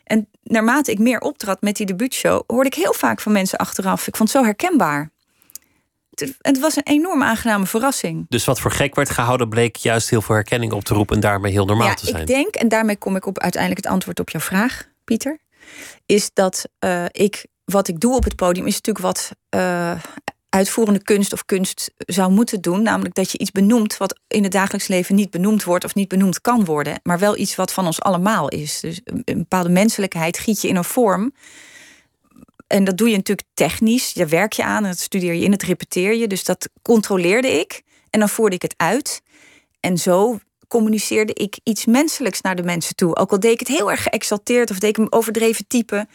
En 0.05 0.29
naarmate 0.43 0.91
ik 0.91 0.99
meer 0.99 1.21
optrad 1.21 1.61
met 1.61 1.77
die 1.77 1.87
debuutshow, 1.87 2.43
hoorde 2.47 2.69
ik 2.69 2.75
heel 2.75 2.95
vaak 2.95 3.21
van 3.21 3.33
mensen 3.33 3.59
achteraf. 3.59 4.07
Ik 4.07 4.17
vond 4.17 4.33
het 4.33 4.39
zo 4.39 4.45
herkenbaar. 4.45 5.11
het, 6.11 6.37
het 6.39 6.59
was 6.59 6.77
een 6.77 6.87
enorm 6.87 7.23
aangename 7.23 7.67
verrassing. 7.67 8.27
Dus 8.29 8.45
wat 8.45 8.61
voor 8.61 8.71
gek 8.71 8.95
werd 8.95 9.11
gehouden, 9.11 9.49
bleek 9.49 9.77
juist 9.77 10.11
heel 10.11 10.23
veel 10.23 10.35
herkenning 10.35 10.73
op 10.73 10.85
te 10.85 10.95
roepen 10.95 11.15
en 11.15 11.21
daarmee 11.21 11.53
heel 11.53 11.67
normaal 11.67 11.87
ja, 11.87 11.95
te 11.95 12.07
zijn. 12.07 12.21
Ik 12.21 12.27
denk, 12.27 12.55
en 12.55 12.69
daarmee 12.69 12.97
kom 12.97 13.17
ik 13.17 13.27
op 13.27 13.39
uiteindelijk 13.39 13.85
het 13.85 13.93
antwoord 13.93 14.21
op 14.21 14.31
jouw 14.31 14.41
vraag, 14.41 14.89
Pieter. 15.05 15.39
Is 16.07 16.31
dat 16.33 16.69
uh, 16.85 17.05
ik 17.11 17.47
wat 17.65 17.89
ik 17.89 18.01
doe 18.01 18.15
op 18.15 18.25
het 18.25 18.37
podium 18.37 18.67
is 18.67 18.75
natuurlijk 18.75 19.05
wat 19.05 19.31
uh, 19.55 19.93
uitvoerende 20.51 21.03
kunst 21.03 21.33
of 21.33 21.45
kunst 21.45 21.91
zou 21.97 22.33
moeten 22.33 22.61
doen. 22.61 22.83
Namelijk 22.83 23.15
dat 23.15 23.33
je 23.33 23.39
iets 23.39 23.51
benoemt 23.51 23.97
wat 23.97 24.19
in 24.29 24.43
het 24.43 24.53
dagelijks 24.53 24.89
leven 24.89 25.15
niet 25.15 25.31
benoemd 25.31 25.65
wordt 25.65 25.85
of 25.85 25.95
niet 25.95 26.09
benoemd 26.09 26.41
kan 26.41 26.65
worden. 26.65 27.01
Maar 27.03 27.19
wel 27.19 27.37
iets 27.37 27.57
wat 27.57 27.73
van 27.73 27.87
ons 27.87 28.01
allemaal 28.01 28.49
is. 28.49 28.81
Dus 28.81 29.01
een, 29.05 29.23
bepaalde 29.25 29.69
menselijkheid 29.69 30.39
giet 30.39 30.61
je 30.61 30.69
in 30.69 30.77
een 30.77 30.85
vorm. 30.85 31.33
En 32.67 32.85
dat 32.85 32.97
doe 32.97 33.09
je 33.09 33.17
natuurlijk 33.17 33.49
technisch. 33.55 34.13
Daar 34.13 34.29
werk 34.29 34.53
je 34.53 34.65
aan, 34.65 34.83
dat 34.83 34.99
studeer 34.99 35.35
je 35.35 35.45
in, 35.45 35.53
het 35.53 35.63
repeteer 35.63 36.15
je. 36.15 36.27
Dus 36.27 36.45
dat 36.45 36.69
controleerde 36.83 37.49
ik. 37.61 37.83
En 38.11 38.19
dan 38.19 38.29
voerde 38.29 38.57
ik 38.57 38.63
het 38.63 38.75
uit. 38.77 39.23
En 39.81 39.99
zo 39.99 40.39
communiceerde 40.69 41.33
ik 41.33 41.59
iets 41.63 41.87
menselijks 41.87 42.41
naar 42.41 42.57
de 42.57 42.63
mensen 42.63 42.95
toe. 42.95 43.17
Ook 43.17 43.31
al 43.31 43.41
deed 43.41 43.53
ik 43.53 43.59
het 43.59 43.69
heel 43.69 43.91
erg 43.91 44.03
geëxalteerd 44.03 44.71
of 44.71 44.79
deed 44.79 44.91
ik 44.91 44.97
hem 44.97 45.07
overdreven 45.11 45.67
type. 45.67 46.07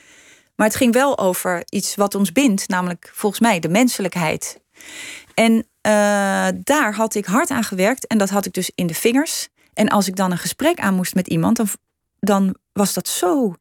Maar 0.56 0.68
het 0.68 0.76
ging 0.76 0.94
wel 0.94 1.18
over 1.18 1.64
iets 1.70 1.96
wat 1.96 2.16
ons 2.16 2.32
bindt, 2.32 2.68
namelijk 2.68 3.12
volgens 3.14 3.42
mij 3.42 3.60
de 3.60 3.70
menselijkheid. 3.70 4.60
En 5.34 5.54
uh, 5.54 5.62
daar 6.64 6.96
had 6.96 7.16
ik 7.16 7.26
hard 7.26 7.50
aan 7.50 7.64
gewerkt 7.64 8.08
en 8.08 8.18
dat 8.18 8.30
had 8.30 8.46
ik 8.46 8.54
dus 8.54 8.72
in 8.76 8.88
de 8.88 8.94
vingers. 8.94 9.48
En 9.74 9.90
als 9.90 10.08
ik 10.08 10.16
dan 10.16 10.32
een 10.32 10.38
gesprek 10.38 10.80
aan 10.80 10.94
moest 10.94 11.16
met 11.16 11.28
iemand, 11.28 11.62
dan, 12.20 12.56
was 12.74 12.94
dat 12.94 13.08
zo 13.08 13.54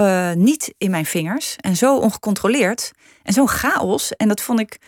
uh, 0.00 0.32
niet 0.32 0.74
in 0.78 0.90
mijn 0.90 1.06
vingers 1.06 1.56
en 1.56 1.76
zo 1.76 1.96
ongecontroleerd 1.96 2.90
en 3.22 3.32
zo'n 3.32 3.48
chaos. 3.48 4.16
En 4.16 4.28
dat 4.28 4.40
vond 4.40 4.60
ik, 4.60 4.78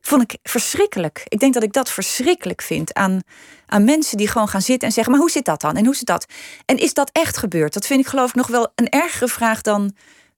vond 0.00 0.22
ik 0.22 0.38
verschrikkelijk. 0.42 1.22
Ik 1.28 1.38
denk 1.38 1.54
dat 1.54 1.62
ik 1.62 1.72
dat 1.72 1.90
verschrikkelijk 1.90 2.62
vind 2.62 2.94
aan, 2.94 3.20
aan 3.66 3.84
mensen 3.84 4.16
die 4.16 4.28
gewoon 4.28 4.48
gaan 4.48 4.62
zitten 4.62 4.88
en 4.88 4.94
zeggen: 4.94 5.12
Maar 5.12 5.20
hoe 5.22 5.30
zit 5.30 5.44
dat 5.44 5.60
dan? 5.60 5.76
En 5.76 5.84
hoe 5.84 5.96
zit 5.96 6.06
dat? 6.06 6.26
En 6.64 6.78
is 6.78 6.94
dat 6.94 7.10
echt 7.12 7.36
gebeurd? 7.36 7.74
Dat 7.74 7.86
vind 7.86 8.00
ik 8.00 8.06
geloof 8.06 8.28
ik 8.28 8.34
nog 8.34 8.46
wel 8.46 8.72
een 8.74 8.88
ergere 8.88 9.28
vraag 9.28 9.60
dan 9.60 9.94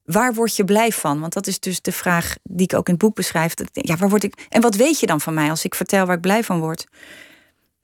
waar 0.09 0.35
word 0.35 0.57
je 0.57 0.65
blij 0.65 0.93
van? 0.93 1.21
Want 1.21 1.33
dat 1.33 1.47
is 1.47 1.61
dus 1.61 1.81
de 1.81 1.93
vraag 1.93 2.35
die 2.43 2.67
ik 2.67 2.75
ook 2.75 2.87
in 2.87 2.93
het 2.93 3.03
boek 3.03 3.15
beschrijf. 3.15 3.55
Ja, 3.73 3.97
waar 3.97 4.09
word 4.09 4.23
ik, 4.23 4.47
en 4.49 4.61
wat 4.61 4.75
weet 4.75 5.01
je 5.01 5.07
dan 5.07 5.21
van 5.21 5.35
mij 5.35 5.51
als 5.51 5.65
ik 5.65 5.75
vertel 5.75 6.07
waar 6.07 6.17
ik 6.17 6.21
blij 6.21 6.45
van 6.45 6.61
word? 6.61 6.87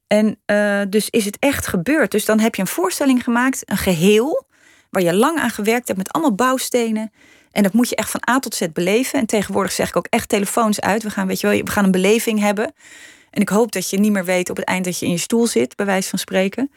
En 0.07 0.39
uh, 0.47 0.81
dus 0.89 1.11
is 1.11 1.25
het 1.25 1.37
echt 1.39 1.67
gebeurd. 1.67 2.11
Dus 2.11 2.25
dan 2.25 2.41
heb 2.41 2.55
je 2.55 2.61
een 2.61 2.69
voorstelling 2.69 3.25
gemaakt, 3.25 3.71
een 3.71 3.77
geheel, 3.77 4.47
waar 4.91 5.03
je 5.03 5.15
lang 5.15 5.39
aan 5.39 5.51
gewerkt 5.51 5.87
hebt 5.87 5.99
met 5.99 6.13
allemaal 6.13 6.35
bouwstenen. 6.35 7.13
En 7.51 7.63
dat 7.63 7.73
moet 7.73 7.89
je 7.89 7.97
echt 7.97 8.11
van 8.11 8.29
A 8.31 8.39
tot 8.39 8.55
Z 8.55 8.67
beleven. 8.73 9.19
En 9.19 9.27
tegenwoordig 9.27 9.73
zeg 9.73 9.89
ik 9.89 9.97
ook 9.97 10.07
echt 10.11 10.29
telefoons 10.29 10.81
uit. 10.81 11.03
We 11.03 11.11
gaan, 11.11 11.27
weet 11.27 11.41
je 11.41 11.47
wel, 11.47 11.59
we 11.59 11.71
gaan 11.71 11.85
een 11.85 11.91
beleving 11.91 12.41
hebben. 12.41 12.75
En 13.31 13.41
ik 13.41 13.49
hoop 13.49 13.73
dat 13.73 13.91
je 13.91 13.99
niet 13.99 14.13
meer 14.13 14.25
weet 14.25 14.51
op 14.51 14.57
het 14.57 14.65
eind 14.65 14.85
dat 14.85 14.99
je 14.99 15.07
in 15.07 15.13
je 15.13 15.19
stoel 15.19 15.47
zit, 15.47 15.77
bij 15.77 15.87
wijze 15.87 16.09
van 16.09 16.19
spreken. 16.19 16.71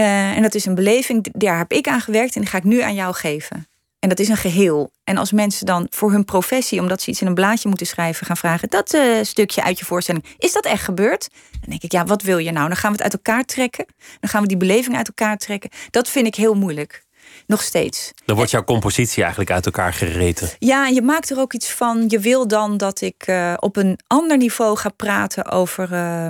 Uh, 0.00 0.36
en 0.36 0.42
dat 0.42 0.54
is 0.54 0.64
een 0.64 0.74
beleving, 0.74 1.26
daar 1.32 1.58
heb 1.58 1.72
ik 1.72 1.88
aan 1.88 2.00
gewerkt 2.00 2.34
en 2.34 2.40
die 2.40 2.50
ga 2.50 2.58
ik 2.58 2.64
nu 2.64 2.80
aan 2.80 2.94
jou 2.94 3.14
geven. 3.14 3.68
En 4.04 4.10
dat 4.10 4.18
is 4.18 4.28
een 4.28 4.36
geheel. 4.36 4.92
En 5.04 5.16
als 5.16 5.32
mensen 5.32 5.66
dan 5.66 5.86
voor 5.90 6.10
hun 6.10 6.24
professie, 6.24 6.80
omdat 6.80 7.02
ze 7.02 7.10
iets 7.10 7.20
in 7.20 7.26
een 7.26 7.34
blaadje 7.34 7.68
moeten 7.68 7.86
schrijven, 7.86 8.26
gaan 8.26 8.36
vragen: 8.36 8.70
dat 8.70 8.94
uh, 8.94 9.22
stukje 9.22 9.62
uit 9.62 9.78
je 9.78 9.84
voorstelling, 9.84 10.24
is 10.38 10.52
dat 10.52 10.64
echt 10.64 10.84
gebeurd? 10.84 11.28
Dan 11.50 11.68
denk 11.68 11.82
ik: 11.82 11.92
ja, 11.92 12.04
wat 12.04 12.22
wil 12.22 12.38
je 12.38 12.52
nou? 12.52 12.68
Dan 12.68 12.76
gaan 12.76 12.90
we 12.90 12.96
het 12.96 13.04
uit 13.04 13.12
elkaar 13.12 13.44
trekken. 13.44 13.86
Dan 14.20 14.30
gaan 14.30 14.42
we 14.42 14.48
die 14.48 14.56
beleving 14.56 14.96
uit 14.96 15.08
elkaar 15.08 15.36
trekken. 15.36 15.70
Dat 15.90 16.08
vind 16.08 16.26
ik 16.26 16.34
heel 16.34 16.54
moeilijk. 16.54 17.04
Nog 17.46 17.62
steeds. 17.62 18.12
Dan 18.24 18.36
wordt 18.36 18.50
jouw 18.50 18.64
compositie 18.64 19.22
eigenlijk 19.22 19.50
uit 19.50 19.66
elkaar 19.66 19.92
gereten. 19.92 20.50
Ja, 20.58 20.86
en 20.86 20.94
je 20.94 21.02
maakt 21.02 21.30
er 21.30 21.38
ook 21.38 21.52
iets 21.52 21.70
van. 21.70 22.04
Je 22.08 22.18
wil 22.18 22.48
dan 22.48 22.76
dat 22.76 23.00
ik 23.00 23.26
uh, 23.26 23.54
op 23.56 23.76
een 23.76 23.98
ander 24.06 24.36
niveau 24.36 24.76
ga 24.76 24.88
praten 24.88 25.50
over 25.50 25.92
uh, 25.92 26.28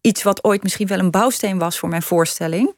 iets 0.00 0.22
wat 0.22 0.44
ooit 0.44 0.62
misschien 0.62 0.86
wel 0.86 0.98
een 0.98 1.10
bouwsteen 1.10 1.58
was 1.58 1.78
voor 1.78 1.88
mijn 1.88 2.02
voorstelling. 2.02 2.74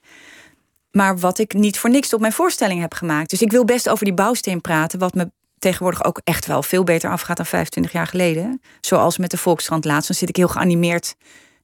Maar 0.91 1.19
wat 1.19 1.39
ik 1.39 1.53
niet 1.55 1.79
voor 1.79 1.91
niks 1.91 2.15
op 2.15 2.21
mijn 2.21 2.33
voorstelling 2.33 2.81
heb 2.81 2.95
gemaakt. 2.95 3.31
Dus 3.31 3.43
ik 3.43 3.51
wil 3.51 3.65
best 3.65 3.89
over 3.89 4.05
die 4.05 4.15
bouwsteen 4.15 4.61
praten, 4.61 4.99
wat 4.99 5.15
me 5.15 5.31
tegenwoordig 5.59 6.05
ook 6.05 6.21
echt 6.25 6.47
wel 6.47 6.63
veel 6.63 6.85
beter 6.85 7.11
afgaat 7.11 7.37
dan 7.37 7.47
25 7.47 7.93
jaar 7.93 8.07
geleden. 8.07 8.61
Zoals 8.81 9.19
met 9.19 9.31
de 9.31 9.37
Volkskrant 9.37 9.85
laatst. 9.85 10.09
Dan 10.09 10.17
zit 10.17 10.29
ik 10.29 10.37
heel 10.37 10.49
geanimeerd 10.49 11.15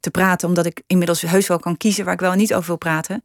te 0.00 0.10
praten, 0.10 0.48
omdat 0.48 0.66
ik 0.66 0.82
inmiddels 0.86 1.20
heus 1.20 1.46
wel 1.46 1.58
kan 1.58 1.76
kiezen 1.76 2.04
waar 2.04 2.14
ik 2.14 2.20
wel 2.20 2.34
niet 2.34 2.54
over 2.54 2.66
wil 2.66 2.76
praten. 2.76 3.24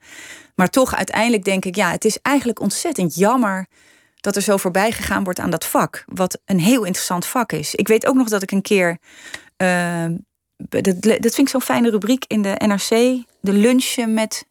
Maar 0.56 0.70
toch, 0.70 0.96
uiteindelijk 0.96 1.44
denk 1.44 1.66
ik, 1.66 1.76
ja, 1.76 1.92
het 1.92 2.06
is 2.06 2.20
eigenlijk 2.22 2.60
ontzettend 2.60 3.16
jammer 3.16 3.68
dat 4.16 4.36
er 4.36 4.42
zo 4.42 4.58
voorbij 4.58 4.92
gegaan 4.92 5.24
wordt 5.24 5.40
aan 5.40 5.50
dat 5.50 5.66
vak. 5.66 6.04
Wat 6.06 6.42
een 6.46 6.60
heel 6.60 6.84
interessant 6.84 7.26
vak 7.26 7.52
is. 7.52 7.76
Ik 7.76 7.88
weet 7.88 8.06
ook 8.06 8.16
nog 8.16 8.30
dat 8.30 8.42
ik 8.42 8.52
een 8.52 8.62
keer. 8.62 8.98
Uh, 9.58 10.06
dat, 10.56 11.02
dat 11.02 11.20
vind 11.22 11.38
ik 11.38 11.50
zo'n 11.50 11.62
fijne 11.62 11.90
rubriek 11.90 12.26
in 12.28 12.42
de 12.42 12.56
NRC. 12.58 12.90
De 13.42 13.54
lunchen 13.54 14.14
met 14.14 14.46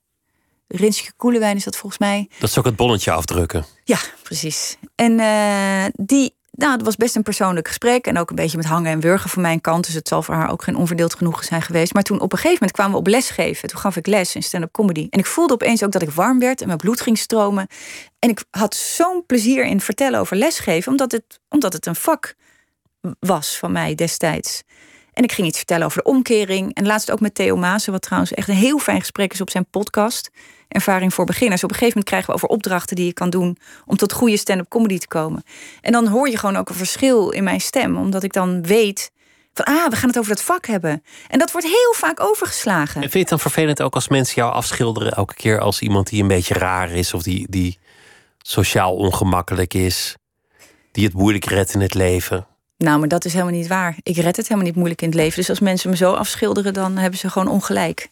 Rinske 0.68 1.12
Koelewijn 1.16 1.57
is 1.57 1.64
dat 1.64 1.76
volgens 1.76 2.00
mij. 2.00 2.28
Dat 2.38 2.48
is 2.48 2.59
ook 2.59 2.64
het 2.64 2.76
bonnetje 2.76 3.11
afdrukken. 3.11 3.64
Ja, 3.85 3.98
precies. 4.22 4.76
En 4.94 5.18
uh, 5.18 5.85
die, 5.94 6.35
nou, 6.50 6.72
het 6.72 6.83
was 6.83 6.96
best 6.96 7.16
een 7.16 7.22
persoonlijk 7.22 7.66
gesprek. 7.66 8.07
En 8.07 8.18
ook 8.18 8.31
een 8.31 8.37
beetje 8.37 8.57
met 8.57 8.66
hangen 8.66 8.92
en 8.92 9.00
wurgen 9.00 9.31
van 9.31 9.42
mijn 9.42 9.61
kant. 9.61 9.87
Dus 9.87 9.94
het 9.94 10.09
zal 10.09 10.22
voor 10.22 10.35
haar 10.35 10.50
ook 10.50 10.62
geen 10.62 10.76
onverdeeld 10.76 11.14
genoegen 11.14 11.44
zijn 11.44 11.62
geweest. 11.62 11.94
Maar 11.94 12.02
toen 12.02 12.20
op 12.20 12.33
een 12.33 12.38
gegeven 12.38 12.59
moment 12.61 12.72
kwamen 12.72 12.92
we 12.92 12.98
op 12.98 13.07
les 13.07 13.31
geven. 13.31 13.68
Toen 13.68 13.81
gaf 13.81 13.96
ik 13.96 14.07
les 14.07 14.35
in 14.35 14.42
stand-up 14.42 14.72
comedy. 14.72 15.07
En 15.11 15.18
ik 15.18 15.26
voelde 15.26 15.52
opeens 15.52 15.83
ook 15.83 15.92
dat 15.92 16.02
ik 16.02 16.11
warm 16.11 16.38
werd 16.38 16.61
en 16.61 16.66
mijn 16.66 16.78
bloed 16.78 17.00
ging 17.00 17.18
stromen. 17.18 17.66
En 18.18 18.28
ik 18.28 18.44
had 18.50 18.74
zo'n 18.74 19.24
plezier 19.26 19.64
in 19.64 19.81
vertellen 19.81 20.20
over 20.20 20.37
lesgeven. 20.37 20.90
Omdat 20.90 21.12
het, 21.12 21.40
omdat 21.48 21.72
het 21.72 21.87
een 21.87 21.96
vak 21.96 22.35
was 23.20 23.59
van 23.59 23.72
mij 23.72 23.94
destijds. 23.94 24.62
En 25.18 25.24
ik 25.24 25.33
ging 25.33 25.46
iets 25.46 25.57
vertellen 25.57 25.87
over 25.87 26.02
de 26.02 26.09
omkering. 26.09 26.74
En 26.74 26.87
laatst 26.87 27.11
ook 27.11 27.20
met 27.20 27.35
Theo 27.35 27.57
Maassen, 27.57 27.92
wat 27.92 28.02
trouwens 28.02 28.33
echt 28.33 28.48
een 28.48 28.54
heel 28.54 28.78
fijn 28.78 29.00
gesprek 29.00 29.33
is 29.33 29.40
op 29.40 29.50
zijn 29.50 29.66
podcast. 29.70 30.31
Ervaring 30.68 31.14
voor 31.14 31.24
beginners. 31.24 31.64
Op 31.64 31.70
een 31.70 31.76
gegeven 31.76 31.98
moment 31.98 32.09
krijgen 32.09 32.28
we 32.31 32.35
over 32.35 32.48
opdrachten 32.48 32.96
die 32.96 33.07
je 33.07 33.12
kan 33.12 33.31
doen 33.31 33.59
om 33.87 33.96
tot 33.96 34.12
goede 34.12 34.37
stand-up 34.37 34.68
comedy 34.68 34.98
te 34.98 35.09
komen. 35.09 35.42
En 35.81 35.92
dan 35.92 36.07
hoor 36.07 36.28
je 36.28 36.37
gewoon 36.37 36.57
ook 36.57 36.68
een 36.68 36.74
verschil 36.74 37.31
in 37.31 37.44
mijn 37.44 37.61
stem, 37.61 37.96
omdat 37.96 38.22
ik 38.22 38.33
dan 38.33 38.62
weet 38.62 39.11
van 39.54 39.64
ah, 39.64 39.88
we 39.88 39.96
gaan 39.96 40.09
het 40.09 40.18
over 40.18 40.35
dat 40.35 40.42
vak 40.42 40.66
hebben. 40.66 41.02
En 41.28 41.38
dat 41.38 41.52
wordt 41.52 41.66
heel 41.66 41.94
vaak 41.94 42.20
overgeslagen. 42.20 42.94
En 42.94 43.00
vind 43.00 43.12
je 43.12 43.18
het 43.18 43.28
dan 43.28 43.40
vervelend 43.40 43.83
ook 43.83 43.94
als 43.94 44.09
mensen 44.09 44.35
jou 44.35 44.52
afschilderen 44.52 45.12
elke 45.12 45.35
keer 45.35 45.61
als 45.61 45.81
iemand 45.81 46.09
die 46.09 46.22
een 46.22 46.28
beetje 46.28 46.54
raar 46.54 46.90
is 46.90 47.14
of 47.14 47.22
die, 47.22 47.46
die 47.50 47.78
sociaal 48.38 48.94
ongemakkelijk 48.94 49.74
is, 49.74 50.14
die 50.92 51.04
het 51.04 51.14
moeilijk 51.14 51.44
redt 51.44 51.74
in 51.74 51.81
het 51.81 51.94
leven? 51.94 52.46
Nou, 52.78 52.98
maar 52.98 53.08
dat 53.08 53.24
is 53.24 53.32
helemaal 53.32 53.54
niet 53.54 53.66
waar. 53.66 53.96
Ik 54.02 54.16
red 54.16 54.36
het 54.36 54.48
helemaal 54.48 54.66
niet 54.66 54.76
moeilijk 54.76 55.02
in 55.02 55.08
het 55.08 55.16
leven. 55.16 55.36
Dus 55.36 55.48
als 55.48 55.60
mensen 55.60 55.90
me 55.90 55.96
zo 55.96 56.12
afschilderen, 56.12 56.74
dan 56.74 56.96
hebben 56.96 57.18
ze 57.18 57.30
gewoon 57.30 57.48
ongelijk. 57.48 58.08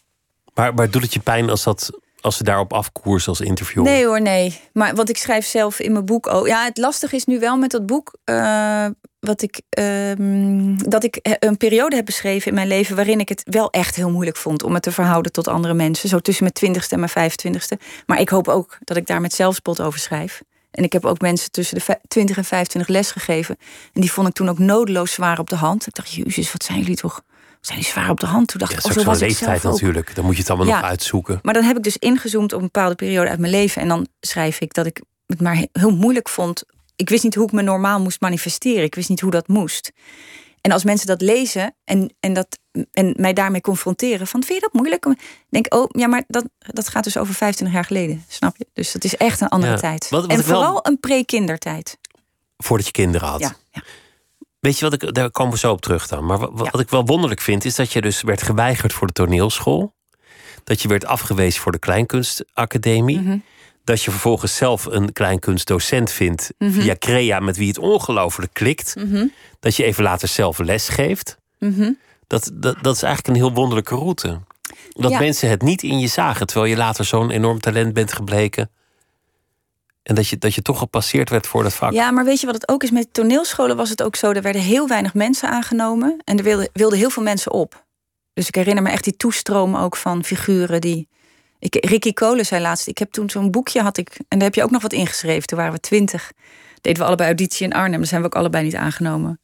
Maar, 0.55 0.74
maar 0.74 0.90
doet 0.90 1.02
het 1.02 1.12
je 1.12 1.20
pijn 1.20 1.50
als, 1.50 1.62
dat, 1.62 1.90
als 2.20 2.37
ze 2.37 2.44
daarop 2.44 2.72
afkoersen 2.72 3.29
als 3.29 3.40
interviewer? 3.40 3.90
Nee 3.90 4.07
hoor, 4.07 4.20
nee. 4.20 4.61
Maar 4.72 4.94
wat 4.94 5.09
ik 5.09 5.16
schrijf 5.16 5.46
zelf 5.46 5.81
in 5.81 5.92
mijn 5.92 6.05
boek 6.05 6.26
ook. 6.26 6.46
Ja, 6.46 6.64
het 6.64 6.79
lastige 6.79 7.16
is 7.16 7.24
nu 7.24 7.38
wel 7.38 7.57
met 7.57 7.70
dat 7.70 7.87
boek. 7.87 8.16
Uh, 8.24 8.87
wat 9.20 9.42
ik, 9.42 9.61
uh, 9.79 10.74
dat 10.76 11.05
ik 11.05 11.37
een 11.38 11.57
periode 11.57 11.96
heb 11.96 12.05
beschreven 12.05 12.48
in 12.48 12.55
mijn 12.55 12.68
leven 12.68 12.96
waarin 12.96 13.20
ik 13.20 13.29
het 13.29 13.42
wel 13.50 13.70
echt 13.70 13.96
heel 13.96 14.11
moeilijk 14.11 14.37
vond 14.37 14.62
om 14.62 14.72
me 14.72 14.81
te 14.81 14.92
verhouden 14.92 15.33
tot 15.33 15.48
andere 15.48 15.74
mensen. 15.74 16.09
Zo 16.09 16.18
tussen 16.18 16.42
mijn 16.42 16.55
twintigste 16.55 16.92
en 16.92 17.00
mijn 17.00 17.12
vijfentwintigste. 17.12 17.79
Maar 18.07 18.20
ik 18.20 18.29
hoop 18.29 18.48
ook 18.48 18.79
dat 18.85 18.96
ik 18.96 19.07
daar 19.07 19.20
met 19.20 19.33
zelfspot 19.33 19.81
over 19.81 19.98
schrijf. 19.98 20.42
En 20.77 20.85
ik 20.85 20.93
heb 20.93 21.05
ook 21.05 21.21
mensen 21.21 21.51
tussen 21.51 21.79
de 21.79 21.99
20 22.09 22.37
en 22.37 22.45
25 22.45 22.91
les 22.91 23.11
gegeven. 23.11 23.57
En 23.93 24.01
die 24.01 24.12
vond 24.12 24.29
ik 24.29 24.35
toen 24.35 24.49
ook 24.49 24.59
nodeloos 24.59 25.12
zwaar 25.12 25.39
op 25.39 25.51
de 25.51 25.57
hand. 25.57 25.87
Ik 25.87 25.95
dacht, 25.95 26.12
jezus, 26.12 26.53
wat 26.53 26.65
zijn 26.65 26.79
jullie 26.79 26.97
toch 26.97 27.23
zijn 27.61 27.79
die 27.79 27.89
zwaar 27.89 28.11
op 28.11 28.21
de 28.21 28.27
hand? 28.27 28.49
Toen 28.49 28.61
dacht 28.61 28.73
ja, 28.73 28.79
ik, 28.79 28.85
oh, 28.85 28.93
zo 28.93 29.05
was 29.05 29.21
leeftijd 29.21 29.62
natuurlijk. 29.62 30.15
Dan 30.15 30.25
moet 30.25 30.35
je 30.35 30.41
het 30.41 30.51
allemaal 30.51 30.69
ja, 30.69 30.81
nog 30.81 30.89
uitzoeken. 30.89 31.39
Maar 31.43 31.55
dan 31.55 31.62
heb 31.62 31.77
ik 31.77 31.83
dus 31.83 31.97
ingezoomd 31.97 32.53
op 32.53 32.59
een 32.59 32.65
bepaalde 32.65 32.95
periode 32.95 33.31
uit 33.31 33.39
mijn 33.39 33.53
leven. 33.53 33.83
En 33.83 33.89
dan 33.89 34.07
schrijf 34.21 34.61
ik 34.61 34.75
dat 34.75 34.87
ik 34.87 35.03
het 35.27 35.41
maar 35.41 35.67
heel 35.73 35.97
moeilijk 35.97 36.29
vond. 36.29 36.65
Ik 36.97 37.09
wist 37.09 37.23
niet 37.23 37.35
hoe 37.35 37.47
ik 37.47 37.53
me 37.53 37.62
normaal 37.62 38.01
moest 38.01 38.21
manifesteren. 38.21 38.85
Ik 38.85 38.95
wist 38.95 39.09
niet 39.09 39.21
hoe 39.21 39.31
dat 39.31 39.49
moest. 39.49 39.93
En 40.61 40.73
als 40.73 40.85
mensen 40.85 41.07
dat 41.07 41.21
lezen 41.21 41.75
en, 41.85 42.15
en, 42.21 42.33
dat, 42.33 42.59
en 42.93 43.15
mij 43.17 43.33
daarmee 43.33 43.61
confronteren, 43.61 44.27
van 44.27 44.43
vind 44.43 44.55
je 44.55 44.69
dat 44.71 44.73
moeilijk? 44.73 45.07
Denk 45.49 45.75
oh 45.75 45.87
ja, 45.89 46.07
maar 46.07 46.25
dat, 46.29 46.45
dat 46.59 46.89
gaat 46.89 47.05
dus 47.05 47.17
over 47.17 47.35
25 47.35 47.77
jaar 47.77 47.87
geleden, 47.87 48.25
snap 48.29 48.57
je? 48.57 48.67
Dus 48.73 48.93
dat 48.93 49.05
is 49.05 49.17
echt 49.17 49.41
een 49.41 49.49
andere 49.49 49.73
ja, 49.73 49.79
tijd. 49.79 50.09
Wat, 50.09 50.27
wat 50.27 50.31
en 50.31 50.45
vooral 50.45 50.73
wel... 50.73 50.87
een 50.87 51.01
pre-kindertijd. 51.01 51.99
Voordat 52.57 52.87
je 52.87 52.93
kinderen 52.93 53.29
had. 53.29 53.41
Ja, 53.41 53.55
ja. 53.71 53.83
Weet 54.61 54.79
je 54.79 54.85
wat 54.91 55.03
ik, 55.03 55.15
daar 55.15 55.31
komen 55.31 55.53
we 55.53 55.59
zo 55.59 55.73
op 55.73 55.81
terug 55.81 56.09
dan. 56.09 56.27
Maar 56.27 56.39
wat, 56.39 56.71
wat 56.71 56.81
ik 56.81 56.91
wel 56.91 57.05
wonderlijk 57.05 57.41
vind, 57.41 57.65
is 57.65 57.75
dat 57.75 57.93
je 57.93 58.01
dus 58.01 58.23
werd 58.23 58.43
geweigerd 58.43 58.93
voor 58.93 59.07
de 59.07 59.12
toneelschool. 59.12 59.95
Dat 60.65 60.83
je 60.83 60.89
werd 60.89 61.07
afgewezen 61.07 61.61
voor 61.62 61.73
de 61.73 61.79
Kleinkunstacademie. 61.79 63.21
Mhm. 63.21 63.39
Dat 63.85 64.03
je 64.03 64.11
vervolgens 64.11 64.57
zelf 64.57 64.85
een 64.85 65.12
kleinkunstdocent 65.12 66.11
vindt 66.12 66.53
Mhm. 66.59 66.81
via 66.81 66.97
Crea, 66.99 67.41
met 67.41 67.57
wie 67.57 67.69
het 67.69 67.79
ongelooflijk 67.79 68.53
klikt. 68.53 68.95
Mhm. 68.97 69.27
Dat 69.61 69.77
je 69.77 69.85
even 69.85 70.03
later 70.03 70.29
zelf 70.29 70.59
les 70.59 70.89
geeft. 70.89 71.39
Dat, 72.27 72.51
dat, 72.55 72.77
dat 72.83 72.95
is 72.95 73.03
eigenlijk 73.03 73.37
een 73.37 73.43
heel 73.45 73.53
wonderlijke 73.55 73.95
route. 73.95 74.41
Dat 74.91 75.11
Ja. 75.11 75.19
mensen 75.19 75.49
het 75.49 75.62
niet 75.62 75.83
in 75.83 75.99
je 75.99 76.07
zagen, 76.07 76.47
terwijl 76.47 76.71
je 76.71 76.77
later 76.77 77.05
zo'n 77.05 77.31
enorm 77.31 77.61
talent 77.61 77.93
bent 77.93 78.12
gebleken. 78.12 78.71
En 80.03 80.15
dat 80.15 80.29
je, 80.29 80.39
dat 80.39 80.55
je 80.55 80.62
toch 80.62 80.79
gepasseerd 80.79 81.31
werd 81.31 81.47
voor 81.47 81.62
dat 81.62 81.75
vak. 81.75 81.93
Ja, 81.93 82.11
maar 82.11 82.25
weet 82.25 82.41
je 82.41 82.47
wat 82.47 82.55
het 82.55 82.69
ook 82.69 82.83
is? 82.83 82.91
Met 82.91 83.12
toneelscholen 83.15 83.77
was 83.77 83.91
het 83.91 84.03
ook 84.03 84.17
zo. 84.17 84.31
Er 84.33 84.43
werden 84.43 84.62
heel 84.62 84.89
weinig 84.89 85.15
mensen 85.15 85.49
aangenomen. 85.49 86.17
En 86.25 86.39
er 86.39 86.45
wilden, 86.45 86.69
wilden 86.73 86.99
heel 86.99 87.11
veel 87.11 87.23
mensen 87.23 87.53
op. 87.53 87.85
Dus 88.35 88.49
ik 88.49 88.55
herinner 88.55 88.83
me 88.83 88.91
echt 88.91 89.05
die 89.05 89.17
toestroom 89.17 89.77
ook 89.77 89.97
van 89.97 90.25
figuren 90.25 90.81
die. 90.81 91.09
Ik, 91.59 91.87
Ricky 91.87 92.12
Kolen 92.12 92.47
zei 92.47 92.62
laatst. 92.62 92.87
Ik 92.87 92.99
heb 92.99 93.11
toen 93.12 93.31
zo'n 93.31 93.51
boekje 93.51 93.83
had 93.83 93.97
ik. 93.97 94.09
En 94.17 94.25
daar 94.39 94.49
heb 94.49 94.55
je 94.55 94.62
ook 94.62 94.71
nog 94.71 94.83
wat 94.83 94.93
ingeschreven. 94.93 95.47
Toen 95.47 95.59
waren 95.59 95.73
we 95.73 95.81
twintig. 95.81 96.33
Deden 96.81 97.01
we 97.01 97.07
allebei 97.07 97.29
auditie 97.29 97.67
in 97.67 97.73
Arnhem. 97.73 97.99
Daar 97.99 98.09
zijn 98.09 98.21
we 98.21 98.27
ook 98.27 98.35
allebei 98.35 98.65
niet 98.65 98.75
aangenomen. 98.77 99.41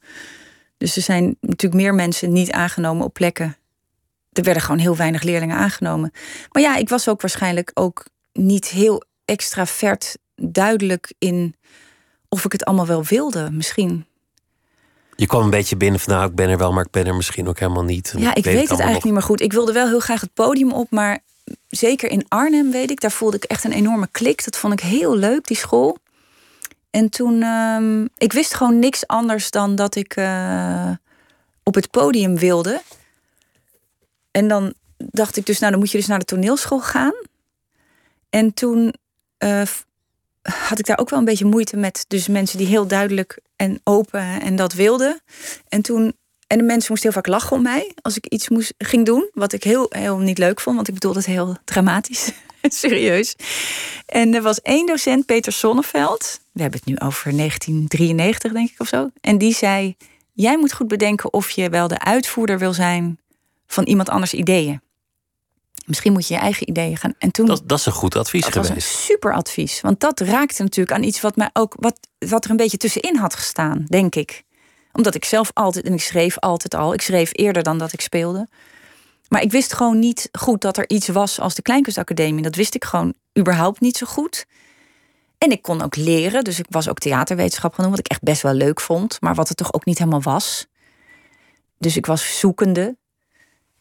Dus 0.83 0.97
er 0.97 1.03
zijn 1.03 1.37
natuurlijk 1.41 1.83
meer 1.83 1.95
mensen 1.95 2.33
niet 2.33 2.51
aangenomen 2.51 3.05
op 3.05 3.13
plekken. 3.13 3.57
Er 4.33 4.43
werden 4.43 4.63
gewoon 4.63 4.79
heel 4.79 4.97
weinig 4.97 5.23
leerlingen 5.23 5.57
aangenomen. 5.57 6.13
Maar 6.51 6.63
ja, 6.63 6.77
ik 6.77 6.89
was 6.89 7.09
ook 7.09 7.21
waarschijnlijk 7.21 7.71
ook 7.75 8.07
niet 8.33 8.69
heel 8.69 9.03
extravert 9.25 10.19
duidelijk 10.37 11.13
in 11.19 11.55
of 12.29 12.45
ik 12.45 12.53
het 12.53 12.65
allemaal 12.65 12.87
wel 12.87 13.05
wilde. 13.05 13.51
Misschien. 13.51 14.07
Je 15.17 15.27
kwam 15.27 15.43
een 15.43 15.51
beetje 15.51 15.77
binnen 15.77 16.01
van 16.01 16.15
nou, 16.15 16.29
ik 16.29 16.35
ben 16.35 16.49
er 16.49 16.59
wel, 16.59 16.73
maar 16.73 16.85
ik 16.85 16.91
ben 16.91 17.07
er 17.07 17.15
misschien 17.15 17.49
ook 17.49 17.59
helemaal 17.59 17.85
niet. 17.85 18.15
Ja, 18.17 18.35
ik 18.35 18.45
weet, 18.45 18.61
het, 18.61 18.71
eigenlijk 18.71 19.05
niet 19.05 19.13
meer 19.13 19.23
goed. 19.23 19.41
Ik 19.41 19.53
wilde 19.53 19.73
wel 19.73 19.89
heel 19.89 20.01
graag 20.01 20.21
het 20.21 20.35
podium 20.35 20.73
op, 20.73 20.91
maar 20.91 21.19
zeker 21.69 22.11
in 22.11 22.25
Arnhem 22.29 22.71
weet 22.71 22.91
ik, 22.91 23.01
daar 23.01 23.13
voelde 23.13 23.37
ik 23.37 23.45
echt 23.45 23.65
een 23.65 23.73
enorme 23.73 24.09
klik. 24.11 24.45
Dat 24.45 24.57
vond 24.57 24.73
ik 24.73 24.81
heel 24.81 25.17
leuk, 25.17 25.47
die 25.47 25.57
school. 25.57 25.99
En 26.93 27.09
toen, 27.09 27.43
um, 27.43 28.09
ik 28.17 28.33
wist 28.33 28.55
gewoon 28.55 28.79
niks 28.79 29.07
anders 29.07 29.51
dan 29.51 29.75
dat 29.75 29.95
ik 29.95 30.17
uh, 30.17 30.91
op 31.63 31.75
het 31.75 31.91
podium 31.91 32.37
wilde. 32.39 32.83
En 34.31 34.49
dan 34.49 34.75
dacht 34.97 35.37
ik 35.37 35.47
dus, 35.47 35.59
nou 35.59 35.71
dan 35.71 35.81
moet 35.81 35.91
je 35.91 35.99
dus 35.99 36.07
naar 36.07 36.19
de 36.19 36.25
toneelschool 36.25 36.81
gaan. 36.81 37.15
En 38.31 38.55
toen 38.55 38.95
uh, 39.39 39.63
had 40.43 40.79
ik 40.79 40.87
daar 40.87 40.99
ook 40.99 41.11
wel 41.11 41.19
een 41.19 41.25
beetje 41.25 41.45
moeite 41.45 41.77
met. 41.77 42.05
Dus 42.09 42.29
mensen 42.29 42.59
die 42.59 42.67
heel 42.67 42.87
duidelijk 42.87 43.39
en 43.57 43.81
open 43.85 44.41
en 44.41 44.57
dat 44.57 44.73
wilden. 44.73 45.21
En 45.69 45.83
toen. 45.83 46.17
En 46.47 46.59
de 46.59 46.65
mensen 46.65 46.91
moesten 46.91 47.11
heel 47.13 47.23
vaak 47.23 47.33
lachen 47.33 47.57
om 47.57 47.63
mij 47.63 47.93
als 48.03 48.17
ik 48.17 48.27
iets 48.27 48.49
moest, 48.49 48.75
ging 48.79 49.07
doen. 49.07 49.31
Wat 49.33 49.53
ik 49.53 49.65
heel, 49.65 49.87
heel 49.89 50.19
niet 50.19 50.39
leuk 50.39 50.61
vond, 50.61 50.77
want 50.77 50.89
ik 50.89 50.95
bedoelde 50.95 51.19
het 51.19 51.27
heel 51.27 51.57
dramatisch. 51.65 52.33
Serieus. 52.63 53.37
En 54.07 54.35
er 54.35 54.43
was 54.43 54.61
één 54.61 54.87
docent, 54.87 55.27
Peter 55.27 55.53
Sonneveld. 55.53 56.41
We 56.53 56.63
hebben 56.63 56.81
het 56.85 56.89
nu 56.89 56.99
over 56.99 57.37
1993, 57.37 58.53
denk 58.53 58.71
ik 58.71 58.81
of 58.81 58.89
zo. 58.89 59.11
En 59.21 59.39
die 59.39 59.55
zei: 59.55 59.97
Jij 60.33 60.59
moet 60.59 60.73
goed 60.73 60.89
bedenken 60.89 61.33
of 61.33 61.51
je 61.51 61.69
wel 61.69 61.89
de 61.89 61.99
uitvoerder 61.99 62.59
wil 62.59 62.73
zijn 62.73 63.19
van 63.67 63.85
iemand 63.85 64.09
anders 64.09 64.35
ideeën. 64.35 64.81
Misschien 65.87 66.13
moet 66.13 66.29
je 66.29 66.35
je 66.35 66.41
eigen 66.41 66.69
ideeën 66.69 66.97
gaan. 66.97 67.15
En 67.19 67.31
toen, 67.31 67.47
dat, 67.47 67.63
dat 67.65 67.79
is 67.79 67.87
een 67.87 67.93
goed 67.93 68.17
advies 68.17 68.43
dat 68.43 68.53
geweest. 68.53 68.75
Was 68.75 68.85
een 68.85 68.91
super 68.91 69.35
advies. 69.35 69.81
Want 69.81 70.01
dat 70.01 70.21
raakte 70.21 70.63
natuurlijk 70.63 70.97
aan 70.97 71.03
iets 71.03 71.21
wat 71.21 71.37
mij 71.37 71.51
ook 71.53 71.75
wat, 71.79 71.99
wat 72.19 72.45
er 72.45 72.51
een 72.51 72.57
beetje 72.57 72.77
tussenin 72.77 73.17
had 73.17 73.35
gestaan, 73.35 73.85
denk 73.89 74.15
ik. 74.15 74.43
Omdat 74.93 75.15
ik 75.15 75.25
zelf 75.25 75.51
altijd, 75.55 75.85
en 75.85 75.93
ik 75.93 76.01
schreef 76.01 76.39
altijd 76.39 76.75
al, 76.75 76.93
ik 76.93 77.03
schreef 77.03 77.31
eerder 77.33 77.63
dan 77.63 77.79
dat 77.79 77.93
ik 77.93 78.01
speelde. 78.01 78.49
Maar 79.29 79.43
ik 79.43 79.51
wist 79.51 79.73
gewoon 79.73 79.99
niet 79.99 80.29
goed 80.33 80.61
dat 80.61 80.77
er 80.77 80.89
iets 80.89 81.09
was 81.09 81.41
als 81.41 81.55
de 81.55 81.63
Kleinkunstacademie. 81.63 82.43
Dat 82.43 82.55
wist 82.55 82.75
ik 82.75 82.85
gewoon 82.85 83.15
überhaupt 83.39 83.81
niet 83.81 83.97
zo 83.97 84.07
goed. 84.07 84.47
En 85.43 85.51
ik 85.51 85.63
kon 85.63 85.83
ook 85.83 85.97
leren, 85.97 86.45
dus 86.45 86.59
ik 86.59 86.67
was 86.69 86.89
ook 86.89 86.99
theaterwetenschap 86.99 87.75
genoemd, 87.75 87.97
wat 87.97 88.05
ik 88.05 88.11
echt 88.11 88.23
best 88.23 88.43
wel 88.43 88.53
leuk 88.53 88.81
vond, 88.81 89.21
maar 89.21 89.35
wat 89.35 89.49
het 89.49 89.57
toch 89.57 89.73
ook 89.73 89.85
niet 89.85 89.99
helemaal 89.99 90.23
was. 90.23 90.67
Dus 91.79 91.97
ik 91.97 92.07
was 92.07 92.39
zoekende. 92.39 92.97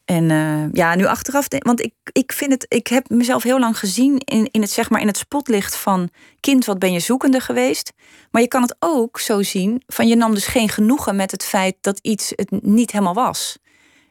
En 0.06 0.30
uh, 0.30 0.71
ja, 0.71 0.95
nu 0.95 1.06
achteraf, 1.06 1.45
want 1.58 1.82
ik, 1.82 1.93
ik 2.12 2.32
vind 2.32 2.52
het, 2.52 2.65
ik 2.67 2.88
heb 2.88 3.10
mezelf 3.10 3.43
heel 3.43 3.60
lang 3.60 3.80
gezien 3.80 4.17
in, 4.17 4.50
in, 4.52 4.62
het, 4.62 4.71
zeg 4.71 4.89
maar, 4.89 5.02
in 5.02 5.08
het 5.08 5.17
spotlicht 5.17 5.76
van 5.76 6.10
kind, 6.39 6.65
wat 6.65 6.80
ben 6.80 6.91
je 6.91 7.00
zoekende 7.00 7.39
geweest. 7.39 7.93
Maar 8.32 8.41
je 8.41 8.47
kan 8.47 8.62
het 8.62 8.76
ook 8.80 9.19
zo 9.19 9.41
zien 9.41 9.84
van 9.88 10.08
je 10.08 10.15
nam 10.15 10.34
dus 10.34 10.45
geen 10.45 10.69
genoegen 10.69 11.15
met 11.15 11.32
het 11.32 11.43
feit 11.43 11.76
dat 11.82 12.00
iets 12.02 12.34
het 12.36 12.63
niet 12.63 12.91
helemaal 12.91 13.13
was. 13.13 13.58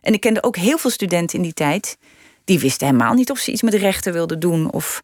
En 0.00 0.12
ik 0.12 0.20
kende 0.20 0.42
ook 0.42 0.56
heel 0.56 0.78
veel 0.78 0.90
studenten 0.90 1.36
in 1.36 1.42
die 1.42 1.52
tijd, 1.52 1.96
die 2.44 2.58
wisten 2.58 2.86
helemaal 2.86 3.14
niet 3.14 3.30
of 3.30 3.38
ze 3.38 3.52
iets 3.52 3.62
met 3.62 3.74
rechten 3.74 4.12
wilden 4.12 4.40
doen 4.40 4.72
of 4.72 5.02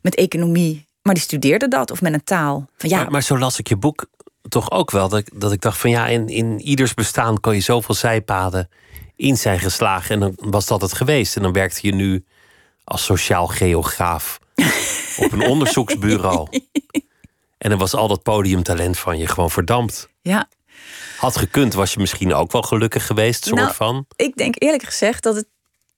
met 0.00 0.14
economie. 0.14 0.90
Maar 1.02 1.14
die 1.14 1.22
studeerden 1.22 1.70
dat 1.70 1.90
of 1.90 2.00
met 2.00 2.12
een 2.12 2.24
taal. 2.24 2.68
Van, 2.76 2.90
ja, 2.90 2.96
maar, 2.96 3.10
maar 3.10 3.22
zo 3.22 3.38
las 3.38 3.58
ik 3.58 3.68
je 3.68 3.76
boek 3.76 4.06
toch 4.48 4.70
ook 4.70 4.90
wel. 4.90 5.08
Dat, 5.08 5.30
dat 5.34 5.52
ik 5.52 5.60
dacht 5.60 5.78
van 5.78 5.90
ja, 5.90 6.06
in, 6.06 6.28
in 6.28 6.60
ieders 6.60 6.94
bestaan 6.94 7.40
kan 7.40 7.54
je 7.54 7.60
zoveel 7.60 7.94
zijpaden 7.94 8.68
in 9.16 9.36
zijn 9.36 9.58
geslagen. 9.58 10.10
En 10.14 10.20
dan 10.20 10.50
was 10.50 10.66
dat 10.66 10.80
het 10.80 10.92
geweest. 10.92 11.36
En 11.36 11.42
dan 11.42 11.52
werkte 11.52 11.86
je 11.86 11.94
nu 11.94 12.24
als 12.84 13.04
sociaal 13.04 13.46
geograaf 13.46 14.38
op 15.24 15.32
een 15.32 15.46
onderzoeksbureau. 15.46 16.48
En 17.58 17.70
dan 17.70 17.78
was 17.78 17.94
al 17.94 18.08
dat 18.08 18.22
podiumtalent 18.22 18.98
van 18.98 19.18
je 19.18 19.26
gewoon 19.26 19.50
verdampt. 19.50 20.08
Ja. 20.20 20.48
Had 21.16 21.36
gekund, 21.36 21.74
was 21.74 21.92
je 21.92 22.00
misschien 22.00 22.34
ook 22.34 22.52
wel 22.52 22.62
gelukkig 22.62 23.06
geweest, 23.06 23.44
soort 23.44 23.60
nou, 23.60 23.74
van. 23.74 24.06
Ik 24.16 24.36
denk 24.36 24.54
eerlijk 24.58 24.82
gezegd 24.82 25.22
dat 25.22 25.34
het. 25.34 25.46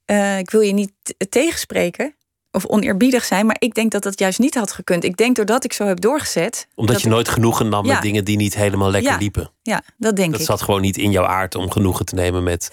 Uh, 0.07 0.39
ik 0.39 0.51
wil 0.51 0.61
je 0.61 0.73
niet 0.73 0.93
tegenspreken 1.29 2.15
of 2.55 2.67
oneerbiedig 2.67 3.25
zijn, 3.25 3.47
maar 3.47 3.57
ik 3.59 3.75
denk 3.75 3.91
dat 3.91 4.03
dat 4.03 4.19
juist 4.19 4.39
niet 4.39 4.55
had 4.55 4.73
gekund. 4.73 5.05
Ik 5.05 5.17
denk 5.17 5.37
doordat 5.37 5.65
ik 5.65 5.73
zo 5.73 5.87
heb 5.87 6.01
doorgezet. 6.01 6.67
Omdat 6.75 7.03
je 7.03 7.09
nooit 7.09 7.29
genoegen 7.29 7.69
nam 7.69 7.87
ja. 7.87 7.93
met 7.93 8.03
dingen 8.03 8.25
die 8.25 8.37
niet 8.37 8.55
helemaal 8.55 8.91
lekker 8.91 9.13
ja. 9.13 9.19
liepen. 9.19 9.51
Ja, 9.63 9.83
dat 9.97 10.17
denk 10.17 10.31
dat 10.31 10.41
ik. 10.41 10.47
zat 10.47 10.63
gewoon 10.63 10.81
niet 10.81 10.97
in 10.97 11.11
jouw 11.11 11.25
aard 11.25 11.55
om 11.55 11.71
genoegen 11.71 12.05
te 12.05 12.15
nemen 12.15 12.43
met. 12.43 12.71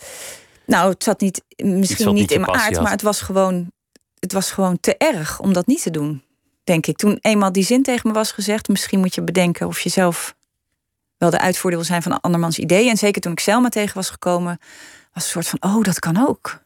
Nou, 0.65 0.89
het 0.89 1.03
zat 1.03 1.19
niet, 1.19 1.43
misschien 1.55 2.13
niet 2.13 2.31
in 2.31 2.41
mijn 2.41 2.53
aard, 2.53 2.73
had. 2.73 2.83
maar 2.83 2.91
het 2.91 3.01
was, 3.01 3.21
gewoon, 3.21 3.71
het 4.19 4.33
was 4.33 4.51
gewoon 4.51 4.79
te 4.79 4.97
erg 4.97 5.39
om 5.39 5.53
dat 5.53 5.67
niet 5.67 5.81
te 5.81 5.91
doen. 5.91 6.23
Denk 6.63 6.85
ik. 6.85 6.97
Toen 6.97 7.17
eenmaal 7.21 7.51
die 7.51 7.63
zin 7.63 7.83
tegen 7.83 8.07
me 8.07 8.13
was 8.13 8.31
gezegd, 8.31 8.67
misschien 8.67 8.99
moet 8.99 9.15
je 9.15 9.21
bedenken 9.21 9.67
of 9.67 9.79
je 9.79 9.89
zelf 9.89 10.35
wel 11.17 11.29
de 11.29 11.39
uitvoerder 11.39 11.79
wil 11.79 11.89
zijn 11.89 12.01
van 12.01 12.21
andermans 12.21 12.59
ideeën. 12.59 12.89
En 12.89 12.97
zeker 12.97 13.21
toen 13.21 13.31
ik 13.31 13.39
Selma 13.39 13.69
tegen 13.69 13.95
was 13.95 14.09
gekomen, 14.09 14.59
was 15.13 15.23
een 15.23 15.29
soort 15.29 15.47
van: 15.47 15.71
oh, 15.71 15.83
dat 15.83 15.99
kan 15.99 16.27
ook. 16.27 16.61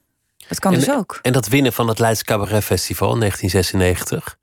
Dat 0.48 0.60
kan 0.60 0.74
en, 0.74 0.80
dus 0.80 0.92
ook. 0.92 1.20
En 1.22 1.34
dat 1.34 1.48
winnen 1.48 1.74
van 1.74 1.88
het 1.88 2.00
Leids 2.00 2.24
Cabaret 2.24 2.64
Festival 2.64 3.14
in 3.14 3.20
1996. 3.20 4.38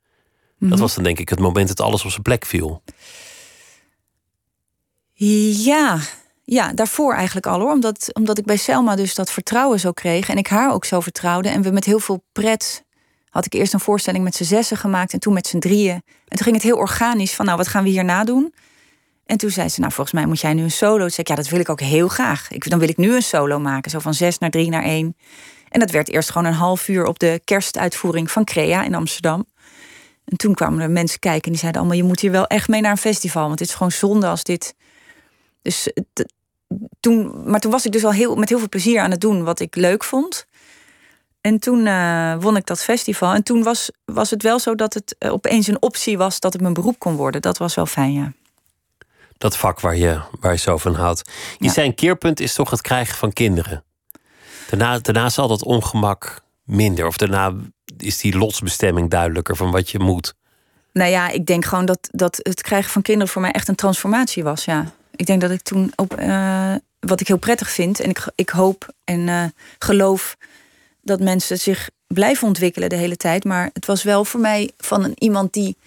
Mhm. 0.57 0.69
Dat 0.69 0.79
was 0.79 0.95
dan 0.95 1.03
denk 1.03 1.19
ik 1.19 1.29
het 1.29 1.39
moment 1.39 1.67
dat 1.67 1.81
alles 1.81 2.03
op 2.03 2.09
zijn 2.09 2.21
plek 2.21 2.45
viel. 2.45 2.83
Ja, 5.13 5.99
ja, 6.43 6.73
daarvoor 6.73 7.13
eigenlijk 7.13 7.45
al 7.45 7.59
hoor. 7.59 7.71
Omdat, 7.71 8.09
omdat 8.13 8.37
ik 8.37 8.45
bij 8.45 8.57
Selma 8.57 8.95
dus 8.95 9.15
dat 9.15 9.31
vertrouwen 9.31 9.79
zo 9.79 9.91
kreeg. 9.91 10.29
En 10.29 10.37
ik 10.37 10.47
haar 10.47 10.73
ook 10.73 10.85
zo 10.85 10.99
vertrouwde. 10.99 11.49
En 11.49 11.61
we 11.61 11.71
met 11.71 11.85
heel 11.85 11.99
veel 11.99 12.23
pret 12.31 12.83
had 13.29 13.45
ik 13.45 13.53
eerst 13.53 13.73
een 13.73 13.79
voorstelling 13.79 14.23
met 14.23 14.35
z'n 14.35 14.43
zessen 14.43 14.77
gemaakt. 14.77 15.13
En 15.13 15.19
toen 15.19 15.33
met 15.33 15.47
z'n 15.47 15.59
drieën. 15.59 15.93
En 15.93 16.37
toen 16.37 16.43
ging 16.43 16.55
het 16.55 16.65
heel 16.65 16.77
organisch 16.77 17.33
van 17.33 17.45
nou, 17.45 17.57
wat 17.57 17.67
gaan 17.67 17.83
we 17.83 17.89
hierna 17.89 18.23
doen? 18.23 18.53
En 19.25 19.37
toen 19.37 19.49
zei 19.49 19.69
ze, 19.69 19.79
nou 19.79 19.91
volgens 19.91 20.15
mij 20.15 20.25
moet 20.25 20.39
jij 20.39 20.53
nu 20.53 20.63
een 20.63 20.71
solo. 20.71 20.99
Toen 20.99 21.09
zei 21.09 21.21
ik, 21.21 21.27
ja, 21.27 21.35
dat 21.35 21.49
wil 21.49 21.59
ik 21.59 21.69
ook 21.69 21.81
heel 21.81 22.07
graag. 22.07 22.51
Ik, 22.51 22.69
dan 22.69 22.79
wil 22.79 22.89
ik 22.89 22.97
nu 22.97 23.15
een 23.15 23.21
solo 23.21 23.59
maken. 23.59 23.91
Zo 23.91 23.99
van 23.99 24.13
zes 24.13 24.37
naar 24.37 24.49
drie 24.49 24.69
naar 24.69 24.83
één. 24.83 25.15
En 25.73 25.79
dat 25.79 25.91
werd 25.91 26.09
eerst 26.09 26.31
gewoon 26.31 26.47
een 26.47 26.53
half 26.53 26.87
uur 26.87 27.05
op 27.05 27.19
de 27.19 27.41
kerstuitvoering 27.43 28.31
van 28.31 28.43
Crea 28.43 28.83
in 28.83 28.95
Amsterdam. 28.95 29.45
En 30.25 30.37
toen 30.37 30.53
kwamen 30.53 30.79
er 30.79 30.89
mensen 30.89 31.19
kijken 31.19 31.43
en 31.43 31.51
die 31.51 31.59
zeiden 31.59 31.81
allemaal... 31.81 31.99
je 31.99 32.07
moet 32.07 32.19
hier 32.19 32.31
wel 32.31 32.47
echt 32.47 32.67
mee 32.67 32.81
naar 32.81 32.91
een 32.91 32.97
festival, 32.97 33.47
want 33.47 33.59
het 33.59 33.67
is 33.67 33.75
gewoon 33.75 33.91
zonde 33.91 34.27
als 34.27 34.43
dit... 34.43 34.75
Dus 35.61 35.91
toen, 36.99 37.43
maar 37.45 37.59
toen 37.59 37.71
was 37.71 37.85
ik 37.85 37.91
dus 37.91 38.05
al 38.05 38.11
heel, 38.11 38.35
met 38.35 38.49
heel 38.49 38.59
veel 38.59 38.69
plezier 38.69 38.99
aan 38.99 39.11
het 39.11 39.21
doen 39.21 39.43
wat 39.43 39.59
ik 39.59 39.75
leuk 39.75 40.03
vond. 40.03 40.45
En 41.41 41.59
toen 41.59 41.85
uh, 41.85 42.35
won 42.39 42.55
ik 42.55 42.65
dat 42.65 42.83
festival. 42.83 43.33
En 43.33 43.43
toen 43.43 43.63
was, 43.63 43.91
was 44.05 44.29
het 44.29 44.43
wel 44.43 44.59
zo 44.59 44.75
dat 44.75 44.93
het 44.93 45.15
uh, 45.19 45.31
opeens 45.31 45.67
een 45.67 45.81
optie 45.81 46.17
was 46.17 46.39
dat 46.39 46.53
het 46.53 46.61
mijn 46.61 46.73
beroep 46.73 46.99
kon 46.99 47.15
worden. 47.15 47.41
Dat 47.41 47.57
was 47.57 47.75
wel 47.75 47.85
fijn, 47.85 48.13
ja. 48.13 48.33
Dat 49.37 49.57
vak 49.57 49.79
waar 49.79 49.95
je, 49.95 50.21
waar 50.39 50.51
je 50.51 50.57
zo 50.57 50.77
van 50.77 50.95
houdt. 50.95 51.31
Je 51.57 51.71
Ja. 51.75 51.83
een 51.83 51.95
keerpunt 51.95 52.39
is 52.39 52.53
toch 52.53 52.69
het 52.69 52.81
krijgen 52.81 53.15
van 53.15 53.33
kinderen. 53.33 53.83
Daarna, 54.77 54.99
daarna 54.99 55.29
zal 55.29 55.47
dat 55.47 55.63
ongemak 55.63 56.41
minder. 56.63 57.07
Of 57.07 57.17
daarna 57.17 57.53
is 57.97 58.17
die 58.17 58.37
lotsbestemming 58.37 59.09
duidelijker 59.09 59.55
van 59.55 59.71
wat 59.71 59.89
je 59.89 59.99
moet. 59.99 60.33
Nou 60.93 61.09
ja, 61.09 61.29
ik 61.29 61.45
denk 61.45 61.65
gewoon 61.65 61.85
dat, 61.85 62.09
dat 62.11 62.39
het 62.41 62.61
krijgen 62.61 62.91
van 62.91 63.01
kinderen 63.01 63.31
voor 63.31 63.41
mij 63.41 63.51
echt 63.51 63.67
een 63.67 63.75
transformatie 63.75 64.43
was, 64.43 64.65
ja. 64.65 64.91
Ik 65.15 65.25
denk 65.25 65.41
dat 65.41 65.51
ik 65.51 65.61
toen 65.61 65.93
op 65.95 66.19
uh, 66.19 66.75
wat 66.99 67.19
ik 67.21 67.27
heel 67.27 67.37
prettig 67.37 67.69
vind 67.69 67.99
en 67.99 68.09
ik, 68.09 68.27
ik 68.35 68.49
hoop 68.49 68.93
en 69.03 69.19
uh, 69.19 69.43
geloof 69.79 70.37
dat 71.01 71.19
mensen 71.19 71.57
zich 71.57 71.89
blijven 72.07 72.47
ontwikkelen 72.47 72.89
de 72.89 72.95
hele 72.95 73.17
tijd. 73.17 73.43
Maar 73.43 73.69
het 73.73 73.85
was 73.85 74.03
wel 74.03 74.25
voor 74.25 74.39
mij 74.39 74.71
van 74.77 75.03
een, 75.03 75.13
iemand 75.17 75.53
die 75.53 75.77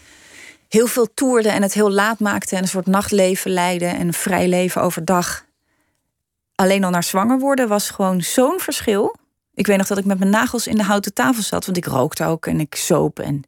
heel 0.68 0.86
veel 0.86 1.14
toerde 1.14 1.48
en 1.48 1.62
het 1.62 1.72
heel 1.72 1.90
laat 1.90 2.18
maakte 2.18 2.56
en 2.56 2.62
een 2.62 2.68
soort 2.68 2.86
nachtleven 2.86 3.50
leidde 3.50 3.86
en 3.86 4.06
een 4.06 4.12
vrij 4.12 4.48
leven 4.48 4.82
overdag. 4.82 5.45
Alleen 6.56 6.84
al 6.84 6.90
naar 6.90 7.04
zwanger 7.04 7.38
worden 7.38 7.68
was 7.68 7.90
gewoon 7.90 8.22
zo'n 8.22 8.60
verschil. 8.60 9.16
Ik 9.54 9.66
weet 9.66 9.76
nog 9.76 9.86
dat 9.86 9.98
ik 9.98 10.04
met 10.04 10.18
mijn 10.18 10.30
nagels 10.30 10.66
in 10.66 10.76
de 10.76 10.82
houten 10.82 11.14
tafel 11.14 11.42
zat, 11.42 11.64
want 11.64 11.76
ik 11.76 11.86
rookte 11.86 12.24
ook 12.24 12.46
en 12.46 12.60
ik 12.60 12.74
soop 12.74 13.18
en 13.18 13.44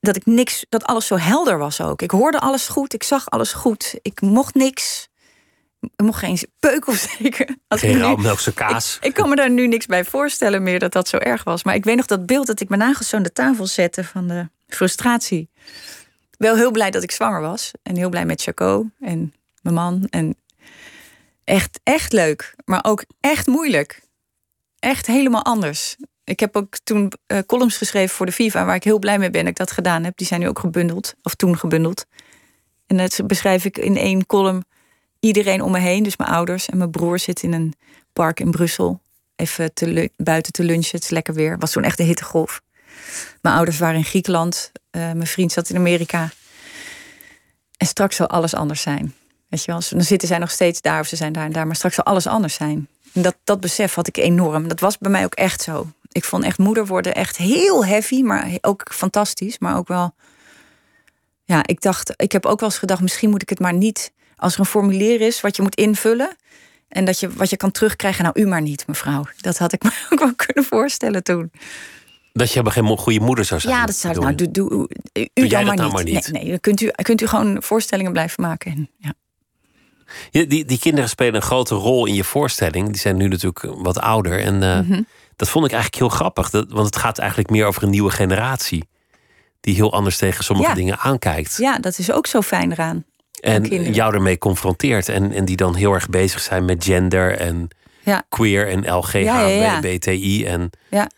dat 0.00 0.16
ik 0.16 0.26
niks, 0.26 0.66
dat 0.68 0.84
alles 0.84 1.06
zo 1.06 1.16
helder 1.16 1.58
was 1.58 1.80
ook. 1.80 2.02
Ik 2.02 2.10
hoorde 2.10 2.38
alles 2.38 2.68
goed, 2.68 2.94
ik 2.94 3.02
zag 3.02 3.30
alles 3.30 3.52
goed, 3.52 3.98
ik 4.02 4.20
mocht 4.20 4.54
niks. 4.54 5.08
Ik 5.80 6.04
mocht 6.04 6.18
geen 6.18 6.38
peuk 6.58 6.86
of 6.86 6.96
zeker. 7.18 7.56
Als 7.68 7.80
Geen 7.80 7.98
rauwmelkse 7.98 8.54
kaas. 8.54 8.96
Ik, 8.96 9.04
ik 9.04 9.14
kan 9.14 9.28
me 9.28 9.36
daar 9.36 9.50
nu 9.50 9.66
niks 9.66 9.86
bij 9.86 10.04
voorstellen 10.04 10.62
meer 10.62 10.78
dat 10.78 10.92
dat 10.92 11.08
zo 11.08 11.16
erg 11.16 11.44
was. 11.44 11.64
Maar 11.64 11.74
ik 11.74 11.84
weet 11.84 11.96
nog 11.96 12.06
dat 12.06 12.26
beeld 12.26 12.46
dat 12.46 12.60
ik 12.60 12.68
mijn 12.68 12.80
nagels 12.80 13.08
zo 13.08 13.16
aan 13.16 13.22
de 13.22 13.32
tafel 13.32 13.66
zette 13.66 14.04
van 14.04 14.28
de 14.28 14.48
frustratie. 14.68 15.50
wel 16.38 16.56
heel 16.56 16.70
blij 16.70 16.90
dat 16.90 17.02
ik 17.02 17.10
zwanger 17.10 17.40
was. 17.40 17.70
En 17.82 17.96
heel 17.96 18.08
blij 18.08 18.26
met 18.26 18.42
Chaco 18.42 18.86
en 19.00 19.34
mijn 19.62 19.74
man. 19.74 20.06
En 20.10 20.36
echt, 21.48 21.80
echt 21.82 22.12
leuk. 22.12 22.54
Maar 22.64 22.84
ook 22.84 23.04
echt 23.20 23.46
moeilijk. 23.46 24.02
Echt 24.78 25.06
helemaal 25.06 25.44
anders. 25.44 25.96
Ik 26.24 26.40
heb 26.40 26.56
ook 26.56 26.78
toen 26.84 27.12
uh, 27.26 27.38
columns 27.46 27.76
geschreven 27.76 28.16
voor 28.16 28.26
de 28.26 28.32
FIFA, 28.32 28.64
waar 28.64 28.74
ik 28.74 28.84
heel 28.84 28.98
blij 28.98 29.18
mee 29.18 29.30
ben 29.30 29.40
dat 29.40 29.50
ik 29.50 29.56
dat 29.56 29.70
gedaan 29.70 30.04
heb. 30.04 30.16
Die 30.16 30.26
zijn 30.26 30.40
nu 30.40 30.48
ook 30.48 30.58
gebundeld, 30.58 31.14
of 31.22 31.34
toen 31.34 31.58
gebundeld. 31.58 32.06
En 32.86 32.96
dat 32.96 33.20
beschrijf 33.26 33.64
ik 33.64 33.78
in 33.78 33.96
één 33.96 34.26
column 34.26 34.64
iedereen 35.20 35.62
om 35.62 35.72
me 35.72 35.78
heen. 35.78 36.02
Dus 36.02 36.16
mijn 36.16 36.30
ouders 36.30 36.68
en 36.68 36.78
mijn 36.78 36.90
broer 36.90 37.18
zitten 37.18 37.52
in 37.52 37.60
een 37.60 37.74
park 38.12 38.40
in 38.40 38.50
Brussel. 38.50 39.00
Even 39.36 39.74
te 39.74 40.10
buiten 40.16 40.52
te 40.52 40.64
lunchen. 40.64 40.94
Het 40.94 41.04
is 41.04 41.10
lekker 41.10 41.34
weer. 41.34 41.58
Was 41.58 41.72
toen 41.72 41.84
echt 41.84 41.98
een 41.98 42.06
hittegolf. 42.06 42.60
Mijn 43.40 43.54
ouders 43.54 43.78
waren 43.78 43.96
in 43.96 44.04
Griekenland. 44.04 44.72
Uh, 44.90 45.02
mijn 45.02 45.26
vriend 45.26 45.52
zat 45.52 45.70
in 45.70 45.76
Amerika. 45.76 46.30
En 47.76 47.86
straks 47.86 48.16
zal 48.16 48.26
alles 48.26 48.54
anders 48.54 48.80
zijn. 48.80 49.14
Weet 49.48 49.64
je 49.64 49.72
wel, 49.72 49.80
dan 49.90 50.02
zitten 50.02 50.28
zij 50.28 50.38
nog 50.38 50.50
steeds 50.50 50.80
daar 50.80 51.00
of 51.00 51.06
ze 51.06 51.16
zijn 51.16 51.32
daar 51.32 51.44
en 51.44 51.52
daar. 51.52 51.66
Maar 51.66 51.76
straks 51.76 51.94
zal 51.94 52.04
alles 52.04 52.26
anders 52.26 52.54
zijn. 52.54 52.88
En 53.12 53.22
dat, 53.22 53.36
dat 53.44 53.60
besef 53.60 53.94
had 53.94 54.06
ik 54.06 54.16
enorm. 54.16 54.68
Dat 54.68 54.80
was 54.80 54.98
bij 54.98 55.10
mij 55.10 55.24
ook 55.24 55.34
echt 55.34 55.62
zo. 55.62 55.86
Ik 56.12 56.24
vond 56.24 56.44
echt 56.44 56.58
moeder 56.58 56.86
worden 56.86 57.14
echt 57.14 57.36
heel 57.36 57.84
heavy, 57.84 58.22
maar 58.22 58.50
ook 58.60 58.86
fantastisch. 58.92 59.58
Maar 59.58 59.76
ook 59.76 59.88
wel. 59.88 60.14
Ja, 61.44 61.66
ik 61.66 61.80
dacht, 61.80 62.12
ik 62.16 62.32
heb 62.32 62.46
ook 62.46 62.60
wel 62.60 62.68
eens 62.68 62.78
gedacht, 62.78 63.00
misschien 63.00 63.30
moet 63.30 63.42
ik 63.42 63.48
het 63.48 63.60
maar 63.60 63.74
niet. 63.74 64.12
Als 64.36 64.54
er 64.54 64.60
een 64.60 64.66
formulier 64.66 65.20
is 65.20 65.40
wat 65.40 65.56
je 65.56 65.62
moet 65.62 65.74
invullen. 65.74 66.36
En 66.88 67.04
dat 67.04 67.20
je 67.20 67.32
wat 67.32 67.50
je 67.50 67.56
kan 67.56 67.70
terugkrijgen, 67.70 68.24
nou 68.24 68.40
u 68.40 68.46
maar 68.46 68.62
niet, 68.62 68.86
mevrouw. 68.86 69.24
Dat 69.40 69.58
had 69.58 69.72
ik 69.72 69.82
me 69.84 69.90
ook 70.10 70.18
wel 70.18 70.34
kunnen 70.34 70.64
voorstellen 70.64 71.22
toen. 71.22 71.50
Dat 72.32 72.52
je 72.52 72.62
maar 72.62 72.72
geen 72.72 72.98
goede 72.98 73.20
moeder 73.20 73.44
zou 73.44 73.60
zijn. 73.60 73.74
Ja, 73.74 73.86
dat 73.86 73.94
zou 73.94 74.14
ik. 74.14 74.20
Nou, 74.20 74.34
doe, 74.34 74.50
doe, 74.50 74.88
u 75.12 75.28
doe 75.32 75.46
dan 75.48 75.64
maar, 75.64 75.76
nou 75.76 75.86
niet. 75.86 75.92
maar 75.92 76.04
niet. 76.04 76.32
Nee, 76.32 76.42
nee, 76.42 76.50
dan 76.50 76.60
kunt 76.60 76.80
u, 76.80 76.90
kunt 76.90 77.20
u 77.20 77.26
gewoon 77.26 77.62
voorstellingen 77.62 78.12
blijven 78.12 78.42
maken. 78.42 78.70
En, 78.70 78.90
ja. 78.98 79.14
Die, 80.30 80.64
die 80.64 80.78
kinderen 80.78 81.08
spelen 81.08 81.34
een 81.34 81.42
grote 81.42 81.74
rol 81.74 82.06
in 82.06 82.14
je 82.14 82.24
voorstelling. 82.24 82.86
Die 82.86 82.98
zijn 82.98 83.16
nu 83.16 83.28
natuurlijk 83.28 83.66
wat 83.76 84.00
ouder. 84.00 84.40
En 84.40 84.54
uh, 84.62 84.80
mm 84.80 84.92
-hmm. 84.92 85.06
dat 85.36 85.48
vond 85.48 85.64
ik 85.64 85.72
eigenlijk 85.72 86.02
heel 86.02 86.16
grappig. 86.18 86.50
Dat, 86.50 86.66
want 86.68 86.86
het 86.86 86.96
gaat 86.96 87.18
eigenlijk 87.18 87.50
meer 87.50 87.66
over 87.66 87.82
een 87.82 87.90
nieuwe 87.90 88.10
generatie. 88.10 88.88
Die 89.60 89.74
heel 89.74 89.92
anders 89.92 90.16
tegen 90.16 90.44
sommige 90.44 90.68
ja. 90.68 90.74
dingen 90.74 90.98
aankijkt. 90.98 91.56
Ja, 91.56 91.78
dat 91.78 91.98
is 91.98 92.12
ook 92.12 92.26
zo 92.26 92.40
fijn 92.40 92.72
eraan. 92.72 93.04
En 93.40 93.92
jou 93.92 94.14
ermee 94.14 94.38
confronteert. 94.38 95.08
En, 95.08 95.32
en 95.32 95.44
die 95.44 95.56
dan 95.56 95.74
heel 95.74 95.94
erg 95.94 96.08
bezig 96.08 96.40
zijn 96.40 96.64
met 96.64 96.84
gender 96.84 97.36
en 97.36 97.68
ja. 98.00 98.22
queer 98.28 98.68
en 98.68 98.94
LGHBTI. 98.94 100.44
En, 100.44 100.70
ja. 100.90 101.10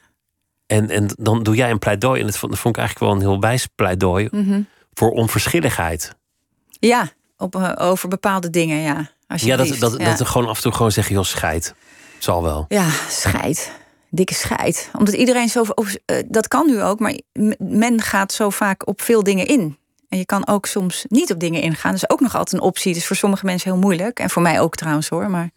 en, 0.67 0.91
en 0.91 1.07
dan 1.19 1.43
doe 1.43 1.55
jij 1.55 1.71
een 1.71 1.79
pleidooi. 1.79 2.21
En 2.21 2.27
dat 2.27 2.39
vond, 2.39 2.53
dat 2.53 2.61
vond 2.61 2.77
ik 2.77 2.81
eigenlijk 2.81 3.13
wel 3.13 3.21
een 3.21 3.31
heel 3.31 3.41
wijs 3.41 3.67
pleidooi. 3.67 4.29
Mm 4.31 4.45
-hmm. 4.45 4.67
Voor 4.95 5.11
onverschilligheid. 5.11 6.15
Ja, 6.79 7.09
op, 7.41 7.57
uh, 7.57 7.73
over 7.77 8.09
bepaalde 8.09 8.51
dingen, 8.51 8.79
ja. 8.79 9.11
Ja, 9.37 9.57
dat, 9.57 9.77
dat, 9.79 9.95
ja. 9.99 10.05
dat 10.05 10.21
er 10.21 10.27
gewoon 10.27 10.49
af 10.49 10.57
en 10.57 10.63
toe 10.63 10.73
gewoon 10.73 10.93
zeggen, 10.93 11.15
joh, 11.15 11.25
scheid. 11.25 11.75
Zal 12.19 12.43
wel. 12.43 12.65
Ja, 12.69 12.89
scheid. 13.09 13.73
Dikke 14.11 14.35
scheid. 14.35 14.91
Omdat 14.99 15.15
iedereen 15.15 15.49
zo... 15.49 15.65
Of, 15.75 15.95
uh, 16.07 16.17
dat 16.27 16.49
kan 16.49 16.67
nu 16.67 16.83
ook, 16.83 16.99
maar 16.99 17.19
men 17.59 18.03
gaat 18.03 18.33
zo 18.33 18.51
vaak 18.51 18.87
op 18.87 19.03
veel 19.03 19.23
dingen 19.23 19.47
in. 19.47 19.79
En 20.09 20.19
je 20.19 20.25
kan 20.25 20.47
ook 20.47 20.67
soms 20.67 21.05
niet 21.09 21.33
op 21.33 21.41
dingen 21.41 21.63
ingaan. 21.63 21.93
Dat 21.93 22.03
is 22.03 22.11
ook 22.11 22.21
nog 22.21 22.37
altijd 22.37 22.61
een 22.63 22.69
optie. 22.69 22.95
Dus 22.95 23.07
voor 23.07 23.17
sommige 23.17 23.45
mensen 23.45 23.71
heel 23.71 23.81
moeilijk. 23.81 24.19
En 24.19 24.31
voor 24.31 24.43
mij 24.43 24.61
ook 24.61 24.75
trouwens 24.75 25.09
hoor. 25.09 25.31
Maar, 25.31 25.51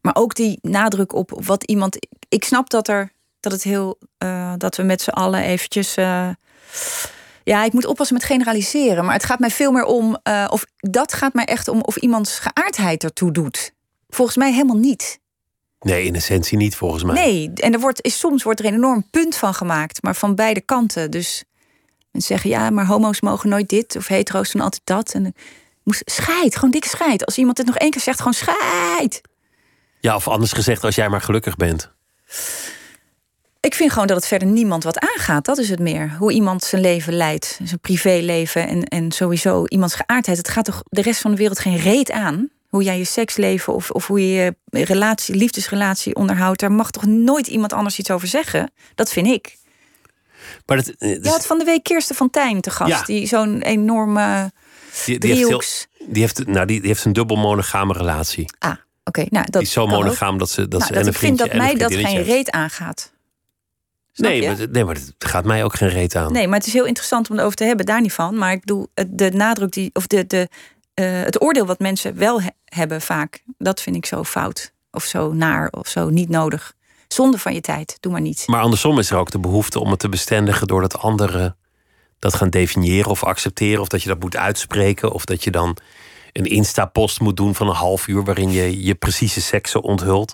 maar 0.00 0.14
ook 0.16 0.34
die 0.34 0.58
nadruk 0.62 1.14
op 1.14 1.40
wat 1.44 1.64
iemand... 1.64 2.06
Ik 2.28 2.44
snap 2.44 2.70
dat 2.70 2.88
er... 2.88 3.12
Dat 3.40 3.52
het 3.52 3.62
heel... 3.62 3.98
Uh, 4.24 4.52
dat 4.56 4.76
we 4.76 4.82
met 4.82 5.02
z'n 5.02 5.10
allen 5.10 5.42
eventjes... 5.42 5.96
Ja, 7.48 7.64
ik 7.64 7.72
moet 7.72 7.86
oppassen 7.86 8.16
met 8.16 8.24
generaliseren. 8.24 9.04
Maar 9.04 9.14
het 9.14 9.24
gaat 9.24 9.38
mij 9.38 9.50
veel 9.50 9.72
meer 9.72 9.84
om. 9.84 10.18
Uh, 10.28 10.46
of 10.50 10.64
dat 10.76 11.12
gaat 11.12 11.34
mij 11.34 11.44
echt 11.44 11.68
om 11.68 11.80
of 11.80 11.96
iemands 11.96 12.38
geaardheid 12.38 13.04
ertoe 13.04 13.32
doet. 13.32 13.72
Volgens 14.08 14.36
mij 14.36 14.52
helemaal 14.52 14.76
niet. 14.76 15.20
Nee, 15.80 16.04
in 16.04 16.14
essentie 16.14 16.56
niet 16.56 16.76
volgens 16.76 17.02
mij. 17.02 17.14
Nee, 17.14 17.50
en 17.54 17.72
er 17.72 17.80
wordt, 17.80 18.02
is, 18.02 18.18
soms 18.18 18.42
wordt 18.42 18.60
er 18.60 18.66
een 18.66 18.74
enorm 18.74 19.06
punt 19.10 19.36
van 19.36 19.54
gemaakt, 19.54 20.02
maar 20.02 20.16
van 20.16 20.34
beide 20.34 20.60
kanten. 20.60 21.10
Dus 21.10 21.44
mensen 22.10 22.34
zeggen 22.36 22.50
ja, 22.50 22.70
maar 22.70 22.86
homo's 22.86 23.20
mogen 23.20 23.48
nooit 23.48 23.68
dit 23.68 23.96
of 23.96 24.06
hetero's 24.06 24.52
doen 24.52 24.62
altijd 24.62 24.82
dat. 24.84 25.12
En 25.12 25.34
moest 25.82 26.02
scheid, 26.04 26.54
gewoon 26.54 26.70
dikke 26.70 26.88
scheid. 26.88 27.26
Als 27.26 27.38
iemand 27.38 27.58
het 27.58 27.66
nog 27.66 27.76
één 27.76 27.90
keer 27.90 28.00
zegt, 28.00 28.18
gewoon 28.18 28.34
scheid. 28.34 29.20
Ja, 30.00 30.14
of 30.14 30.28
anders 30.28 30.52
gezegd, 30.52 30.84
als 30.84 30.94
jij 30.94 31.08
maar 31.08 31.20
gelukkig 31.20 31.56
bent. 31.56 31.92
Ik 33.68 33.74
vind 33.74 33.92
gewoon 33.92 34.06
dat 34.06 34.16
het 34.16 34.26
verder 34.26 34.48
niemand 34.48 34.84
wat 34.84 34.98
aangaat. 34.98 35.44
Dat 35.44 35.58
is 35.58 35.68
het 35.68 35.78
meer. 35.78 36.16
Hoe 36.18 36.32
iemand 36.32 36.62
zijn 36.64 36.82
leven 36.82 37.12
leidt. 37.12 37.58
Zijn 37.64 37.80
privéleven 37.80 38.68
en, 38.68 38.84
en 38.84 39.12
sowieso 39.12 39.64
iemands 39.66 39.94
geaardheid. 39.94 40.38
Het 40.38 40.48
gaat 40.48 40.64
toch 40.64 40.82
de 40.88 41.02
rest 41.02 41.20
van 41.20 41.30
de 41.30 41.36
wereld 41.36 41.58
geen 41.58 41.76
reet 41.76 42.10
aan? 42.10 42.48
Hoe 42.68 42.82
jij 42.82 42.98
je 42.98 43.04
seksleven 43.04 43.74
of, 43.74 43.90
of 43.90 44.06
hoe 44.06 44.20
je 44.20 44.54
je 44.70 44.84
relatie, 44.84 45.34
liefdesrelatie 45.34 46.14
onderhoudt. 46.14 46.60
Daar 46.60 46.72
mag 46.72 46.90
toch 46.90 47.06
nooit 47.06 47.46
iemand 47.46 47.72
anders 47.72 47.98
iets 47.98 48.10
over 48.10 48.28
zeggen? 48.28 48.72
Dat 48.94 49.12
vind 49.12 49.26
ik. 49.26 49.56
Maar 50.66 50.76
dat, 50.76 50.94
Je 50.98 51.28
had 51.28 51.46
van 51.46 51.58
de 51.58 51.64
week 51.64 51.82
Kirsten 51.82 52.16
Fontijn 52.16 52.60
te 52.60 52.70
gast. 52.70 52.90
Ja. 52.90 53.04
Die 53.04 53.26
zo'n 53.26 53.62
enorme 53.62 54.52
die, 55.04 55.18
die, 55.18 55.34
heeft 55.34 55.48
heel, 55.48 55.62
die, 56.08 56.22
heeft, 56.22 56.46
nou, 56.46 56.66
die, 56.66 56.80
die 56.80 56.88
heeft 56.88 57.04
een 57.04 57.12
dubbel 57.12 57.36
monogame 57.36 57.92
relatie. 57.92 58.50
Ah, 58.58 58.76
oké. 59.04 59.26
Nou, 59.30 59.44
dat 59.44 59.52
Die 59.52 59.62
is 59.62 59.72
zo 59.72 59.86
monogaam 59.86 60.38
dat 60.38 60.50
ze, 60.50 60.68
dat 60.68 60.80
Nou, 60.80 60.82
ze 60.82 60.88
dat 60.92 61.02
en 61.02 61.06
een 61.06 61.12
ik 61.12 61.18
vind 61.18 61.38
dat 61.38 61.52
mij 61.52 61.74
dat 61.74 61.94
geen 61.94 62.22
reet 62.22 62.50
aangaat. 62.50 63.16
Nee 64.18 64.46
maar, 64.46 64.68
nee, 64.70 64.84
maar 64.84 64.94
het 64.94 65.14
gaat 65.18 65.44
mij 65.44 65.64
ook 65.64 65.74
geen 65.74 65.88
reet 65.88 66.16
aan. 66.16 66.32
Nee, 66.32 66.48
maar 66.48 66.58
het 66.58 66.66
is 66.66 66.72
heel 66.72 66.84
interessant 66.86 67.30
om 67.30 67.36
het 67.36 67.44
over 67.44 67.56
te 67.56 67.64
hebben, 67.64 67.86
daar 67.86 68.00
niet 68.00 68.12
van. 68.12 68.38
Maar 68.38 68.52
ik 68.52 68.60
bedoel, 68.60 68.88
de 69.08 69.30
nadruk 69.30 69.72
die, 69.72 69.90
of 69.92 70.06
de, 70.06 70.26
de, 70.26 70.48
eh, 70.94 71.06
het 71.22 71.42
oordeel 71.42 71.66
wat 71.66 71.78
mensen 71.78 72.16
wel 72.18 72.42
he- 72.42 72.48
hebben 72.64 73.00
vaak, 73.00 73.42
dat 73.58 73.80
vind 73.82 73.96
ik 73.96 74.06
zo 74.06 74.24
fout. 74.24 74.72
Of 74.90 75.04
zo 75.04 75.32
naar, 75.32 75.68
of 75.70 75.88
zo 75.88 76.08
niet 76.08 76.28
nodig. 76.28 76.74
Zonde 77.08 77.38
van 77.38 77.54
je 77.54 77.60
tijd, 77.60 77.96
doe 78.00 78.12
maar 78.12 78.20
niet. 78.20 78.44
Maar 78.46 78.60
andersom 78.60 78.98
is 78.98 79.10
er 79.10 79.16
ook 79.16 79.30
de 79.30 79.38
behoefte 79.38 79.80
om 79.80 79.90
het 79.90 79.98
te 79.98 80.08
bestendigen 80.08 80.66
doordat 80.66 80.98
anderen 80.98 81.56
dat 82.18 82.34
gaan 82.34 82.50
definiëren 82.50 83.10
of 83.10 83.24
accepteren. 83.24 83.80
Of 83.80 83.88
dat 83.88 84.02
je 84.02 84.08
dat 84.08 84.20
moet 84.20 84.36
uitspreken. 84.36 85.12
Of 85.12 85.24
dat 85.24 85.44
je 85.44 85.50
dan 85.50 85.76
een 86.32 86.44
Insta-post 86.44 87.20
moet 87.20 87.36
doen 87.36 87.54
van 87.54 87.68
een 87.68 87.74
half 87.74 88.06
uur 88.08 88.24
waarin 88.24 88.50
je 88.50 88.82
je 88.84 88.94
precieze 88.94 89.40
seksen 89.40 89.82
onthult. 89.82 90.32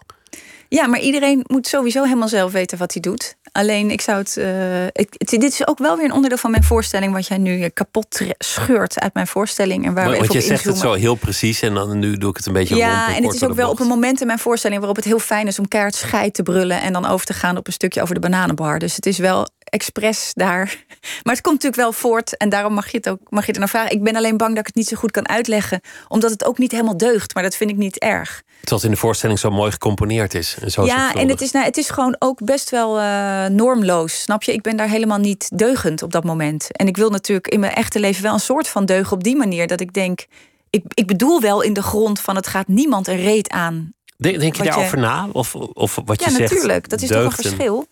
Ja, 0.75 0.87
maar 0.87 1.01
iedereen 1.01 1.45
moet 1.47 1.67
sowieso 1.67 2.03
helemaal 2.03 2.29
zelf 2.29 2.53
weten 2.53 2.79
wat 2.79 2.93
hij 2.93 3.03
doet. 3.03 3.37
Alleen, 3.53 3.91
ik 3.91 4.01
zou 4.01 4.19
het, 4.19 4.37
eh, 4.37 4.85
ik, 4.87 5.15
het- 5.19 5.29
Dit 5.29 5.43
is 5.53 5.67
ook 5.67 5.79
wel 5.79 5.97
weer 5.97 6.05
een 6.05 6.13
onderdeel 6.13 6.39
van 6.39 6.51
mijn 6.51 6.63
voorstelling, 6.65 7.13
wat 7.13 7.27
jij 7.27 7.39
nu 7.39 7.63
eh, 7.63 7.71
kapot 7.75 8.21
scheurt 8.39 9.01
uit 9.01 9.15
mijn 9.15 9.27
voorstelling. 9.27 9.87
En 9.87 9.95
waar 9.95 10.11
we 10.11 10.17
Want 10.17 10.33
je 10.33 10.41
zegt 10.41 10.65
het 10.65 10.79
zo 10.79 10.93
heel 10.93 11.15
precies 11.15 11.61
en 11.63 11.75
dan 11.75 11.99
nu 11.99 12.17
doe 12.17 12.31
ik 12.31 12.37
het 12.37 12.47
een 12.47 12.53
beetje 12.53 12.77
Ja, 12.77 13.09
en 13.09 13.15
en 13.15 13.23
het 13.25 13.35
is 13.35 13.45
ook 13.45 13.55
wel 13.55 13.71
op 13.71 13.81
een 13.81 13.87
moment 13.87 14.21
in 14.21 14.27
mijn 14.27 14.39
voorstelling 14.39 14.79
waarop 14.79 14.97
het 14.97 15.05
heel 15.05 15.19
fijn 15.19 15.47
is 15.47 15.59
om 15.59 15.69
keihard 15.69 15.95
scheid 15.95 16.35
te 16.35 16.43
brullen 16.43 16.81
en 16.81 16.93
dan 16.93 17.07
over 17.07 17.27
te 17.27 17.33
gaan 17.33 17.57
op 17.57 17.67
een 17.67 17.73
stukje 17.73 18.03
over 18.03 18.15
de 18.15 18.21
bananenbar. 18.21 18.79
Dus 18.79 18.97
het 18.97 19.07
is 19.07 19.19
wel 19.19 19.49
expres 19.75 20.31
daar. 20.35 20.85
Maar 21.23 21.35
het 21.35 21.43
komt 21.43 21.63
natuurlijk 21.63 21.83
wel 21.83 21.93
voort 21.93 22.37
en 22.37 22.49
daarom 22.49 22.75
mag 22.75 22.91
je 22.91 22.97
het 22.97 23.09
ook 23.09 23.21
mag 23.29 23.41
je 23.41 23.47
het 23.47 23.55
er 23.55 23.61
naar 23.61 23.69
vragen. 23.69 23.91
Ik 23.91 24.03
ben 24.03 24.17
alleen 24.17 24.37
bang 24.37 24.51
dat 24.51 24.59
ik 24.59 24.67
het 24.67 24.75
niet 24.75 24.89
zo 24.89 24.97
goed 24.97 25.11
kan 25.11 25.29
uitleggen, 25.29 25.81
omdat 26.09 26.31
het 26.31 26.45
ook 26.45 26.59
niet 26.59 26.71
helemaal 26.71 26.97
deugt. 26.97 27.35
Maar 27.35 27.43
dat 27.43 27.57
vind 27.57 27.71
ik 27.71 27.77
niet 27.77 27.99
erg. 27.99 28.43
Terwijl 28.47 28.77
het 28.77 28.85
in 28.85 28.91
de 28.91 28.97
voorstelling 28.97 29.39
zo 29.39 29.51
mooi 29.51 29.71
gecomponeerd 29.71 30.35
is. 30.35 30.57
En 30.61 30.71
zo 30.71 30.85
ja, 30.85 31.15
en 31.15 31.29
het 31.29 31.41
is, 31.41 31.51
nou, 31.51 31.65
het 31.65 31.77
is 31.77 31.91
gewoon 31.91 32.17
ook 32.19 32.45
best 32.45 32.71
wel 32.71 32.99
eh, 33.01 33.47
normloos. 33.47 34.23
Snap 34.23 34.43
je? 34.43 34.53
Ik 34.53 34.63
ben 34.63 34.77
daar 34.77 34.89
helemaal 34.89 35.19
niet 35.19 35.59
deugend 35.59 36.03
op 36.03 36.13
dat 36.13 36.25
moment. 36.25 36.77
En 36.77 36.87
ik 36.87 36.97
wil 36.97 37.11
natuurlijk 37.11 37.49
in 37.49 37.61
mijn 37.61 37.75
echte 37.75 38.01
leven 38.01 38.23
wel 38.23 38.33
een 38.33 38.41
soort 38.41 38.69
van 38.69 38.85
deugen 38.85 39.13
op 39.13 39.25
die 39.25 39.37
manier. 39.37 39.67
Dat 39.67 39.81
ik 39.81 39.93
denk, 39.93 40.27
ik, 40.71 40.85
ik 40.95 41.07
bedoel 41.07 41.41
wel 41.41 41.61
in 41.63 41.73
de 41.73 41.83
grond 41.83 42.21
van 42.21 42.37
het 42.37 42.47
gaat 42.47 42.69
niemand 42.69 43.09
een 43.09 43.17
reet 43.17 43.49
aan. 43.49 43.93
Denk, 44.17 44.35
je 44.43 44.49
wat 44.49 44.57
je- 44.57 44.63
daarover 44.63 44.99
na? 44.99 45.29
Of, 45.33 45.55
of 45.55 45.99
wat 46.05 46.21
ja, 46.21 46.27
je 46.27 46.33
zegt 46.35 46.53
natuurlijk. 46.53 46.89
Dat 46.89 47.03
is 47.03 47.09
toch 47.09 47.25
een 47.25 47.33
verschil. 47.33 47.87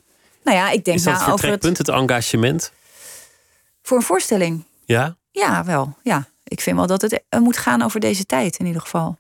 Nou 0.45 0.57
ja, 0.57 0.71
ik 0.71 0.85
denk 0.85 0.97
Is 0.97 1.03
dat 1.03 1.13
het 1.13 1.27
na 1.27 1.33
over 1.33 1.49
het, 1.49 1.61
vertrekpunt, 1.61 1.79
het 1.79 1.89
engagement? 1.89 2.73
voor 3.83 3.97
een 3.97 4.03
voorstelling. 4.03 4.65
Ja? 4.85 5.17
Ja, 5.31 5.65
wel. 5.65 5.97
Ja. 6.03 6.27
Ik 6.45 6.61
vind 6.61 6.77
wel 6.77 6.87
dat 6.87 7.03
het 7.03 7.23
eh, 7.29 7.41
moet 7.41 7.57
gaan 7.57 7.83
over 7.83 8.01
deze 8.01 8.27
tijd 8.27 8.57
in 8.57 8.67
ieder 8.67 8.81
geval. 8.81 9.19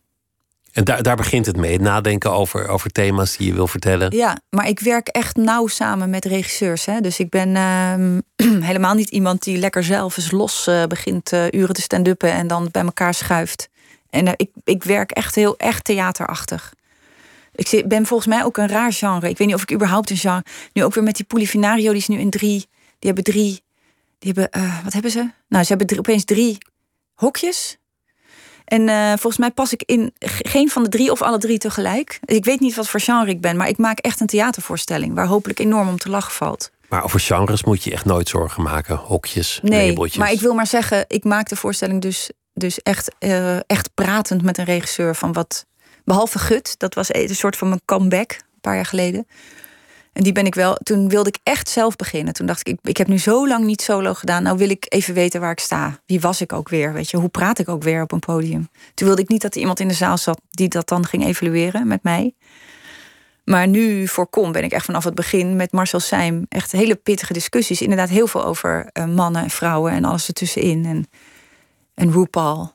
En 0.72 0.84
daar, 0.84 1.02
daar 1.02 1.16
begint 1.16 1.46
het 1.46 1.56
mee. 1.56 1.72
Het 1.72 1.80
nadenken 1.80 2.32
over, 2.32 2.68
over 2.68 2.90
thema's 2.90 3.36
die 3.36 3.46
je 3.46 3.54
wil 3.54 3.66
vertellen. 3.66 4.16
Ja, 4.16 4.36
maar 4.50 4.68
ik 4.68 4.80
werk 4.80 5.08
echt 5.08 5.36
nauw 5.36 5.66
samen 5.66 6.10
met 6.10 6.24
regisseurs. 6.24 6.84
Hè? 6.84 7.00
Dus 7.00 7.18
ik 7.18 7.30
ben 7.30 7.56
ehm, 7.56 8.20
helemaal 8.68 8.94
niet 8.94 9.10
iemand 9.10 9.42
die 9.42 9.58
lekker 9.58 9.84
zelf 9.84 10.16
eens 10.16 10.30
los 10.30 10.66
eh, 10.66 10.84
begint 10.84 11.32
eh, 11.32 11.50
uren 11.50 11.74
te 11.74 11.80
stand-uppen 11.80 12.32
en 12.32 12.46
dan 12.46 12.68
bij 12.70 12.82
elkaar 12.82 13.14
schuift. 13.14 13.68
En 14.10 14.26
ik, 14.36 14.50
ik 14.64 14.84
werk 14.84 15.10
echt 15.10 15.34
heel 15.34 15.56
echt 15.56 15.84
theaterachtig. 15.84 16.72
Ik 17.52 17.88
ben 17.88 18.06
volgens 18.06 18.28
mij 18.28 18.44
ook 18.44 18.56
een 18.56 18.68
raar 18.68 18.92
genre. 18.92 19.28
Ik 19.28 19.38
weet 19.38 19.46
niet 19.46 19.56
of 19.56 19.62
ik 19.62 19.72
überhaupt 19.72 20.10
een 20.10 20.16
genre. 20.16 20.44
Nu 20.72 20.84
ook 20.84 20.94
weer 20.94 21.04
met 21.04 21.16
die 21.16 21.24
Polifinario, 21.24 21.88
die 21.90 22.00
is 22.00 22.08
nu 22.08 22.18
in 22.18 22.30
drie. 22.30 22.58
Die 22.98 23.12
hebben 23.12 23.24
drie. 23.24 23.62
Die 24.18 24.32
hebben, 24.32 24.50
eh, 24.62 24.84
wat 24.84 24.92
hebben 24.92 25.10
ze? 25.10 25.30
Nou, 25.48 25.62
ze 25.62 25.68
hebben 25.68 25.86
drie- 25.86 25.98
opeens 25.98 26.24
drie 26.24 26.58
hokjes. 27.14 27.76
En 28.64 28.88
eh, 28.88 29.06
volgens 29.08 29.38
mij 29.38 29.50
pas 29.50 29.72
ik 29.72 29.82
in 29.86 30.12
ge- 30.18 30.48
geen 30.48 30.68
van 30.70 30.82
de 30.82 30.88
drie 30.88 31.10
of 31.10 31.22
alle 31.22 31.38
drie 31.38 31.58
tegelijk. 31.58 32.20
Ik 32.24 32.44
weet 32.44 32.60
niet 32.60 32.74
wat 32.74 32.88
voor 32.88 33.00
genre 33.00 33.30
ik 33.30 33.40
ben, 33.40 33.56
maar 33.56 33.68
ik 33.68 33.78
maak 33.78 33.98
echt 33.98 34.20
een 34.20 34.26
theatervoorstelling 34.26 35.14
waar 35.14 35.26
hopelijk 35.26 35.58
enorm 35.58 35.88
om 35.88 35.98
te 35.98 36.08
lachen 36.10 36.32
valt. 36.32 36.70
Maar 36.88 37.04
over 37.04 37.20
genres 37.20 37.64
moet 37.64 37.84
je 37.84 37.92
echt 37.92 38.04
nooit 38.04 38.28
zorgen 38.28 38.62
maken. 38.62 38.96
Hokjes, 38.96 39.60
Nee, 39.62 39.88
labeltjes. 39.88 40.18
maar 40.18 40.32
ik 40.32 40.40
wil 40.40 40.54
maar 40.54 40.66
zeggen, 40.66 41.04
ik 41.08 41.24
maak 41.24 41.48
de 41.48 41.56
voorstelling 41.56 42.00
dus, 42.02 42.30
dus 42.54 42.82
echt, 42.82 43.10
eh, 43.18 43.56
echt 43.56 43.94
pratend 43.94 44.42
met 44.42 44.58
een 44.58 44.64
regisseur 44.64 45.14
van 45.16 45.32
wat. 45.32 45.66
Behalve 46.04 46.38
Gut, 46.38 46.78
dat 46.78 46.94
was 46.94 47.14
een 47.14 47.34
soort 47.34 47.56
van 47.56 47.68
mijn 47.68 47.80
comeback 47.84 48.30
een 48.32 48.60
paar 48.60 48.74
jaar 48.74 48.86
geleden. 48.86 49.26
En 50.12 50.22
die 50.22 50.32
ben 50.32 50.46
ik 50.46 50.54
wel. 50.54 50.74
Toen 50.74 51.08
wilde 51.08 51.28
ik 51.28 51.38
echt 51.42 51.68
zelf 51.68 51.96
beginnen. 51.96 52.34
Toen 52.34 52.46
dacht 52.46 52.68
ik, 52.68 52.78
ik, 52.82 52.96
heb 52.96 53.06
nu 53.06 53.18
zo 53.18 53.48
lang 53.48 53.64
niet 53.64 53.82
solo 53.82 54.14
gedaan. 54.14 54.42
Nou 54.42 54.58
wil 54.58 54.70
ik 54.70 54.86
even 54.88 55.14
weten 55.14 55.40
waar 55.40 55.50
ik 55.50 55.60
sta. 55.60 56.00
Wie 56.06 56.20
was 56.20 56.40
ik 56.40 56.52
ook 56.52 56.68
weer? 56.68 56.92
Weet 56.92 57.10
je, 57.10 57.16
hoe 57.16 57.28
praat 57.28 57.58
ik 57.58 57.68
ook 57.68 57.82
weer 57.82 58.02
op 58.02 58.12
een 58.12 58.18
podium? 58.18 58.68
Toen 58.94 59.06
wilde 59.06 59.22
ik 59.22 59.28
niet 59.28 59.42
dat 59.42 59.54
er 59.54 59.60
iemand 59.60 59.80
in 59.80 59.88
de 59.88 59.94
zaal 59.94 60.18
zat 60.18 60.40
die 60.50 60.68
dat 60.68 60.88
dan 60.88 61.06
ging 61.06 61.24
evalueren 61.24 61.86
met 61.86 62.02
mij. 62.02 62.34
Maar 63.44 63.68
nu 63.68 64.08
voor 64.08 64.26
Kom 64.26 64.52
ben 64.52 64.64
ik 64.64 64.72
echt 64.72 64.84
vanaf 64.84 65.04
het 65.04 65.14
begin 65.14 65.56
met 65.56 65.72
Marcel 65.72 66.00
Seim 66.00 66.46
echt 66.48 66.72
hele 66.72 66.94
pittige 66.94 67.32
discussies. 67.32 67.82
Inderdaad, 67.82 68.08
heel 68.08 68.26
veel 68.26 68.44
over 68.44 68.90
eh, 68.92 69.06
mannen 69.06 69.42
en 69.42 69.50
vrouwen 69.50 69.92
en 69.92 70.04
alles 70.04 70.28
ertussenin. 70.28 70.84
En, 70.84 71.06
en 71.94 72.12
RuPaul 72.12 72.74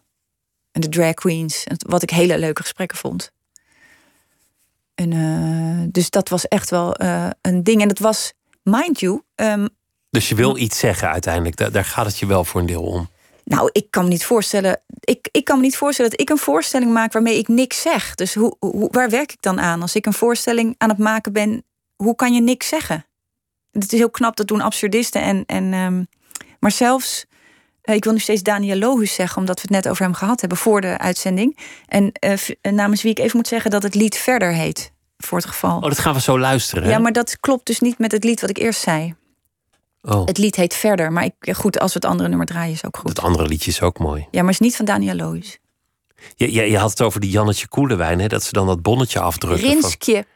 en 0.78 0.89
de 0.89 0.97
drag 0.97 1.13
queens. 1.13 1.63
En 1.63 1.78
Wat 1.88 2.03
ik 2.03 2.09
hele 2.09 2.38
leuke 2.38 2.61
gesprekken 2.61 2.97
vond. 2.97 3.32
En, 4.95 5.13
eh, 5.13 5.88
dus 5.91 6.09
dat 6.09 6.30
was 6.30 6.47
echt 6.47 6.69
wel 6.69 6.95
eh, 6.95 7.30
een 7.41 7.63
ding. 7.63 7.82
En 7.82 7.88
het 7.88 7.99
was, 7.99 8.34
mind 8.63 8.99
you, 8.99 9.21
ehm, 9.36 9.67
Dus 10.09 10.30
je 10.30 10.36
wil 10.36 10.57
iets 10.57 10.80
zeggen 10.80 11.09
uiteindelijk. 11.09 11.55
Daar, 11.55 11.71
daar 11.71 11.86
gaat 11.86 12.05
het 12.05 12.17
je 12.19 12.25
wel 12.25 12.43
voor 12.43 12.61
een 12.61 12.67
deel 12.67 12.84
om. 12.84 13.09
Nou, 13.43 13.69
ik 13.71 13.88
kan 13.89 14.03
me 14.03 14.09
niet 14.09 14.25
voorstellen. 14.25 14.82
Ik, 14.99 15.30
ik 15.32 15.45
kan 15.45 15.55
me 15.55 15.61
niet 15.61 15.78
voorstellen 15.78 16.11
dat 16.11 16.19
ik 16.19 16.30
een 16.30 16.38
voorstelling 16.38 16.91
maak 16.91 17.13
waarmee 17.13 17.38
ik 17.38 17.47
niks 17.47 17.82
zeg. 17.82 18.15
Dus 18.15 18.34
hoe, 18.34 18.55
hoe, 18.59 18.88
waar 18.91 19.09
werk 19.09 19.32
ik 19.32 19.41
dan 19.41 19.59
aan? 19.59 19.82
Als 19.82 19.95
ik 19.95 20.05
een 20.05 20.13
voorstelling 20.13 20.75
aan 20.78 20.89
het 20.89 20.97
maken 20.97 21.34
ben, 21.34 21.63
hoe 21.95 22.15
kan 22.15 22.34
je 22.34 22.41
niks 22.41 22.67
zeggen? 22.67 23.05
Het 23.71 23.93
is 23.93 23.99
heel 23.99 24.09
knap, 24.09 24.36
dat 24.36 24.47
doen 24.47 24.61
absurdisten. 24.61 25.21
En, 25.21 25.43
en, 25.45 25.73
ehm, 25.73 26.03
maar 26.59 26.71
zelfs, 26.71 27.25
ik 27.95 28.03
wil 28.03 28.13
nu 28.13 28.19
steeds 28.19 28.41
Daniel 28.43 28.77
Lohus 28.77 29.13
zeggen, 29.13 29.38
omdat 29.38 29.55
we 29.55 29.61
het 29.61 29.71
net 29.83 29.89
over 29.89 30.03
hem 30.03 30.13
gehad 30.13 30.39
hebben 30.39 30.57
voor 30.57 30.81
de 30.81 30.97
uitzending. 30.97 31.57
En 31.88 32.11
eh, 32.11 32.38
v- 32.38 32.49
namens 32.61 33.01
wie 33.01 33.11
ik 33.11 33.19
even 33.19 33.38
moet 33.38 33.47
zeggen 33.47 33.71
dat 33.71 33.83
het 33.83 33.95
lied 33.95 34.17
verder 34.17 34.53
heet, 34.53 34.91
voor 35.17 35.38
het 35.38 35.47
geval. 35.47 35.75
Oh, 35.77 35.81
dat 35.83 35.99
gaan 35.99 36.13
we 36.13 36.21
zo 36.21 36.39
luisteren. 36.39 36.83
hè? 36.83 36.89
ja, 36.89 36.97
maar 36.99 37.11
dat 37.13 37.39
klopt 37.39 37.65
dus 37.65 37.79
niet 37.79 37.97
met 37.97 38.11
het 38.11 38.23
lied 38.23 38.41
wat 38.41 38.49
ik 38.49 38.57
eerst 38.57 38.81
zei. 38.81 39.15
oh, 40.01 40.25
Het 40.25 40.38
lied 40.38 40.55
heet 40.55 40.73
Verder, 40.73 41.11
maar 41.11 41.23
ik, 41.23 41.55
goed, 41.55 41.79
als 41.79 41.93
we 41.93 41.99
het 41.99 42.09
andere 42.09 42.29
nummer 42.29 42.47
draaien 42.47 42.73
is 42.73 42.85
ook 42.85 42.97
goed. 42.97 43.09
het 43.09 43.21
andere 43.21 43.47
liedje 43.47 43.71
is 43.71 43.81
ook 43.81 43.99
mooi. 43.99 44.27
Ja, 44.31 44.41
maar 44.41 44.51
is 44.51 44.59
niet 44.59 44.75
van 44.75 44.85
Daniel 44.85 45.15
Lohus. 45.15 45.57
Je, 46.35 46.51
je, 46.53 46.61
je 46.71 46.77
had 46.77 46.89
het 46.89 47.01
over 47.01 47.19
die 47.19 47.29
Jannetje 47.29 47.67
Koelewijn, 47.67 48.19
hè? 48.19 48.27
dat 48.27 48.43
ze 48.43 48.51
dan 48.51 48.67
dat 48.67 48.81
bonnetje 48.81 49.19
afdrukken. 49.19 49.61
van- 49.61 49.73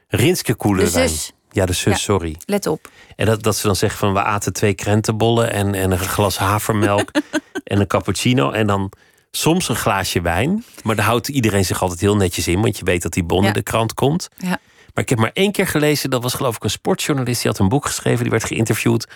Rinske 0.07 0.55
Koelewijn. 0.55 1.09
Ja, 1.51 1.65
de 1.65 1.73
zus, 1.73 1.93
Ja. 1.93 1.97
sorry. 1.99 2.35
let 2.45 2.67
op. 2.67 2.89
En 3.15 3.25
dat, 3.25 3.43
dat 3.43 3.55
ze 3.55 3.65
dan 3.67 3.75
zeggen 3.75 3.99
van 3.99 4.13
we 4.13 4.23
aten 4.23 4.53
twee 4.53 4.73
krentenbollen 4.73 5.51
en, 5.51 5.75
en 5.75 5.91
een 5.91 5.99
glas 5.99 6.37
havermelk 6.37 7.11
en 7.63 7.79
een 7.79 7.87
cappuccino. 7.87 8.51
En 8.51 8.67
dan 8.67 8.91
soms 9.31 9.69
een 9.69 9.75
glaasje 9.75 10.21
wijn. 10.21 10.63
Maar 10.83 10.95
daar 10.95 11.05
houdt 11.05 11.27
iedereen 11.27 11.65
zich 11.65 11.81
altijd 11.81 11.99
heel 11.99 12.15
netjes 12.15 12.47
in, 12.47 12.61
want 12.61 12.77
je 12.77 12.83
weet 12.85 13.01
dat 13.01 13.13
die 13.13 13.23
bon 13.23 13.45
in 13.45 13.53
de 13.53 13.61
krant 13.63 13.93
komt. 13.93 14.29
Ja. 14.37 14.59
Maar 14.93 15.03
ik 15.03 15.09
heb 15.09 15.19
maar 15.19 15.31
één 15.33 15.51
keer 15.51 15.67
gelezen, 15.67 16.09
dat 16.09 16.23
was 16.23 16.33
geloof 16.33 16.55
ik 16.55 16.63
een 16.63 16.69
sportjournalist. 16.69 17.41
Die 17.41 17.51
had 17.51 17.59
een 17.59 17.69
boek 17.69 17.85
geschreven, 17.85 18.21
die 18.21 18.31
werd 18.31 18.43
geïnterviewd. 18.43 19.07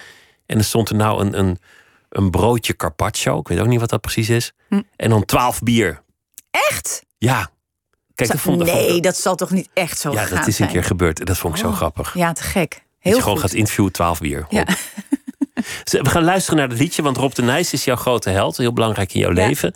En 0.46 0.58
er 0.58 0.64
stond 0.64 0.90
er 0.90 0.96
nou 0.96 1.22
een, 1.26 1.40
een, 1.40 1.60
een 2.10 2.30
broodje 2.32 2.76
carpaccio. 2.76 3.40
Ik 3.40 3.48
weet 3.48 3.60
ook 3.60 3.68
niet 3.68 3.80
wat 3.80 3.90
dat 3.90 4.02
precies 4.02 4.30
is. 4.30 4.54
Hm. 4.70 4.82
En 4.96 5.10
dan 5.10 5.26
twaalf 5.26 5.60
bier. 5.60 6.02
Echt? 6.52 7.04
Ja. 7.18 7.50
Kijk, 8.16 8.30
dat 8.32 8.40
vond, 8.40 8.60
dat 8.60 8.68
nee, 8.68 9.02
dat 9.02 9.18
zal 9.18 9.36
toch 9.36 9.52
niet 9.52 9.70
echt 9.74 10.00
zo 10.00 10.12
ja, 10.12 10.24
gaan 10.24 10.38
dat 10.38 10.48
is 10.48 10.60
een 10.60 10.68
keer 10.68 10.84
gebeurd. 10.84 11.20
En 11.20 11.26
dat 11.26 11.38
vond 11.38 11.54
ik 11.56 11.60
zo 11.60 11.68
Oh, 11.68 11.76
grappig. 11.76 12.14
Ja, 12.14 12.34
te 12.34 12.44
gek. 12.44 12.70
dat 12.70 12.80
Heel 13.00 13.16
je 13.16 13.22
gewoon 13.22 13.40
gaat 13.40 13.54
interviewen, 13.54 13.92
12 13.92 14.20
bier. 14.20 14.46
Ja. 14.50 14.66
We 15.84 16.10
gaan 16.10 16.24
luisteren 16.24 16.60
naar 16.60 16.70
het 16.70 16.80
liedje, 16.80 17.02
want 17.02 17.18
Rob 17.18 17.34
de 17.34 17.42
Nijs 17.42 17.74
is 17.74 17.84
jouw 17.84 17.96
grote 17.96 18.30
held. 18.30 18.58
Heel 18.58 18.74
belangrijk 18.74 19.14
in 19.14 19.20
jouw 19.20 19.34
Ja. 19.34 19.48
leven. 19.48 19.76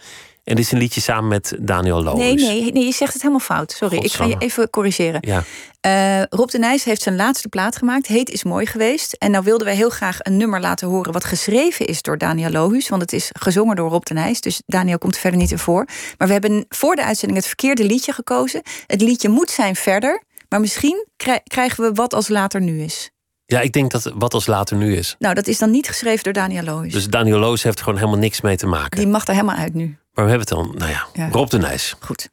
En 0.50 0.56
dit 0.56 0.66
is 0.66 0.72
een 0.72 0.78
liedje 0.78 1.02
samen 1.02 1.28
met 1.28 1.56
Daniel 1.60 2.04
Loos. 2.04 2.18
Nee, 2.18 2.36
nee, 2.36 2.72
nee, 2.72 2.86
je 2.86 2.92
zegt 2.92 3.14
het 3.14 3.22
helemaal 3.22 3.44
fout. 3.46 3.72
Sorry, 3.72 3.98
ik 3.98 4.12
ga 4.12 4.26
je 4.26 4.36
even 4.40 4.70
corrigeren. 4.70 5.22
Ja. 5.28 5.44
Eh, 5.82 6.24
Rob 6.30 6.50
de 6.50 6.58
Nijs 6.58 6.84
heeft 6.84 7.02
zijn 7.02 7.16
laatste 7.16 7.48
plaat 7.48 7.76
gemaakt. 7.78 8.08
Heet 8.08 8.30
is 8.30 8.44
mooi 8.44 8.66
geweest. 8.66 9.14
En 9.14 9.32
nou 9.32 9.44
wilden 9.44 9.68
wij 9.68 9.76
heel 9.76 9.90
graag 9.90 10.18
een 10.20 10.38
nummer 10.38 10.60
laten 10.62 10.88
horen... 10.88 11.14
wat 11.14 11.24
geschreven 11.24 11.86
is 11.88 12.02
door 12.02 12.18
Daniel 12.18 12.50
Lohus. 12.52 12.90
Want 12.90 13.02
het 13.02 13.14
is 13.14 13.30
gezongen 13.40 13.76
door 13.76 13.90
Rob 13.90 14.04
de 14.06 14.14
Nijs. 14.14 14.42
Dus 14.42 14.62
Daniel 14.66 14.98
komt 14.98 15.14
er 15.16 15.20
verder 15.22 15.40
niet 15.40 15.52
in 15.52 15.60
voor. 15.60 15.86
Maar 16.18 16.28
we 16.28 16.34
hebben 16.34 16.66
voor 16.70 16.96
de 16.96 17.04
uitzending 17.04 17.38
het 17.40 17.48
verkeerde 17.48 17.84
liedje 17.84 18.12
gekozen. 18.14 18.62
Het 18.88 19.02
liedje 19.02 19.30
moet 19.30 19.50
zijn 19.50 19.76
verder. 19.76 20.24
Maar 20.50 20.60
misschien 20.60 21.06
krij- 21.18 21.42
krijgen 21.44 21.84
we 21.84 21.92
wat 21.94 22.14
als 22.14 22.28
later 22.28 22.62
nu 22.62 22.82
is. 22.82 23.10
ja, 23.46 23.60
ik 23.60 23.72
denk 23.72 23.92
dat 23.92 24.12
wat 24.16 24.34
als 24.34 24.46
later 24.48 24.78
nu 24.78 24.96
is. 24.96 25.16
Nou, 25.20 25.34
dat 25.36 25.48
is 25.48 25.58
dan 25.58 25.72
niet 25.72 25.88
geschreven 25.88 26.24
door 26.24 26.34
Daniel 26.34 26.64
Lohus. 26.64 26.94
Dus 26.94 27.08
Daniel 27.08 27.40
Loos 27.40 27.64
heeft 27.64 27.78
er 27.78 27.84
gewoon 27.84 28.00
helemaal 28.00 28.20
niks 28.22 28.42
mee 28.42 28.58
te 28.58 28.68
maken. 28.68 28.98
Die 29.00 29.08
mag 29.08 29.28
er 29.28 29.34
helemaal 29.34 29.56
uit 29.56 29.74
nu. 29.74 29.98
Maar 30.20 30.28
we 30.28 30.34
hebben 30.34 30.58
het 30.58 30.68
dan, 30.68 30.78
nou 30.78 30.92
ja, 30.92 31.08
Ja. 31.14 31.30
Rob 31.32 31.50
de 31.50 31.58
Nijs. 31.58 31.96
Goed. 32.00 32.30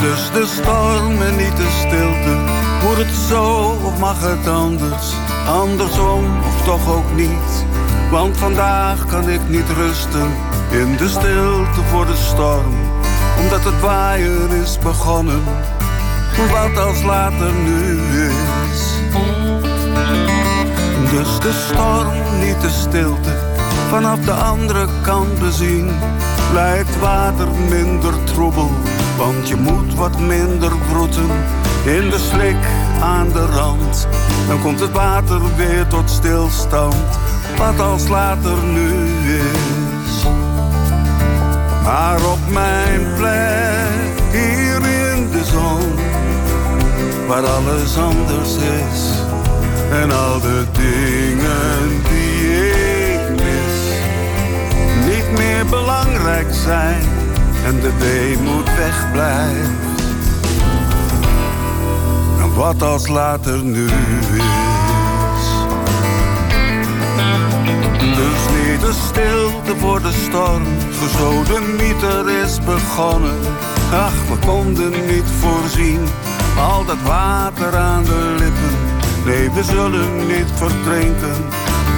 Dus 0.00 0.30
de 0.32 0.46
storm 0.46 1.22
en 1.22 1.36
niet 1.36 1.56
de 1.56 1.82
stilte. 1.86 2.38
Moet 2.86 2.96
het 2.96 3.14
zo 3.28 3.42
of 3.84 3.98
mag 3.98 4.20
het 4.20 4.46
anders? 4.46 5.12
Andersom 5.46 6.38
of 6.38 6.64
toch 6.64 6.94
ook 6.96 7.12
niet? 7.14 7.64
Want 8.10 8.36
vandaag 8.36 9.06
kan 9.06 9.28
ik 9.28 9.48
niet 9.48 9.68
rusten 9.76 10.32
in 10.70 10.96
de 10.96 11.08
stilte 11.08 11.82
voor 11.90 12.06
de 12.06 12.16
storm. 12.16 12.74
Omdat 13.38 13.64
het 13.64 13.80
waaien 13.80 14.50
is 14.50 14.78
begonnen. 14.78 15.42
Wat 16.36 16.84
als 16.84 17.02
later 17.02 17.52
nu 17.52 17.98
is. 18.28 18.98
Dus 21.10 21.38
de 21.40 21.66
storm, 21.66 22.12
niet 22.40 22.60
de 22.60 22.68
stilte. 22.68 23.30
Vanaf 23.88 24.18
de 24.18 24.32
andere 24.32 24.86
kant 25.02 25.38
bezien 25.38 25.90
lijkt 26.52 26.98
water 26.98 27.48
minder 27.68 28.24
troebel. 28.24 28.70
Want 29.16 29.48
je 29.48 29.56
moet 29.56 29.94
wat 29.94 30.18
minder 30.18 30.72
broeten 30.90 31.30
in 31.84 32.10
de 32.10 32.18
slik 32.18 32.56
aan 33.00 33.28
de 33.28 33.46
rand. 33.46 34.08
Dan 34.48 34.60
komt 34.60 34.80
het 34.80 34.92
water 34.92 35.40
weer 35.56 35.86
tot 35.86 36.10
stilstand. 36.10 36.96
Wat 37.56 37.80
als 37.80 38.08
later 38.08 38.56
nu 38.62 38.90
is. 39.34 40.24
Maar 41.84 42.24
op 42.24 42.38
mijn 42.52 43.14
plek 43.16 43.83
waar 47.26 47.46
alles 47.46 47.96
anders 47.98 48.54
is. 48.56 49.00
En 49.90 50.10
al 50.10 50.40
de 50.40 50.64
dingen 50.72 52.02
die 52.08 52.58
ik 53.12 53.30
mis, 53.30 53.98
niet 55.06 55.38
meer 55.38 55.66
belangrijk 55.66 56.54
zijn. 56.64 57.02
En 57.64 57.80
de 57.80 57.92
weemoed 57.98 58.76
wegblijft. 58.76 59.70
En 62.40 62.54
wat 62.54 62.82
als 62.82 63.08
later 63.08 63.64
nu 63.64 63.84
is. 63.84 63.92
Dus 67.98 68.40
niet 68.56 68.80
de 68.80 68.92
stilte 69.08 69.80
voor 69.80 70.02
de 70.02 70.12
storm, 70.26 70.62
zo 71.18 71.42
de 71.42 71.74
mieter 71.78 72.30
is 72.44 72.58
begonnen. 72.64 73.38
Ach, 73.92 74.12
we 74.28 74.46
konden 74.46 74.90
niet 74.90 75.30
voorzien, 75.40 76.00
al 76.58 76.84
dat 76.84 77.02
water 77.02 77.76
aan 77.76 78.04
de 78.04 78.34
lippen. 78.38 78.76
Nee, 79.24 79.50
we 79.50 79.62
zullen 79.62 80.26
niet 80.26 80.50
verdrinken, 80.54 81.44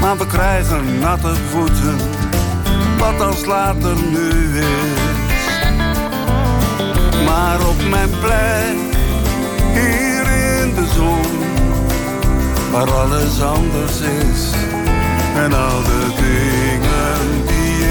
maar 0.01 0.17
we 0.19 0.27
krijgen 0.27 0.99
natte 0.99 1.35
voeten. 1.51 1.97
Wat 2.99 3.21
als 3.21 3.45
later 3.45 3.97
nu 4.11 4.59
is. 4.59 5.05
Maar 7.25 7.67
op 7.69 7.89
mijn 7.91 8.11
plek, 8.21 8.77
hier 9.73 10.27
in 10.63 10.75
de 10.75 10.87
zon, 10.95 11.39
waar 12.73 12.91
alles 12.91 13.43
anders 13.43 14.01
is. 14.01 14.51
En 15.35 15.53
al 15.53 15.83
de 15.83 16.07
dingen 16.17 17.47
die 17.47 17.87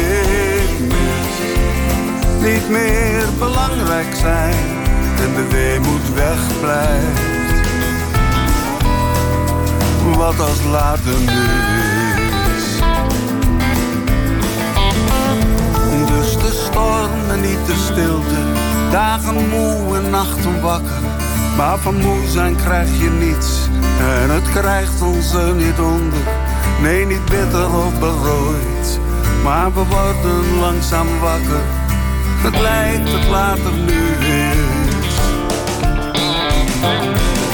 ik 0.63 0.80
mis, 0.80 2.51
niet 2.51 2.70
meer 2.70 3.26
belangrijk 3.39 4.16
zijn. 4.16 4.85
En 5.24 5.34
de 5.34 5.47
weemoed 5.51 6.13
wegblijft. 6.13 7.34
Wat 10.16 10.39
als 10.39 10.63
later 10.72 11.20
nu 11.20 11.43
is. 12.55 12.80
Dus 16.07 16.38
de 16.38 16.66
storm 16.66 17.30
en 17.32 17.41
niet 17.41 17.66
de 17.66 17.86
stilte. 17.91 18.39
Dagen 18.91 19.49
moe 19.49 19.97
en 19.97 20.09
nachten 20.09 20.61
wakker. 20.61 21.01
Maar 21.57 21.78
van 21.78 21.95
moe 21.95 22.28
zijn 22.28 22.55
krijg 22.55 22.89
je 22.99 23.09
niets. 23.09 23.68
En 23.99 24.30
het 24.30 24.49
krijgt 24.49 25.01
ons 25.01 25.34
er 25.34 25.55
niet 25.55 25.80
onder. 25.80 26.20
Nee, 26.82 27.05
niet 27.05 27.26
bitter 27.26 27.76
of 27.76 27.99
berooid. 27.99 28.99
Maar 29.43 29.74
we 29.74 29.84
worden 29.84 30.59
langzaam 30.59 31.07
wakker. 31.20 31.63
Het 32.43 32.59
lijkt 32.59 33.11
het 33.11 33.28
later 33.28 33.74
nu 33.74 34.28
is. 34.28 34.74
Maar 36.86 37.45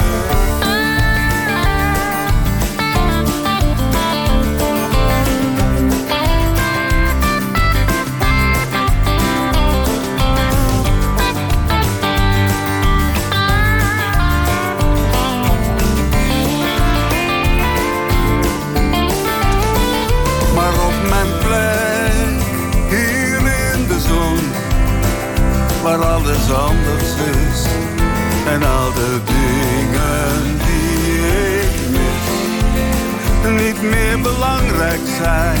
de 29.12 29.20
dingen 29.24 30.58
die 30.66 31.12
ik 31.60 31.90
mis, 31.90 33.62
niet 33.62 33.82
meer 33.82 34.20
belangrijk 34.20 35.00
zijn. 35.18 35.60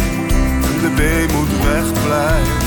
De 0.80 0.94
weemoed 0.96 1.48
wegblijft. 1.64 2.64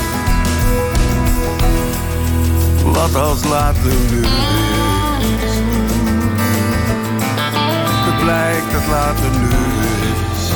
Wat 2.84 3.14
als 3.14 3.44
later 3.44 3.92
nu 4.10 4.20
is. 4.20 5.56
Het 8.06 8.22
blijkt 8.22 8.72
dat 8.72 8.86
later 8.86 9.30
nu 9.40 9.48
is. 10.12 10.50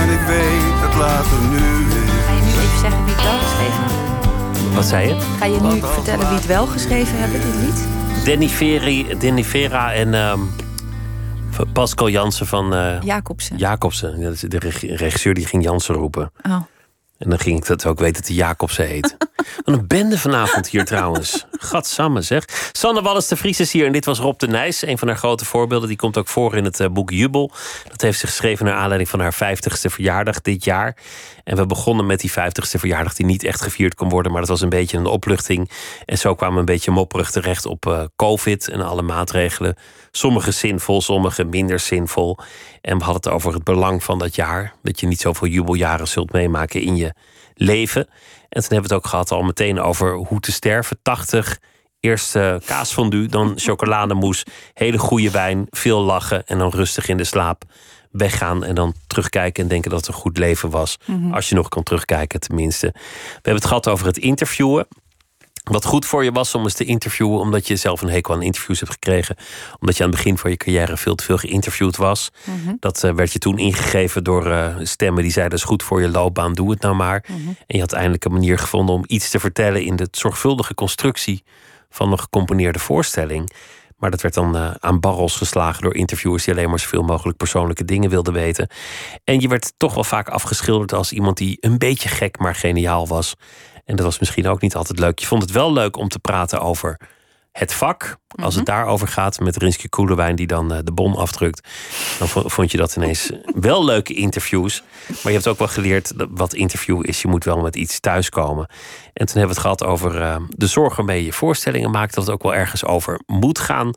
En 0.00 0.08
ik 0.10 0.26
weet 0.26 0.80
dat 0.80 0.94
later 0.94 1.38
nu 1.50 1.86
is. 2.04 2.10
Ga 2.26 2.32
je 2.32 2.40
even 2.40 2.78
zeggen 2.80 3.04
wie 3.04 3.14
geschreven 3.14 3.82
heeft? 3.82 4.05
Wat 4.76 4.84
zei 4.84 5.08
je? 5.08 5.14
Ga 5.38 5.44
je 5.44 5.60
nu 5.60 5.80
vertellen 5.80 6.26
wie 6.28 6.36
het 6.36 6.46
wel 6.46 6.66
geschreven 6.66 7.18
hebben, 7.18 7.40
dit 7.40 7.54
lied? 7.54 7.88
Danny, 8.24 9.16
Danny 9.18 9.44
Vera 9.44 9.92
en 9.92 10.14
ehm, 10.14 10.40
Pascal 11.72 12.08
Jansen 12.08 12.46
van 12.46 12.74
eh, 12.74 13.00
Jacobsen. 13.56 14.48
De 14.50 14.58
reg- 14.58 14.80
regisseur 14.96 15.34
die 15.34 15.46
ging 15.46 15.64
Jansen 15.64 15.94
roepen. 15.94 16.30
Oh. 16.46 16.56
En 17.18 17.30
dan 17.30 17.38
ging 17.38 17.58
ik 17.58 17.66
dat 17.66 17.86
ook 17.86 17.98
weten 17.98 18.14
dat 18.14 18.26
hij 18.26 18.36
Jacobsen 18.36 18.86
heet. 18.86 19.16
Wat 19.64 19.74
een 19.74 19.86
bende 19.86 20.18
vanavond 20.18 20.68
hier 20.68 20.84
trouwens. 20.84 21.46
Gadsamme 21.50 22.22
zeg. 22.22 22.70
Sanne 22.72 23.02
Wallis 23.02 23.28
de 23.28 23.36
Vries 23.36 23.60
is 23.60 23.72
hier 23.72 23.86
en 23.86 23.92
dit 23.92 24.04
was 24.04 24.18
Rob 24.18 24.38
de 24.38 24.48
Nijs. 24.48 24.82
Een 24.82 24.98
van 24.98 25.08
haar 25.08 25.16
grote 25.16 25.44
voorbeelden. 25.44 25.88
Die 25.88 25.96
komt 25.96 26.18
ook 26.18 26.28
voor 26.28 26.56
in 26.56 26.64
het 26.64 26.80
eh, 26.80 26.88
boek 26.88 27.10
Jubel. 27.10 27.50
Dat 27.88 28.00
heeft 28.00 28.18
ze 28.18 28.26
geschreven 28.26 28.64
naar 28.64 28.74
aanleiding 28.74 29.08
van 29.08 29.20
haar 29.20 29.34
50ste 29.34 29.90
verjaardag 29.90 30.40
dit 30.40 30.64
jaar. 30.64 30.96
En 31.44 31.56
we 31.56 31.66
begonnen 31.66 32.06
met 32.06 32.20
die 32.20 32.30
50ste 32.30 32.78
verjaardag 32.78 33.14
die 33.14 33.26
niet 33.26 33.44
echt 33.44 33.62
gevierd 33.62 33.94
kon 33.94 34.08
worden. 34.08 34.32
Maar 34.32 34.40
dat 34.40 34.50
was 34.50 34.60
een 34.60 34.68
beetje 34.68 34.96
een 34.96 35.06
opluchting. 35.06 35.70
En 36.04 36.18
zo 36.18 36.34
kwamen 36.34 36.54
we 36.54 36.60
een 36.60 36.66
beetje 36.66 36.90
mopperig 36.90 37.30
terecht 37.30 37.66
op 37.66 37.86
eh, 37.86 38.04
COVID 38.16 38.68
en 38.68 38.80
alle 38.80 39.02
maatregelen. 39.02 39.76
Sommige 40.10 40.50
zinvol, 40.50 41.00
sommige 41.00 41.44
minder 41.44 41.78
zinvol. 41.78 42.38
En 42.86 42.98
we 42.98 43.04
hadden 43.04 43.22
het 43.22 43.32
over 43.32 43.52
het 43.52 43.64
belang 43.64 44.02
van 44.02 44.18
dat 44.18 44.34
jaar. 44.34 44.74
Dat 44.82 45.00
je 45.00 45.06
niet 45.06 45.20
zoveel 45.20 45.48
jubeljaren 45.48 46.08
zult 46.08 46.32
meemaken 46.32 46.80
in 46.80 46.96
je 46.96 47.14
leven. 47.54 48.06
En 48.48 48.62
toen 48.62 48.72
hebben 48.72 48.88
we 48.88 48.94
het 48.94 49.04
ook 49.04 49.06
gehad 49.06 49.30
al 49.30 49.42
meteen 49.42 49.80
over 49.80 50.14
hoe 50.14 50.40
te 50.40 50.52
sterven. 50.52 50.98
80, 51.02 51.58
eerst 52.00 52.36
eh, 52.36 52.54
kaasfondue, 52.64 53.26
dan 53.26 53.52
chocolademousse. 53.66 54.46
Hele 54.72 54.98
goede 54.98 55.30
wijn, 55.30 55.66
veel 55.70 56.00
lachen 56.00 56.46
en 56.46 56.58
dan 56.58 56.70
rustig 56.70 57.08
in 57.08 57.16
de 57.16 57.24
slaap 57.24 57.62
weggaan. 58.10 58.64
En 58.64 58.74
dan 58.74 58.94
terugkijken 59.06 59.62
en 59.62 59.68
denken 59.68 59.90
dat 59.90 59.98
het 59.98 60.08
een 60.08 60.20
goed 60.20 60.38
leven 60.38 60.70
was. 60.70 60.96
Als 61.32 61.48
je 61.48 61.54
nog 61.54 61.68
kan 61.68 61.82
terugkijken 61.82 62.40
tenminste. 62.40 62.86
We 62.92 63.32
hebben 63.32 63.54
het 63.54 63.66
gehad 63.66 63.88
over 63.88 64.06
het 64.06 64.18
interviewen. 64.18 64.86
Wat 65.70 65.84
goed 65.84 66.06
voor 66.06 66.24
je 66.24 66.32
was 66.32 66.54
om 66.54 66.62
eens 66.62 66.74
te 66.74 66.84
interviewen, 66.84 67.40
omdat 67.40 67.66
je 67.66 67.76
zelf 67.76 68.02
een 68.02 68.08
hekel 68.08 68.34
aan 68.34 68.42
interviews 68.42 68.80
hebt 68.80 68.92
gekregen. 68.92 69.36
Omdat 69.80 69.96
je 69.96 70.02
aan 70.02 70.08
het 70.08 70.18
begin 70.18 70.38
van 70.38 70.50
je 70.50 70.56
carrière 70.56 70.96
veel 70.96 71.14
te 71.14 71.24
veel 71.24 71.36
geïnterviewd 71.36 71.96
was. 71.96 72.30
Dat 72.80 73.04
eh, 73.04 73.12
werd 73.12 73.32
je 73.32 73.38
toen 73.38 73.58
ingegeven 73.58 74.24
door 74.24 74.50
eh, 74.50 74.76
stemmen 74.82 75.22
die 75.22 75.32
zeiden: 75.32 75.58
dat 75.58 75.66
is 75.66 75.74
goed 75.74 75.82
voor 75.82 76.00
je 76.00 76.08
loopbaan, 76.08 76.52
doe 76.52 76.70
het 76.70 76.80
nou 76.80 76.94
maar. 76.94 77.24
En 77.28 77.54
je 77.66 77.80
had 77.80 77.92
eindelijk 77.92 78.24
een 78.24 78.32
manier 78.32 78.58
gevonden 78.58 78.94
om 78.94 79.04
iets 79.06 79.30
te 79.30 79.40
vertellen 79.40 79.84
in 79.84 79.96
de 79.96 80.08
zorgvuldige 80.10 80.74
constructie 80.74 81.44
van 81.90 82.12
een 82.12 82.18
gecomponeerde 82.18 82.78
voorstelling. 82.78 83.50
Maar 83.96 84.10
dat 84.10 84.20
werd 84.20 84.34
dan 84.34 84.56
eh, 84.56 84.70
aan 84.78 85.00
barrels 85.00 85.36
geslagen 85.36 85.82
door 85.82 85.94
interviewers 85.94 86.44
die 86.44 86.54
alleen 86.54 86.68
maar 86.68 86.78
zoveel 86.78 87.02
mogelijk 87.02 87.38
persoonlijke 87.38 87.84
dingen 87.84 88.10
wilden 88.10 88.32
weten. 88.32 88.68
En 89.24 89.40
je 89.40 89.48
werd 89.48 89.72
toch 89.76 89.94
wel 89.94 90.04
vaak 90.04 90.28
afgeschilderd 90.28 90.92
als 90.92 91.12
iemand 91.12 91.36
die 91.36 91.56
een 91.60 91.78
beetje 91.78 92.08
gek, 92.08 92.38
maar 92.38 92.54
geniaal 92.54 93.06
was. 93.08 93.34
En 93.86 93.96
dat 93.96 94.04
was 94.04 94.18
misschien 94.18 94.46
ook 94.48 94.60
niet 94.60 94.74
altijd 94.76 94.98
leuk. 94.98 95.18
Je 95.18 95.26
vond 95.26 95.42
het 95.42 95.50
wel 95.50 95.72
leuk 95.72 95.96
om 95.96 96.08
te 96.08 96.18
praten 96.18 96.60
over 96.60 97.00
het 97.52 97.74
vak. 97.74 98.16
Als 98.42 98.54
het 98.54 98.66
daarover 98.66 99.08
gaat 99.08 99.40
met 99.40 99.56
Rinske 99.56 99.88
Koelewijn 99.88 100.36
die 100.36 100.46
dan 100.46 100.72
eh, 100.72 100.78
de 100.84 100.92
bon 100.92 101.14
afdrukt. 101.16 101.68
Dan 102.18 102.28
vo- 102.28 102.48
vond 102.48 102.70
je 102.70 102.76
dat 102.76 102.96
ineens 102.96 103.30
wel 103.54 103.84
leuke 103.84 104.14
interviews. 104.14 104.82
Maar 105.08 105.18
je 105.24 105.32
hebt 105.32 105.46
ook 105.48 105.58
wel 105.58 105.68
geleerd 105.68 106.12
wat 106.30 106.54
interview 106.54 107.06
is. 107.06 107.22
Je 107.22 107.28
moet 107.28 107.44
wel 107.44 107.60
met 107.60 107.76
iets 107.76 108.00
thuiskomen. 108.00 108.66
En 109.12 109.26
toen 109.26 109.36
hebben 109.38 109.56
we 109.56 109.60
het 109.62 109.78
gehad 109.78 109.84
over 109.84 110.20
eh, 110.22 110.36
de 110.48 110.66
zorg 110.66 110.96
waarmee 110.96 111.24
je 111.24 111.32
voorstellingen 111.32 111.90
maakt. 111.90 112.14
Dat 112.14 112.24
het 112.24 112.34
ook 112.34 112.42
wel 112.42 112.54
ergens 112.54 112.84
over 112.84 113.20
moet 113.26 113.58
gaan. 113.58 113.90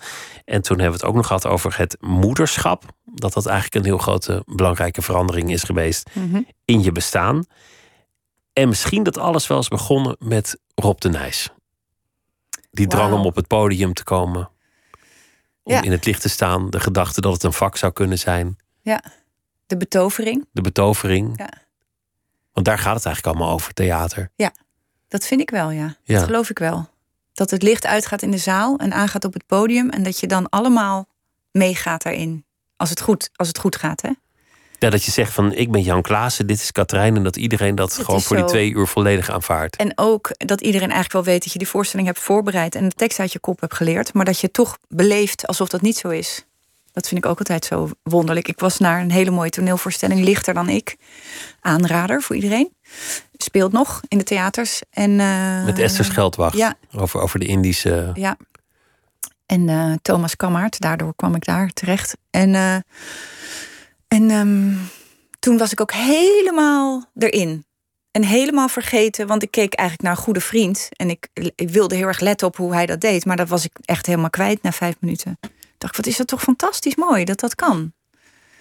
En 0.46 0.62
toen 0.62 0.80
hebben 0.80 1.00
we 1.00 1.06
het 1.06 1.10
ook 1.10 1.16
nog 1.16 1.28
gehad 1.28 1.46
over 1.48 1.78
het 1.78 1.98
moederschap. 2.00 2.84
Dat 3.06 3.34
dat 3.34 3.46
eigenlijk 3.46 3.76
een 3.76 3.92
heel 3.92 3.98
grote 4.02 4.44
belangrijke 4.46 5.02
verandering 5.02 5.52
is 5.52 5.64
geweest 5.64 6.10
in 6.66 6.84
je 6.84 6.92
bestaan. 6.92 7.46
En 8.54 8.68
misschien 8.68 9.04
dat 9.04 9.18
alles 9.18 9.48
wel 9.48 9.60
is 9.60 9.68
begonnen 9.68 10.16
met 10.20 10.58
Rob 10.76 11.00
de 11.00 11.10
Nijs. 11.10 11.50
Die 12.72 12.88
drang 12.88 13.14
om 13.14 13.26
op 13.26 13.36
het 13.36 13.48
podium 13.48 13.94
te 13.94 14.04
komen. 14.04 14.50
Om 15.64 15.74
Ja. 15.74 15.82
in 15.82 15.92
het 15.92 16.06
licht 16.06 16.22
te 16.22 16.30
staan. 16.30 16.70
De 16.70 16.80
gedachte 16.80 17.22
dat 17.22 17.34
het 17.34 17.44
een 17.44 17.54
vak 17.54 17.78
zou 17.78 17.94
kunnen 17.94 18.20
zijn. 18.20 18.58
Ja. 18.82 19.04
De 19.66 19.78
betovering. 19.78 20.46
De 20.52 20.62
betovering. 20.62 21.34
Ja. 21.38 21.50
Want 22.54 22.66
daar 22.66 22.78
gaat 22.80 22.96
het 22.96 23.06
eigenlijk 23.06 23.36
allemaal 23.36 23.54
over, 23.56 23.74
theater. 23.74 24.32
Dat 25.08 25.26
vind 25.26 25.42
ik 25.42 25.50
wel, 25.50 25.70
ja. 25.70 25.96
Ja. 26.04 26.16
Dat 26.18 26.26
geloof 26.26 26.50
ik 26.50 26.60
wel. 26.60 26.90
Dat 27.34 27.50
het 27.50 27.62
licht 27.64 27.86
uitgaat 27.86 28.22
in 28.22 28.32
de 28.32 28.38
zaal 28.38 28.78
en 28.78 28.94
aangaat 28.94 29.26
op 29.26 29.34
het 29.34 29.46
podium. 29.46 29.90
En 29.90 30.04
dat 30.04 30.20
je 30.20 30.28
dan 30.28 30.50
allemaal 30.50 31.08
meegaat 31.52 32.02
daarin. 32.02 32.46
Als 32.76 32.90
het 32.90 33.02
goed, 33.02 33.30
als 33.36 33.48
het 33.48 33.60
goed 33.60 33.76
gaat, 33.76 34.02
hè? 34.02 34.12
Ja, 34.80 34.90
dat 34.90 35.04
je 35.04 35.12
zegt 35.12 35.34
van 35.34 35.54
ik 35.54 35.72
ben 35.72 35.82
Jan 35.82 36.02
Klaassen, 36.02 36.48
dit 36.48 36.60
is 36.60 36.72
Katrijn. 36.72 37.16
En 37.16 37.24
dat 37.24 37.36
iedereen 37.36 37.76
dat 37.76 37.94
gewoon 37.94 38.22
voor 38.22 38.36
die 38.36 38.46
twee 38.46 38.74
uur 38.74 38.88
volledig 38.88 39.30
aanvaardt. 39.30 39.76
En 39.76 39.92
ook 39.96 40.32
dat 40.38 40.62
iedereen 40.62 40.92
eigenlijk 40.92 41.14
wel 41.14 41.34
weet 41.34 41.44
dat 41.44 41.54
je 41.54 41.60
die 41.60 41.68
voorstelling 41.68 42.08
hebt 42.08 42.20
voorbereid 42.20 42.76
en 42.76 42.90
de 42.90 42.96
tekst 42.96 43.20
uit 43.20 43.34
je 43.34 43.40
kop 43.40 43.60
hebt 43.60 43.74
geleerd, 43.74 44.14
maar 44.14 44.26
dat 44.26 44.40
je 44.40 44.52
toch 44.52 44.78
beleeft 44.88 45.48
alsof 45.48 45.70
dat 45.70 45.82
niet 45.82 45.98
zo 45.98 46.10
is. 46.10 46.44
Dat 46.92 47.08
vind 47.08 47.24
ik 47.24 47.30
ook 47.30 47.40
altijd 47.40 47.66
zo 47.66 47.90
wonderlijk. 48.04 48.48
Ik 48.48 48.60
was 48.60 48.78
naar 48.78 49.02
een 49.02 49.12
hele 49.12 49.32
mooie 49.32 49.50
toneelvoorstelling, 49.50 50.24
Lichter 50.24 50.54
dan 50.54 50.70
ik. 50.70 50.96
Aanrader 51.62 52.22
voor 52.22 52.36
iedereen. 52.36 52.74
Speelt 53.38 53.72
nog 53.72 54.02
in 54.08 54.18
de 54.18 54.24
theaters. 54.24 54.82
En, 54.92 55.20
eh, 55.20 55.66
Met 55.66 55.80
Esther 55.80 56.06
Scheldwacht. 56.06 56.58
ja. 56.58 56.76
Over, 56.96 57.22
over 57.22 57.40
de 57.40 57.46
Indische... 57.46 58.12
Ja. 58.14 58.38
En 59.46 59.70
eh, 59.70 59.94
Thomas 60.02 60.36
Kammaert, 60.36 60.80
daardoor 60.80 61.16
kwam 61.16 61.36
ik 61.36 61.46
daar 61.46 61.70
terecht. 61.70 62.18
En, 62.30 62.56
eh, 62.56 62.76
en 64.10 64.32
ehm, 64.32 64.74
toen 65.40 65.58
was 65.58 65.72
ik 65.72 65.82
ook 65.82 65.92
helemaal 65.92 67.06
erin. 67.18 67.64
En 68.12 68.24
helemaal 68.24 68.68
vergeten, 68.68 69.28
want 69.28 69.44
ik 69.44 69.52
keek 69.52 69.74
eigenlijk 69.74 70.10
naar 70.10 70.18
een 70.18 70.24
goede 70.24 70.42
vriend. 70.42 70.90
En 70.92 71.10
ik, 71.10 71.28
ik 71.56 71.70
wilde 71.70 71.96
heel 71.96 72.08
erg 72.08 72.20
letten 72.20 72.48
op 72.48 72.56
hoe 72.56 72.74
hij 72.74 72.86
dat 72.86 73.02
deed. 73.02 73.26
Maar 73.26 73.38
dat 73.38 73.50
was 73.50 73.66
ik 73.66 73.72
echt 73.86 74.06
helemaal 74.06 74.30
kwijt 74.30 74.62
na 74.62 74.72
vijf 74.72 74.96
minuten. 75.00 75.38
Ik 75.42 75.50
dacht, 75.78 75.98
wat 75.98 76.06
is 76.06 76.18
dat 76.18 76.28
toch 76.28 76.42
fantastisch 76.42 76.96
mooi 76.96 77.26
dat 77.26 77.40
dat 77.40 77.56
kan. 77.56 77.94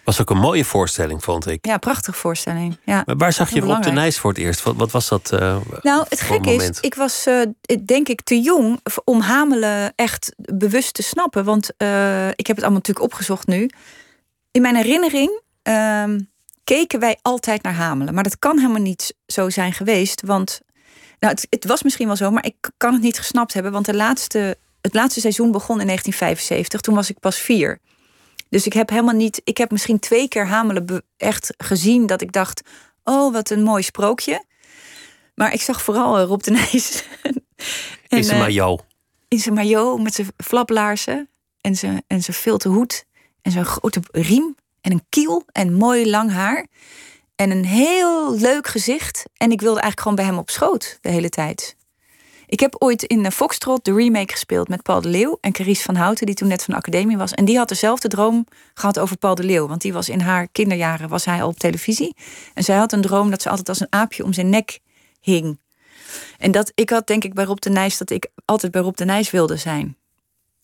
Was 0.09 0.20
ook 0.20 0.30
een 0.30 0.38
mooie 0.38 0.64
voorstelling, 0.64 1.24
vond 1.24 1.46
ik. 1.46 1.66
Ja, 1.66 1.76
prachtige 1.76 2.18
voorstelling. 2.18 2.78
Ja. 2.84 3.03
Maar 3.07 3.16
waar 3.16 3.32
zag 3.32 3.51
je 3.51 3.61
Rob 3.61 3.82
de. 3.82 3.90
Nijs 3.90 4.18
voor 4.18 4.30
het 4.30 4.38
eerst? 4.38 4.62
Wat, 4.62 4.76
wat 4.76 4.90
was 4.90 5.09
dat 5.09 5.32
eh, 5.32 5.57
Nou, 5.82 6.05
het 6.09 6.20
gekke 6.20 6.53
is, 6.53 6.80
ik 6.80 6.94
was 6.94 7.26
eh, 7.26 7.40
denk 7.84 8.09
ik 8.09 8.22
te 8.22 8.40
jong 8.40 8.80
om 9.05 9.20
Hamelen 9.20 9.92
echt 9.94 10.32
bewust 10.36 10.94
te 10.94 11.03
snappen. 11.03 11.44
Want 11.44 11.70
eh, 11.76 12.28
ik 12.28 12.46
heb 12.46 12.57
het 12.57 12.64
allemaal 12.64 12.80
natuurlijk 12.86 13.07
opgezocht 13.07 13.46
nu. 13.46 13.70
In 14.59 14.64
mijn 14.64 14.76
herinnering 14.76 15.40
ehm, 15.62 16.20
keken 16.64 17.00
wij 17.00 17.18
altijd 17.22 17.62
naar 17.62 17.74
Hamelen. 17.74 18.14
Maar 18.14 18.22
dat 18.22 18.38
kan 18.38 18.59
helemaal 18.59 18.82
niet 18.82 19.14
zo 19.26 19.50
zijn 19.50 19.72
geweest. 19.72 20.22
Want 20.22 20.61
nou, 21.18 21.34
het, 21.34 21.46
het 21.50 21.64
was 21.64 21.82
misschien 21.82 22.06
wel 22.06 22.16
zo, 22.16 22.30
maar 22.30 22.44
ik 22.44 22.70
kan 22.76 22.92
het 22.92 23.02
niet 23.02 23.18
gesnapt 23.18 23.54
hebben. 23.54 23.72
Want 23.72 23.86
de 23.86 23.94
laatste, 23.94 24.59
het 24.80 24.94
laatste 24.94 25.20
seizoen 25.20 25.52
begon 25.52 25.80
in 25.80 25.86
1975. 25.86 26.80
Toen 26.80 26.94
was 26.94 27.11
ik 27.11 27.18
pas 27.18 27.38
vier. 27.38 27.78
Dus 28.48 28.66
ik 28.66 28.72
heb 28.72 28.88
helemaal 28.88 29.14
niet. 29.14 29.40
Ik 29.44 29.56
heb 29.56 29.70
misschien 29.70 29.98
twee 29.98 30.28
keer 30.28 30.46
Hamelen 30.46 31.02
echt 31.16 31.54
gezien 31.56 32.06
dat 32.06 32.20
ik 32.20 32.32
dacht: 32.32 32.62
oh, 33.04 33.32
wat 33.32 33.50
een 33.50 33.62
mooi 33.62 33.82
sprookje. 33.82 34.44
Maar 35.34 35.52
ik 35.52 35.62
zag 35.62 35.82
vooral 35.82 36.18
eh, 36.18 36.24
Rob 36.24 36.42
de 36.42 36.50
Nijs. 36.50 37.04
En, 38.09 38.18
is 38.18 38.28
een 38.28 38.34
eh, 38.34 38.40
maillot. 38.40 38.84
in 39.28 39.38
zijn 39.38 39.54
maillot 39.54 40.02
met 40.02 40.14
zijn 40.14 40.28
flaplaarzen 40.36 41.28
en 41.61 41.76
zijn, 41.76 42.02
en 42.06 42.22
zijn 42.22 42.36
filte 42.36 42.68
hoed 42.68 43.06
en 43.49 43.55
zijn 43.55 43.64
grote 43.64 44.01
riem 44.12 44.57
en 44.80 44.92
een 44.92 45.05
kiel 45.09 45.42
en 45.53 45.72
mooi 45.72 46.11
lang 46.11 46.30
haar. 46.30 46.66
en 47.36 47.51
een 47.51 47.64
heel 47.64 48.36
leuk 48.38 48.66
gezicht. 48.66 49.24
En 49.36 49.51
ik 49.51 49.61
wilde 49.61 49.80
eigenlijk 49.80 50.01
gewoon 50.01 50.16
bij 50.16 50.24
hem 50.24 50.38
op 50.38 50.51
schoot 50.51 50.99
de 51.01 51.11
hele 51.11 51.28
tijd. 51.28 51.76
Ik 52.46 52.61
heb 52.61 52.74
ooit 52.78 53.03
in 53.03 53.32
Foxtrot 53.32 53.84
de 53.84 53.94
remake 53.94 54.32
gespeeld 54.32 54.68
met 54.68 54.82
Paul 54.82 55.01
de 55.01 55.09
Leeuw 55.09 55.38
en 55.40 55.53
Carice 55.53 55.82
van 55.82 55.94
Houten, 55.94 56.26
die 56.26 56.34
toen 56.34 56.49
net 56.49 56.64
van 56.64 56.74
de 56.74 56.80
academie 56.80 57.16
was. 57.16 57.32
En 57.32 57.44
die 57.44 57.57
had 57.57 57.68
dezelfde 57.68 58.09
droom 58.09 58.46
gehad 58.74 58.99
over 58.99 59.16
Paul 59.16 59.34
de 59.34 59.44
Leeuw. 59.44 59.66
Want 59.66 59.80
die 59.80 59.92
was 59.92 60.09
in 60.09 60.20
haar 60.20 60.49
kinderjaren 60.49 61.09
was 61.09 61.24
hij 61.24 61.42
al 61.42 61.49
op 61.49 61.59
televisie. 61.59 62.16
En 62.55 62.64
zij 62.64 62.76
had 62.76 62.92
een 62.92 63.01
droom 63.01 63.30
dat 63.30 63.42
ze 63.42 63.49
altijd 63.49 63.68
als 63.68 63.80
een 63.80 63.92
aapje 63.92 64.24
om 64.24 64.32
zijn 64.32 64.49
nek 64.49 64.78
hing. 65.20 65.59
En 66.38 66.51
dat 66.51 66.72
ik 66.74 66.90
had 66.90 67.07
denk 67.07 67.24
ik 67.24 67.34
bij 67.34 67.44
Rob 67.44 67.59
de 67.59 67.70
Nijs 67.70 67.99
dat 67.99 68.11
ik 68.11 68.30
altijd 68.44 68.72
bij 68.72 68.80
Rob 68.80 68.96
de 68.96 69.05
Nijs 69.05 69.30
wilde 69.30 69.57
zijn. 69.57 69.96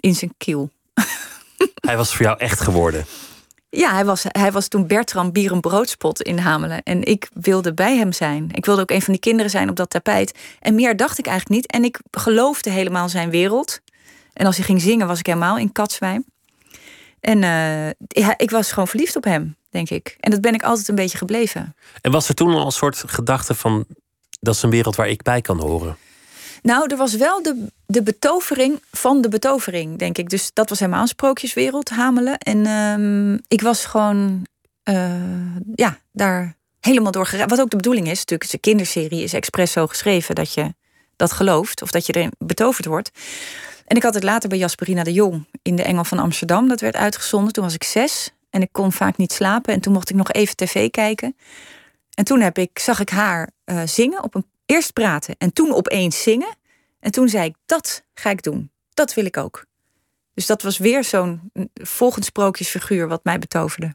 In 0.00 0.14
zijn 0.14 0.34
kiel. 0.38 0.70
Hij 1.88 1.96
was 1.96 2.14
voor 2.14 2.24
jou 2.24 2.38
echt 2.38 2.60
geworden. 2.60 3.06
Ja, 3.70 3.92
hij 3.92 4.04
was, 4.04 4.24
hij 4.28 4.52
was 4.52 4.68
toen 4.68 4.86
Bertram 4.86 5.32
Bier 5.32 5.52
en 5.52 5.60
Broodspot 5.60 6.22
in 6.22 6.38
Hamelen. 6.38 6.82
En 6.82 7.02
ik 7.02 7.28
wilde 7.32 7.74
bij 7.74 7.96
hem 7.96 8.12
zijn. 8.12 8.48
Ik 8.52 8.64
wilde 8.64 8.80
ook 8.80 8.90
een 8.90 9.02
van 9.02 9.12
die 9.12 9.22
kinderen 9.22 9.50
zijn 9.50 9.68
op 9.68 9.76
dat 9.76 9.90
tapijt. 9.90 10.38
En 10.60 10.74
meer 10.74 10.96
dacht 10.96 11.18
ik 11.18 11.26
eigenlijk 11.26 11.60
niet. 11.60 11.72
En 11.72 11.84
ik 11.84 12.00
geloofde 12.10 12.70
helemaal 12.70 13.08
zijn 13.08 13.30
wereld. 13.30 13.80
En 14.32 14.46
als 14.46 14.56
hij 14.56 14.64
ging 14.64 14.80
zingen, 14.80 15.06
was 15.06 15.18
ik 15.18 15.26
helemaal 15.26 15.58
in 15.58 15.72
Katswijn. 15.72 16.24
En 17.20 17.42
uh, 17.42 18.28
ik 18.36 18.50
was 18.50 18.70
gewoon 18.72 18.88
verliefd 18.88 19.16
op 19.16 19.24
hem, 19.24 19.56
denk 19.70 19.90
ik. 19.90 20.16
En 20.20 20.30
dat 20.30 20.40
ben 20.40 20.54
ik 20.54 20.62
altijd 20.62 20.88
een 20.88 20.94
beetje 20.94 21.18
gebleven. 21.18 21.76
En 22.00 22.10
was 22.10 22.28
er 22.28 22.34
toen 22.34 22.54
al 22.54 22.66
een 22.66 22.72
soort 22.72 23.04
gedachte 23.06 23.54
van... 23.54 23.84
dat 24.40 24.54
is 24.54 24.62
een 24.62 24.70
wereld 24.70 24.96
waar 24.96 25.08
ik 25.08 25.22
bij 25.22 25.40
kan 25.40 25.60
horen? 25.60 25.96
Nou, 26.64 26.86
er 26.90 26.96
was 26.96 27.14
wel 27.14 27.42
de, 27.42 27.66
de 27.86 28.02
betovering 28.02 28.82
van 28.90 29.20
de 29.20 29.28
betovering, 29.28 29.98
denk 29.98 30.18
ik. 30.18 30.28
Dus 30.30 30.50
dat 30.52 30.68
was 30.68 30.78
helemaal 30.78 31.06
sprookjeswereld, 31.06 31.90
Hamelen. 31.90 32.38
En 32.38 32.66
um, 32.66 33.40
ik 33.48 33.60
was 33.60 33.84
gewoon, 33.84 34.46
uh, 34.84 35.56
ja, 35.74 35.98
daar 36.12 36.56
helemaal 36.80 37.12
door 37.12 37.26
geraakt. 37.26 37.50
Wat 37.50 37.60
ook 37.60 37.70
de 37.70 37.76
bedoeling 37.76 38.08
is, 38.08 38.18
natuurlijk, 38.18 38.52
een 38.52 38.60
kinderserie 38.60 39.22
is 39.22 39.32
expres 39.32 39.72
zo 39.72 39.86
geschreven 39.86 40.34
dat 40.34 40.54
je 40.54 40.74
dat 41.16 41.32
gelooft 41.32 41.82
of 41.82 41.90
dat 41.90 42.06
je 42.06 42.12
erin 42.12 42.32
betoverd 42.38 42.86
wordt. 42.86 43.10
En 43.86 43.96
ik 43.96 44.02
had 44.02 44.14
het 44.14 44.22
later 44.22 44.48
bij 44.48 44.58
Jasperina 44.58 45.02
de 45.02 45.12
Jong 45.12 45.46
in 45.62 45.76
de 45.76 45.82
Engel 45.82 46.04
van 46.04 46.18
Amsterdam. 46.18 46.68
Dat 46.68 46.80
werd 46.80 46.96
uitgezonden. 46.96 47.52
Toen 47.52 47.64
was 47.64 47.74
ik 47.74 47.84
zes 47.84 48.30
en 48.50 48.62
ik 48.62 48.72
kon 48.72 48.92
vaak 48.92 49.16
niet 49.16 49.32
slapen. 49.32 49.74
En 49.74 49.80
toen 49.80 49.92
mocht 49.92 50.10
ik 50.10 50.16
nog 50.16 50.32
even 50.32 50.56
tv 50.56 50.90
kijken. 50.90 51.36
En 52.14 52.24
toen 52.24 52.40
heb 52.40 52.58
ik, 52.58 52.78
zag 52.78 53.00
ik 53.00 53.08
haar 53.08 53.50
uh, 53.64 53.80
zingen 53.84 54.22
op 54.22 54.34
een 54.34 54.46
Eerst 54.66 54.92
praten 54.92 55.34
en 55.38 55.52
toen 55.52 55.72
opeens 55.72 56.22
zingen. 56.22 56.56
En 57.00 57.10
toen 57.10 57.28
zei 57.28 57.44
ik, 57.44 57.54
dat 57.66 58.02
ga 58.14 58.30
ik 58.30 58.42
doen. 58.42 58.70
Dat 58.94 59.14
wil 59.14 59.24
ik 59.24 59.36
ook. 59.36 59.64
Dus 60.34 60.46
dat 60.46 60.62
was 60.62 60.78
weer 60.78 61.04
zo'n 61.04 61.50
volgend 61.74 62.24
sprookjesfiguur 62.24 63.08
wat 63.08 63.24
mij 63.24 63.38
betoverde. 63.38 63.94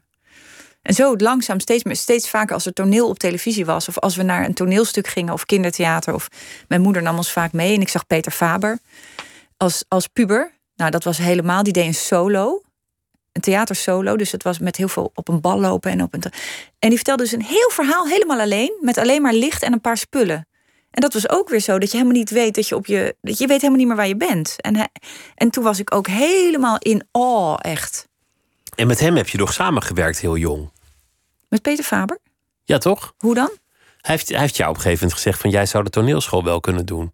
En 0.82 0.94
zo 0.94 1.16
langzaam, 1.16 1.60
steeds, 1.60 2.00
steeds 2.00 2.30
vaker 2.30 2.54
als 2.54 2.66
er 2.66 2.72
toneel 2.72 3.08
op 3.08 3.18
televisie 3.18 3.64
was... 3.64 3.88
of 3.88 3.98
als 3.98 4.16
we 4.16 4.22
naar 4.22 4.44
een 4.44 4.54
toneelstuk 4.54 5.06
gingen 5.06 5.32
of 5.32 5.44
kindertheater... 5.44 6.14
of 6.14 6.28
mijn 6.68 6.80
moeder 6.80 7.02
nam 7.02 7.16
ons 7.16 7.32
vaak 7.32 7.52
mee 7.52 7.74
en 7.74 7.80
ik 7.80 7.88
zag 7.88 8.06
Peter 8.06 8.32
Faber 8.32 8.78
als, 9.56 9.84
als 9.88 10.06
puber. 10.06 10.52
Nou, 10.76 10.90
dat 10.90 11.04
was 11.04 11.18
helemaal, 11.18 11.62
die 11.62 11.72
deed 11.72 11.86
een 11.86 11.94
solo. 11.94 12.62
Een 13.32 13.40
theatersolo, 13.40 14.16
dus 14.16 14.32
het 14.32 14.42
was 14.42 14.58
met 14.58 14.76
heel 14.76 14.88
veel 14.88 15.10
op 15.14 15.28
een 15.28 15.40
bal 15.40 15.60
lopen. 15.60 15.90
En, 15.90 16.02
op 16.02 16.14
een 16.14 16.22
en 16.78 16.88
die 16.88 16.96
vertelde 16.96 17.22
dus 17.22 17.32
een 17.32 17.42
heel 17.42 17.70
verhaal 17.70 18.06
helemaal 18.06 18.40
alleen... 18.40 18.78
met 18.80 18.98
alleen 18.98 19.22
maar 19.22 19.34
licht 19.34 19.62
en 19.62 19.72
een 19.72 19.80
paar 19.80 19.96
spullen. 19.96 20.48
En 20.90 21.00
dat 21.00 21.12
was 21.12 21.28
ook 21.28 21.48
weer 21.48 21.60
zo, 21.60 21.78
dat 21.78 21.90
je 21.90 21.96
helemaal 21.96 22.18
niet 22.18 22.30
weet 22.30 22.54
dat 22.54 22.68
je 22.68 22.76
op 22.76 22.86
je. 22.86 23.16
Dat 23.20 23.38
je 23.38 23.46
weet 23.46 23.60
helemaal 23.60 23.78
niet 23.78 23.86
meer 23.86 23.96
waar 23.96 24.08
je 24.08 24.16
bent. 24.16 24.56
En, 24.60 24.76
hij, 24.76 24.88
en 25.34 25.50
toen 25.50 25.64
was 25.64 25.78
ik 25.78 25.94
ook 25.94 26.06
helemaal 26.06 26.78
in 26.78 27.06
awe, 27.10 27.58
echt. 27.58 28.08
En 28.74 28.86
met 28.86 29.00
hem 29.00 29.16
heb 29.16 29.28
je 29.28 29.38
nog 29.38 29.52
samengewerkt 29.52 30.18
heel 30.18 30.36
jong. 30.36 30.70
Met 31.48 31.62
Peter 31.62 31.84
Faber? 31.84 32.18
Ja, 32.64 32.78
toch? 32.78 33.14
Hoe 33.18 33.34
dan? 33.34 33.50
Hij 34.00 34.14
heeft, 34.14 34.28
hij 34.28 34.40
heeft 34.40 34.56
jou 34.56 34.70
op 34.70 34.76
een 34.76 34.82
gegeven 34.82 35.02
moment 35.04 35.22
gezegd 35.22 35.40
van 35.40 35.50
jij 35.50 35.66
zou 35.66 35.84
de 35.84 35.90
toneelschool 35.90 36.44
wel 36.44 36.60
kunnen 36.60 36.86
doen. 36.86 37.12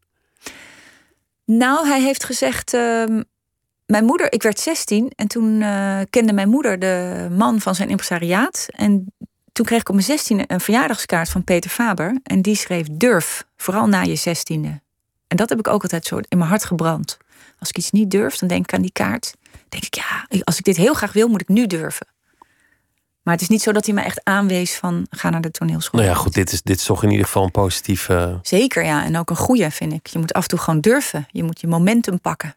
Nou, 1.44 1.86
hij 1.86 2.02
heeft 2.02 2.24
gezegd. 2.24 2.74
Uh, 2.74 3.04
mijn 3.86 4.04
moeder, 4.04 4.32
ik 4.32 4.42
werd 4.42 4.60
16 4.60 5.12
en 5.16 5.28
toen 5.28 5.60
uh, 5.60 6.00
kende 6.10 6.32
mijn 6.32 6.48
moeder 6.48 6.78
de 6.78 7.26
man 7.30 7.60
van 7.60 7.74
zijn 7.74 7.88
impresariaat. 7.88 8.66
En 8.70 9.12
toen 9.56 9.66
kreeg 9.66 9.80
ik 9.80 9.88
op 9.88 9.94
mijn 9.94 10.06
zestiende 10.06 10.44
een 10.46 10.60
verjaardagskaart 10.60 11.28
van 11.28 11.44
Peter 11.44 11.70
Faber. 11.70 12.18
En 12.22 12.42
die 12.42 12.56
schreef 12.56 12.86
durf, 12.90 13.46
vooral 13.56 13.86
na 13.86 14.02
je 14.02 14.14
zestiende. 14.14 14.80
En 15.26 15.36
dat 15.36 15.48
heb 15.48 15.58
ik 15.58 15.68
ook 15.68 15.82
altijd 15.82 16.04
zo 16.04 16.16
in 16.16 16.38
mijn 16.38 16.50
hart 16.50 16.64
gebrand. 16.64 17.16
Als 17.58 17.68
ik 17.68 17.76
iets 17.78 17.90
niet 17.90 18.10
durf, 18.10 18.36
dan 18.36 18.48
denk 18.48 18.64
ik 18.64 18.74
aan 18.74 18.82
die 18.82 18.92
kaart. 18.92 19.34
denk 19.68 19.84
ik, 19.84 19.94
ja, 19.94 20.26
als 20.44 20.58
ik 20.58 20.64
dit 20.64 20.76
heel 20.76 20.94
graag 20.94 21.12
wil, 21.12 21.28
moet 21.28 21.40
ik 21.40 21.48
nu 21.48 21.66
durven. 21.66 22.06
Maar 23.22 23.34
het 23.34 23.42
is 23.42 23.48
niet 23.48 23.62
zo 23.62 23.72
dat 23.72 23.86
hij 23.86 23.94
me 23.94 24.00
echt 24.00 24.24
aanwees 24.24 24.76
van 24.76 25.06
ga 25.10 25.30
naar 25.30 25.40
de 25.40 25.50
toneelschool. 25.50 26.00
Nou 26.00 26.12
ja, 26.12 26.18
goed, 26.18 26.34
dit 26.34 26.52
is, 26.52 26.62
dit 26.62 26.78
is 26.78 26.84
toch 26.84 27.02
in 27.02 27.10
ieder 27.10 27.26
geval 27.26 27.44
een 27.44 27.50
positieve. 27.50 28.38
Zeker, 28.42 28.84
ja. 28.84 29.04
En 29.04 29.18
ook 29.18 29.30
een 29.30 29.36
goede, 29.36 29.70
vind 29.70 29.92
ik. 29.92 30.06
Je 30.06 30.18
moet 30.18 30.32
af 30.32 30.42
en 30.42 30.48
toe 30.48 30.58
gewoon 30.58 30.80
durven. 30.80 31.26
Je 31.30 31.42
moet 31.42 31.60
je 31.60 31.66
momentum 31.66 32.20
pakken. 32.20 32.54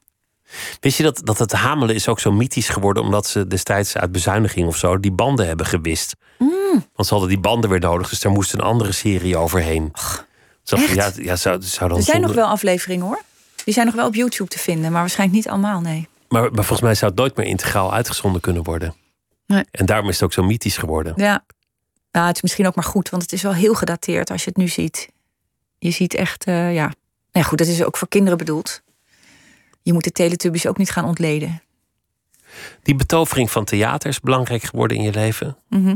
Wist 0.79 0.97
je 0.97 1.03
dat, 1.03 1.21
dat 1.23 1.39
het 1.39 1.51
hamelen 1.51 1.95
is 1.95 2.07
ook 2.07 2.19
zo 2.19 2.31
mythisch 2.31 2.69
geworden 2.69 3.03
omdat 3.03 3.27
ze 3.27 3.47
destijds 3.47 3.97
uit 3.97 4.11
bezuiniging 4.11 4.67
of 4.67 4.77
zo 4.77 4.99
die 4.99 5.11
banden 5.11 5.47
hebben 5.47 5.65
gewist? 5.65 6.15
Mm. 6.37 6.85
Want 6.93 7.07
ze 7.07 7.13
hadden 7.13 7.29
die 7.29 7.39
banden 7.39 7.69
weer 7.69 7.79
nodig, 7.79 8.09
dus 8.09 8.21
daar 8.21 8.31
moest 8.31 8.53
een 8.53 8.61
andere 8.61 8.91
serie 8.91 9.37
overheen. 9.37 9.89
Och, 9.93 10.25
ja, 10.93 11.11
ja, 11.15 11.35
zou, 11.35 11.61
zou 11.61 11.89
dan 11.89 11.97
er 11.97 12.03
zijn 12.03 12.21
nog 12.21 12.33
wel 12.33 12.47
afleveringen 12.47 13.05
hoor. 13.05 13.21
Die 13.63 13.73
zijn 13.73 13.85
nog 13.85 13.95
wel 13.95 14.07
op 14.07 14.15
YouTube 14.15 14.49
te 14.49 14.59
vinden, 14.59 14.91
maar 14.91 15.01
waarschijnlijk 15.01 15.37
niet 15.37 15.49
allemaal, 15.49 15.81
nee. 15.81 16.07
Maar, 16.29 16.41
maar 16.41 16.53
volgens 16.53 16.81
mij 16.81 16.95
zou 16.95 17.11
het 17.11 17.19
nooit 17.19 17.35
meer 17.35 17.45
integraal 17.45 17.93
uitgezonden 17.93 18.41
kunnen 18.41 18.63
worden. 18.63 18.95
Nee. 19.45 19.63
En 19.71 19.85
daarom 19.85 20.07
is 20.09 20.13
het 20.13 20.23
ook 20.23 20.33
zo 20.33 20.43
mythisch 20.43 20.77
geworden. 20.77 21.13
Ja. 21.15 21.43
Nou, 22.11 22.27
het 22.27 22.35
is 22.35 22.41
misschien 22.41 22.67
ook 22.67 22.75
maar 22.75 22.83
goed, 22.83 23.09
want 23.09 23.21
het 23.21 23.33
is 23.33 23.41
wel 23.41 23.53
heel 23.53 23.73
gedateerd 23.73 24.31
als 24.31 24.43
je 24.43 24.49
het 24.49 24.57
nu 24.57 24.67
ziet. 24.67 25.09
Je 25.77 25.91
ziet 25.91 26.13
echt, 26.13 26.47
uh, 26.47 26.73
ja. 26.73 26.93
Nou 27.31 27.45
goed, 27.45 27.57
dat 27.57 27.67
is 27.67 27.83
ook 27.83 27.97
voor 27.97 28.07
kinderen 28.07 28.37
bedoeld 28.37 28.81
je 29.81 29.93
moet 29.93 30.03
de 30.03 30.11
Teletubbies 30.11 30.67
ook 30.67 30.77
niet 30.77 30.91
gaan 30.91 31.05
ontleden. 31.05 31.61
Die 32.83 32.95
betovering 32.95 33.51
van 33.51 33.65
theater 33.65 34.09
is 34.09 34.19
belangrijk 34.19 34.63
geworden 34.63 34.97
in 34.97 35.03
je 35.03 35.11
leven. 35.11 35.57
Mhm. 35.69 35.95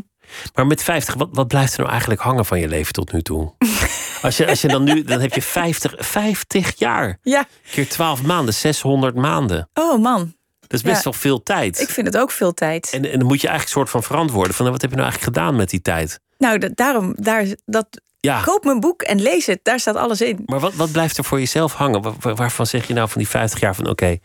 Maar 0.54 0.68
met 0.68 0.84
50, 0.84 1.14
wat, 1.14 1.30
wat 1.32 1.48
blijft 1.48 1.74
er 1.74 1.80
nou 1.80 1.90
eigenlijk 1.90 2.22
hangen 2.22 2.46
van 2.46 2.60
je 2.60 2.68
leven 2.68 2.94
tot 2.94 3.12
nu 3.12 3.22
toe? 3.22 3.54
Als 4.22 4.38
je, 4.38 4.48
als 4.48 4.62
je 4.62 4.68
dan 4.68 4.84
nu, 4.84 5.04
dan 5.04 5.20
heb 5.20 5.34
je 5.34 5.42
50, 5.42 5.94
50 5.98 6.80
jaar. 6.80 7.20
Ja. 7.22 7.46
Keer 7.72 7.90
12 7.90 8.22
maanden, 8.24 8.54
600 8.54 9.16
maanden. 9.16 9.70
Oh 9.74 10.02
man. 10.02 10.34
Dat 10.60 10.74
is 10.74 10.82
best 10.82 11.04
wel 11.04 11.14
veel 11.14 11.44
tijd. 11.44 11.80
Ik 11.80 11.90
vind 11.90 12.08
het 12.08 12.18
ook 12.18 12.32
veel 12.32 12.54
tijd. 12.54 12.90
En, 12.94 13.12
en 13.12 13.20
dan 13.20 13.28
moet 13.28 13.42
je 13.42 13.48
eigenlijk 13.48 13.78
soort 13.78 13.90
van 13.90 14.04
verantwoorden. 14.04 14.54
Van, 14.54 14.70
wat 14.72 14.82
heb 14.82 14.90
je 14.90 14.96
nou 14.96 15.10
eigenlijk 15.10 15.38
gedaan 15.38 15.56
met 15.56 15.70
die 15.70 15.82
tijd? 15.82 16.20
Nou, 16.38 16.74
daarom, 16.74 17.14
daar, 17.18 17.46
dat, 17.66 18.02
ja. 18.26 18.42
Koop 18.42 18.64
mijn 18.64 18.80
boek 18.80 19.02
en 19.02 19.22
lees 19.22 19.46
het. 19.46 19.60
Daar 19.64 19.80
staat 19.80 19.96
alles 19.96 20.22
in. 20.22 20.44
Maar 20.46 20.60
wat, 20.60 20.74
wat 20.74 20.92
blijft 20.92 21.18
er 21.18 21.24
voor 21.24 21.40
jezelf 21.40 21.74
hangen? 21.74 22.16
waarvan 22.36 22.66
zeg 22.66 22.88
je 22.88 22.94
nou 22.94 23.10
van 23.10 23.22
die 23.22 23.30
50 23.30 23.60
jaar 23.60 23.76
van 23.76 23.90
oké, 23.90 24.18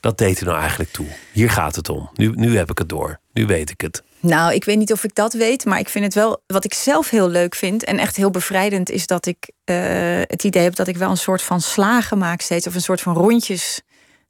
dat 0.00 0.18
deed 0.18 0.40
er 0.40 0.46
nou 0.46 0.58
eigenlijk 0.58 0.90
toe. 0.90 1.06
Hier 1.32 1.50
gaat 1.50 1.76
het 1.76 1.88
om. 1.88 2.10
Nu, 2.14 2.32
nu 2.34 2.56
heb 2.56 2.70
ik 2.70 2.78
het 2.78 2.88
door. 2.88 3.20
Nu 3.32 3.46
weet 3.46 3.70
ik 3.70 3.80
het. 3.80 4.02
Nou, 4.20 4.54
ik 4.54 4.64
weet 4.64 4.78
niet 4.78 4.92
of 4.92 5.04
ik 5.04 5.14
dat 5.14 5.32
weet, 5.32 5.64
maar 5.64 5.78
ik 5.78 5.88
vind 5.88 6.04
het 6.04 6.14
wel. 6.14 6.42
Wat 6.46 6.64
ik 6.64 6.74
zelf 6.74 7.10
heel 7.10 7.28
leuk 7.28 7.54
vind 7.54 7.84
en 7.84 7.98
echt 7.98 8.16
heel 8.16 8.30
bevrijdend 8.30 8.90
is 8.90 9.06
dat 9.06 9.26
ik 9.26 9.50
uh, 9.64 9.76
het 10.22 10.44
idee 10.44 10.62
heb 10.62 10.74
dat 10.74 10.88
ik 10.88 10.96
wel 10.96 11.10
een 11.10 11.16
soort 11.16 11.42
van 11.42 11.60
slagen 11.60 12.18
maak 12.18 12.40
steeds 12.40 12.66
of 12.66 12.74
een 12.74 12.80
soort 12.80 13.00
van 13.00 13.14
rondjes 13.14 13.80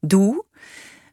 doe. 0.01 0.45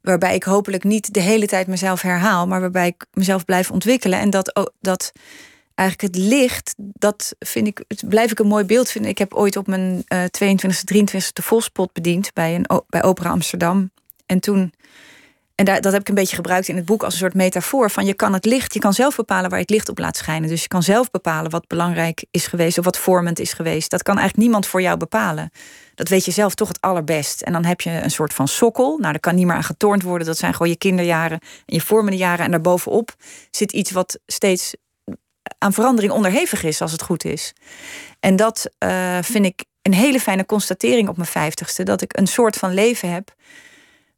Waarbij 0.01 0.35
ik 0.35 0.43
hopelijk 0.43 0.83
niet 0.83 1.13
de 1.13 1.21
hele 1.21 1.47
tijd 1.47 1.67
mezelf 1.67 2.01
herhaal, 2.01 2.47
maar 2.47 2.59
waarbij 2.61 2.87
ik 2.87 3.05
mezelf 3.13 3.45
blijf 3.45 3.71
ontwikkelen. 3.71 4.19
En 4.19 4.29
dat, 4.29 4.71
dat 4.81 5.11
eigenlijk 5.75 6.15
het 6.15 6.23
licht, 6.23 6.73
dat 6.77 7.35
vind 7.39 7.67
ik, 7.67 7.83
blijf 8.07 8.31
ik 8.31 8.39
een 8.39 8.47
mooi 8.47 8.63
beeld 8.63 8.89
vinden. 8.89 9.11
Ik 9.11 9.17
heb 9.17 9.33
ooit 9.33 9.57
op 9.57 9.67
mijn 9.67 10.03
uh, 10.13 10.23
22e, 10.23 10.67
23e 10.93 11.33
de 11.33 11.41
Volspot 11.41 11.93
bediend 11.93 12.33
bij, 12.33 12.55
een, 12.55 12.81
bij 12.89 13.03
Opera 13.03 13.29
Amsterdam. 13.29 13.91
En 14.25 14.39
toen, 14.39 14.73
en 15.55 15.65
daar, 15.65 15.81
dat 15.81 15.91
heb 15.91 16.01
ik 16.01 16.07
een 16.09 16.15
beetje 16.15 16.35
gebruikt 16.35 16.67
in 16.67 16.75
het 16.75 16.85
boek 16.85 17.03
als 17.03 17.13
een 17.13 17.19
soort 17.19 17.33
metafoor 17.33 17.91
van 17.91 18.05
je 18.05 18.13
kan 18.13 18.33
het 18.33 18.45
licht, 18.45 18.73
je 18.73 18.79
kan 18.79 18.93
zelf 18.93 19.15
bepalen 19.15 19.49
waar 19.49 19.59
je 19.59 19.65
het 19.65 19.73
licht 19.73 19.89
op 19.89 19.97
laat 19.97 20.17
schijnen. 20.17 20.49
Dus 20.49 20.61
je 20.61 20.67
kan 20.67 20.83
zelf 20.83 21.11
bepalen 21.11 21.51
wat 21.51 21.67
belangrijk 21.67 22.25
is 22.31 22.47
geweest 22.47 22.77
of 22.77 22.85
wat 22.85 22.97
vormend 22.97 23.39
is 23.39 23.53
geweest. 23.53 23.89
Dat 23.89 24.03
kan 24.03 24.17
eigenlijk 24.17 24.43
niemand 24.43 24.67
voor 24.67 24.81
jou 24.81 24.97
bepalen. 24.97 25.51
Dat 25.95 26.09
weet 26.09 26.25
je 26.25 26.31
zelf 26.31 26.55
toch 26.55 26.67
het 26.67 26.81
allerbest. 26.81 27.41
En 27.41 27.53
dan 27.53 27.65
heb 27.65 27.81
je 27.81 27.89
een 27.89 28.11
soort 28.11 28.33
van 28.33 28.47
sokkel. 28.47 28.89
Nou, 28.97 29.11
daar 29.11 29.19
kan 29.19 29.35
niet 29.35 29.45
meer 29.45 29.55
aan 29.55 29.63
getornd 29.63 30.03
worden. 30.03 30.27
Dat 30.27 30.37
zijn 30.37 30.51
gewoon 30.51 30.69
je 30.69 30.77
kinderjaren 30.77 31.39
en 31.39 31.75
je 31.75 31.81
vormende 31.81 32.17
jaren. 32.17 32.45
En 32.45 32.51
daarbovenop 32.51 33.15
zit 33.51 33.71
iets 33.71 33.91
wat 33.91 34.19
steeds 34.25 34.75
aan 35.57 35.73
verandering 35.73 36.13
onderhevig 36.13 36.63
is 36.63 36.81
als 36.81 36.91
het 36.91 37.01
goed 37.01 37.25
is. 37.25 37.53
En 38.19 38.35
dat 38.35 38.69
uh, 38.79 39.17
vind 39.21 39.45
ik 39.45 39.65
een 39.81 39.93
hele 39.93 40.19
fijne 40.19 40.45
constatering 40.45 41.09
op 41.09 41.15
mijn 41.17 41.29
vijftigste. 41.29 41.83
Dat 41.83 42.01
ik 42.01 42.17
een 42.17 42.27
soort 42.27 42.55
van 42.55 42.73
leven 42.73 43.11
heb 43.11 43.33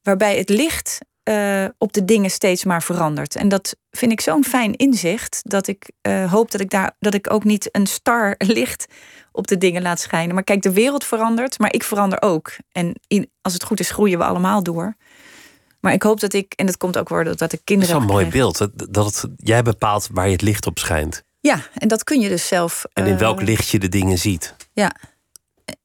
waarbij 0.01 0.37
het 0.37 0.49
licht 0.49 0.99
uh, 1.29 1.65
op 1.77 1.93
de 1.93 2.05
dingen 2.05 2.29
steeds 2.29 2.63
maar 2.63 2.83
verandert. 2.83 3.35
En 3.35 3.49
dat 3.49 3.75
vind 3.91 4.11
ik 4.11 4.21
zo'n 4.21 4.43
fijn 4.43 4.75
inzicht 4.75 5.41
dat 5.43 5.67
ik 5.67 5.91
uh, 6.07 6.31
hoop 6.31 6.51
dat 6.51 6.61
ik 6.61 6.69
daar 6.69 6.95
dat 6.99 7.13
ik 7.13 7.31
ook 7.31 7.43
niet 7.43 7.69
een 7.71 7.87
star 7.87 8.35
licht 8.57 8.85
op 9.31 9.47
de 9.47 9.57
dingen 9.57 9.81
laat 9.81 9.99
schijnen. 9.99 10.35
Maar 10.35 10.43
kijk, 10.43 10.61
de 10.61 10.73
wereld 10.73 11.03
verandert, 11.03 11.59
maar 11.59 11.73
ik 11.73 11.83
verander 11.83 12.21
ook. 12.21 12.55
En 12.71 12.99
in, 13.07 13.31
als 13.41 13.53
het 13.53 13.63
goed 13.63 13.79
is, 13.79 13.91
groeien 13.91 14.17
we 14.17 14.23
allemaal 14.23 14.63
door. 14.63 14.95
Maar 15.79 15.93
ik 15.93 16.03
hoop 16.03 16.19
dat 16.19 16.33
ik, 16.33 16.53
en 16.55 16.65
dat 16.65 16.77
komt 16.77 16.97
ook 16.97 17.09
worden 17.09 17.37
dat 17.37 17.51
de 17.51 17.59
kinderen. 17.63 17.93
Dat 17.93 18.03
is 18.03 18.09
een 18.09 18.13
mooi 18.15 18.27
beeld. 18.31 18.57
Dat, 18.57 18.71
dat 18.89 19.05
het, 19.05 19.25
jij 19.37 19.61
bepaalt 19.61 20.09
waar 20.11 20.25
je 20.25 20.31
het 20.31 20.41
licht 20.41 20.65
op 20.65 20.79
schijnt. 20.79 21.23
Ja, 21.39 21.61
en 21.73 21.87
dat 21.87 22.03
kun 22.03 22.19
je 22.19 22.29
dus 22.29 22.47
zelf. 22.47 22.85
En 22.93 23.05
in 23.05 23.13
eh, 23.13 23.19
welk 23.19 23.41
licht 23.41 23.69
je 23.69 23.79
de 23.79 23.89
dingen 23.89 24.17
ziet. 24.17 24.55
Ja, 24.73 24.95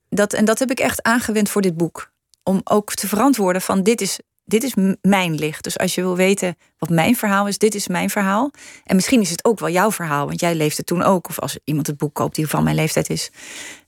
dat, 0.08 0.32
en 0.32 0.44
dat 0.44 0.58
heb 0.58 0.70
ik 0.70 0.80
echt 0.80 1.02
aangewend 1.02 1.48
voor 1.50 1.62
dit 1.62 1.76
boek. 1.76 2.10
Om 2.42 2.60
ook 2.64 2.94
te 2.94 3.08
verantwoorden 3.08 3.62
van 3.62 3.82
dit 3.82 4.00
is, 4.00 4.18
dit 4.44 4.62
is 4.62 4.74
mijn 5.00 5.34
licht. 5.34 5.64
Dus 5.64 5.78
als 5.78 5.94
je 5.94 6.00
wil 6.00 6.16
weten 6.16 6.56
wat 6.78 6.88
mijn 6.88 7.16
verhaal 7.16 7.46
is, 7.46 7.58
dit 7.58 7.74
is 7.74 7.88
mijn 7.88 8.10
verhaal. 8.10 8.50
En 8.84 8.96
misschien 8.96 9.20
is 9.20 9.30
het 9.30 9.44
ook 9.44 9.58
wel 9.60 9.68
jouw 9.68 9.92
verhaal, 9.92 10.26
want 10.26 10.40
jij 10.40 10.54
leefde 10.54 10.84
toen 10.84 11.02
ook. 11.02 11.28
Of 11.28 11.38
als 11.38 11.58
iemand 11.64 11.86
het 11.86 11.96
boek 11.96 12.14
koopt 12.14 12.34
die 12.34 12.46
van 12.46 12.64
mijn 12.64 12.76
leeftijd 12.76 13.10
is. 13.10 13.30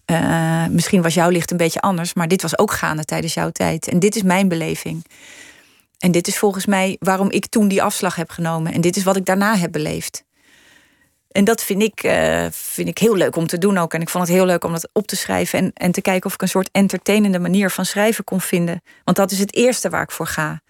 eh, 0.04 0.66
misschien 0.66 1.02
was 1.02 1.14
jouw 1.14 1.28
licht 1.28 1.50
een 1.50 1.56
beetje 1.56 1.80
anders, 1.80 2.14
maar 2.14 2.28
dit 2.28 2.42
was 2.42 2.58
ook 2.58 2.72
gaande 2.72 3.04
tijdens 3.04 3.34
jouw 3.34 3.50
tijd. 3.50 3.88
En 3.88 3.98
dit 3.98 4.16
is 4.16 4.22
mijn 4.22 4.48
beleving. 4.48 5.04
En 6.04 6.10
dit 6.10 6.26
is 6.26 6.38
volgens 6.38 6.66
mij 6.66 6.96
waarom 7.00 7.30
ik 7.30 7.46
toen 7.46 7.68
die 7.68 7.82
afslag 7.82 8.16
heb 8.16 8.30
genomen. 8.30 8.72
En 8.72 8.80
dit 8.80 8.96
is 8.96 9.02
wat 9.02 9.16
ik 9.16 9.24
daarna 9.24 9.56
heb 9.56 9.72
beleefd. 9.72 10.24
En 11.28 11.44
dat 11.44 11.62
vind 11.62 11.82
ik, 11.82 12.02
eh, 12.02 12.46
vind 12.50 12.88
ik 12.88 12.98
heel 12.98 13.16
leuk 13.16 13.36
om 13.36 13.46
te 13.46 13.58
doen 13.58 13.78
ook. 13.78 13.94
En 13.94 14.00
ik 14.00 14.08
vond 14.08 14.26
het 14.26 14.36
heel 14.36 14.46
leuk 14.46 14.64
om 14.64 14.72
dat 14.72 14.88
op 14.92 15.06
te 15.06 15.16
schrijven. 15.16 15.58
En, 15.58 15.70
en 15.74 15.92
te 15.92 16.00
kijken 16.00 16.26
of 16.26 16.34
ik 16.34 16.42
een 16.42 16.48
soort 16.48 16.68
entertainende 16.72 17.38
manier 17.38 17.70
van 17.70 17.84
schrijven 17.84 18.24
kon 18.24 18.40
vinden. 18.40 18.82
Want 19.04 19.16
dat 19.16 19.30
is 19.30 19.38
het 19.38 19.54
eerste 19.54 19.88
waar 19.88 20.02
ik 20.02 20.10
voor 20.10 20.26
ga. 20.26 20.60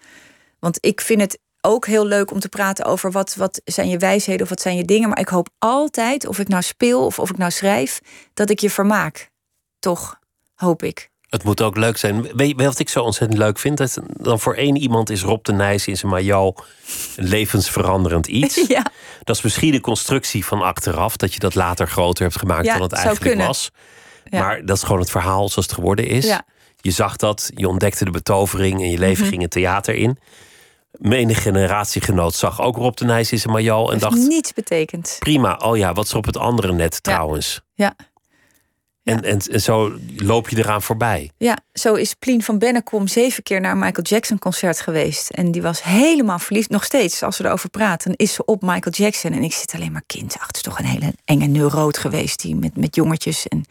Want 0.59 0.77
ik 0.81 1.01
vind 1.01 1.21
het 1.21 1.39
ook 1.61 1.85
heel 1.85 2.05
leuk 2.05 2.31
om 2.31 2.39
te 2.39 2.49
praten 2.49 2.85
over 2.85 3.11
wat, 3.11 3.35
wat 3.35 3.61
zijn 3.65 3.89
je 3.89 3.97
wijsheden 3.97 4.41
of 4.41 4.49
wat 4.49 4.61
zijn 4.61 4.75
je 4.77 4.85
dingen. 4.85 5.09
Maar 5.09 5.19
ik 5.19 5.29
hoop 5.29 5.49
altijd, 5.59 6.27
of 6.27 6.39
ik 6.39 6.47
nou 6.47 6.63
speel 6.63 7.05
of 7.05 7.19
of 7.19 7.29
ik 7.29 7.37
nou 7.37 7.51
schrijf, 7.51 7.99
dat 8.33 8.49
ik 8.49 8.59
je 8.59 8.69
vermaak. 8.69 9.29
Toch, 9.79 10.19
hoop 10.53 10.83
ik. 10.83 11.13
Het 11.29 11.43
moet 11.43 11.61
ook 11.61 11.77
leuk 11.77 11.97
zijn. 11.97 12.21
Weet 12.35 12.47
je 12.49 12.55
wat 12.55 12.79
ik 12.79 12.89
zo 12.89 13.03
ontzettend 13.03 13.39
leuk 13.39 13.59
vind? 13.59 13.77
Dat 13.77 13.97
dan 14.07 14.39
voor 14.39 14.53
één 14.55 14.75
iemand 14.77 15.09
is 15.09 15.21
Rob 15.21 15.43
de 15.45 15.51
Nijs 15.53 15.87
in 15.87 15.97
zijn 15.97 16.11
majo 16.11 16.53
een 17.15 17.27
levensveranderend 17.27 18.27
iets. 18.27 18.55
Ja, 18.67 18.85
Dat 19.23 19.35
is 19.35 19.41
misschien 19.41 19.71
de 19.71 19.79
constructie 19.81 20.45
van 20.45 20.61
achteraf, 20.61 21.17
dat 21.17 21.33
je 21.33 21.39
dat 21.39 21.55
later 21.55 21.87
groter 21.87 22.23
hebt 22.23 22.37
gemaakt 22.39 22.65
Ja, 22.65 22.73
dan 22.73 22.81
het 22.81 22.91
eigenlijk 22.91 23.37
was. 23.37 23.71
Ja. 24.29 24.39
Maar 24.39 24.65
dat 24.65 24.77
is 24.77 24.83
gewoon 24.83 24.99
het 24.99 25.09
verhaal 25.09 25.49
zoals 25.49 25.65
het 25.67 25.71
geworden 25.75 26.07
is. 26.07 26.25
Ja. 26.25 26.45
Je 26.81 26.91
zag 26.91 27.15
dat, 27.15 27.51
je 27.55 27.67
ontdekte 27.67 28.05
de 28.05 28.11
betovering 28.11 28.81
en 28.81 28.89
je 28.89 28.97
leven 28.97 29.21
Mhm. 29.21 29.29
ging 29.29 29.41
het 29.41 29.51
theater 29.51 29.95
in. 29.95 30.17
Menig 30.91 31.41
generatiegenoot 31.41 32.33
zag 32.35 32.61
ook 32.61 32.75
Rob 32.75 32.95
de 32.95 33.05
Nijs 33.05 33.31
in 33.31 33.39
zijn 33.39 33.53
majo 33.53 33.89
en 33.89 33.99
dacht... 33.99 34.15
niets 34.17 34.53
betekend. 34.53 35.15
prima, 35.19 35.53
oh 35.63 35.77
ja, 35.77 35.93
wat 35.93 36.05
is 36.05 36.11
er 36.11 36.17
op 36.17 36.25
het 36.25 36.37
andere 36.37 36.73
net 36.73 37.03
trouwens? 37.03 37.61
Ja. 37.73 37.95
En, 39.05 39.23
en, 39.23 39.39
en 39.39 39.61
zo 39.61 39.97
loop 40.17 40.49
je 40.49 40.57
eraan 40.57 40.81
voorbij. 40.81 41.31
Ja, 41.37 41.57
zo 41.73 41.93
is 41.93 42.13
Plien 42.13 42.43
van 42.43 42.57
Bennekom 42.57 43.07
zeven 43.07 43.43
keer 43.43 43.61
naar 43.61 43.71
een 43.71 43.79
Michael 43.79 44.03
Jackson 44.03 44.39
concert 44.39 44.81
geweest. 44.81 45.29
En 45.29 45.51
die 45.51 45.61
was 45.61 45.83
helemaal 45.83 46.39
verliefd. 46.39 46.69
Nog 46.69 46.83
steeds, 46.83 47.23
als 47.23 47.37
we 47.37 47.45
erover 47.45 47.69
praten, 47.69 48.15
is 48.15 48.33
ze 48.33 48.45
op 48.45 48.61
Michael 48.61 48.95
Jackson. 48.95 49.31
En 49.31 49.43
ik 49.43 49.53
zit 49.53 49.73
alleen 49.73 49.91
maar 49.91 50.03
kind. 50.07 50.35
Ach, 50.39 50.47
het 50.47 50.55
is 50.55 50.61
toch 50.61 50.79
een 50.79 50.85
hele 50.85 51.13
enge 51.25 51.45
neuroot 51.45 51.97
geweest, 51.97 52.41
die 52.41 52.55
met, 52.55 52.77
met 52.77 52.95
jongetjes. 52.95 53.47
En 53.47 53.65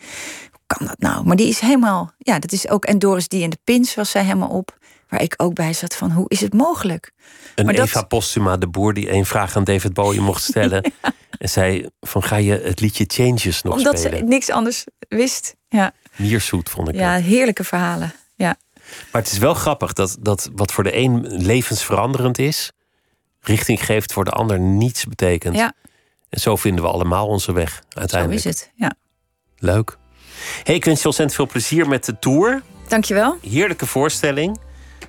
hoe 0.50 0.60
kan 0.66 0.86
dat 0.86 0.98
nou? 0.98 1.24
Maar 1.24 1.36
die 1.36 1.48
is 1.48 1.58
helemaal, 1.58 2.12
ja, 2.18 2.38
dat 2.38 2.52
is 2.52 2.68
ook. 2.68 2.84
En 2.84 2.98
Doris 2.98 3.28
die 3.28 3.42
en 3.42 3.50
de 3.50 3.58
Pins 3.64 3.94
was 3.94 4.10
zij 4.10 4.22
helemaal 4.22 4.48
op. 4.48 4.78
Waar 5.14 5.22
ik 5.22 5.34
ook 5.36 5.54
bij 5.54 5.72
zat 5.72 5.96
van, 5.96 6.10
hoe 6.10 6.24
is 6.28 6.40
het 6.40 6.52
mogelijk? 6.52 7.12
Een 7.54 7.64
Maar 7.64 7.74
dat- 7.74 7.86
Eva 7.86 8.02
Postuma, 8.02 8.56
de 8.56 8.68
boer, 8.68 8.94
die 8.94 9.08
één 9.08 9.26
vraag 9.26 9.56
aan 9.56 9.64
David 9.64 9.92
Bowie 9.94 10.20
mocht 10.20 10.42
stellen. 10.50 10.92
En 11.38 11.48
zei 11.48 11.88
van, 12.00 12.22
ga 12.22 12.36
je 12.36 12.58
het 12.60 12.80
liedje 12.80 13.04
Changes 13.06 13.62
nog 13.62 13.74
Omdat 13.76 13.98
spelen? 13.98 14.18
ze 14.18 14.24
niks 14.24 14.50
anders 14.50 14.84
wist. 15.08 15.54
Ja, 15.68 15.92
Mierzoet 16.16 16.70
vond 16.70 16.88
ik 16.88 16.94
ja 16.94 17.14
heerlijke 17.16 17.64
verhalen. 17.64 18.12
Ja. 18.34 18.56
Maar 19.12 19.22
het 19.22 19.32
is 19.32 19.38
wel 19.38 19.54
grappig 19.54 19.92
dat, 19.92 20.16
dat 20.20 20.50
wat 20.54 20.72
voor 20.72 20.84
de 20.84 20.96
een 20.96 21.26
levensveranderend 21.26 22.38
is... 22.38 22.72
richting 23.40 23.84
geeft 23.84 24.12
voor 24.12 24.24
de 24.24 24.30
ander 24.30 24.58
niets 24.60 25.04
betekent. 25.04 25.56
Ja. 25.56 25.72
En 26.28 26.40
zo 26.40 26.56
vinden 26.56 26.84
we 26.84 26.90
allemaal 26.90 27.26
onze 27.26 27.52
weg 27.52 27.82
Zo 27.88 27.98
uiteindelijk. 27.98 28.44
is 28.44 28.50
het. 28.60 28.70
Ja. 28.74 28.94
Leuk. 29.56 29.96
Hey, 30.62 30.74
ik 30.74 30.84
wens 30.84 31.00
je 31.00 31.06
ontzettend 31.06 31.36
veel 31.36 31.46
plezier 31.46 31.88
met 31.88 32.04
de 32.04 32.18
tour. 32.18 32.62
Dankjewel. 32.88 33.38
Heerlijke 33.42 33.86
voorstelling. 33.86 34.58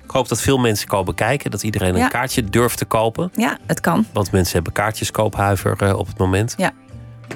Ik 0.04 0.10
hoop 0.10 0.28
dat 0.28 0.40
veel 0.40 0.58
mensen 0.58 0.88
komen 0.88 1.14
kijken. 1.14 1.50
Dat 1.50 1.62
iedereen 1.62 1.94
een 1.94 2.00
Ja. 2.00 2.08
kaartje 2.08 2.44
durft 2.44 2.78
te 2.78 2.84
kopen. 2.84 3.30
Ja, 3.34 3.58
het 3.66 3.80
kan. 3.80 4.06
Want 4.12 4.32
mensen 4.32 4.54
hebben 4.54 4.72
kaartjeskoophuiver 4.72 5.76
eh, 5.82 5.98
op 5.98 6.06
het 6.06 6.18
moment. 6.18 6.54
Ja. 6.56 6.72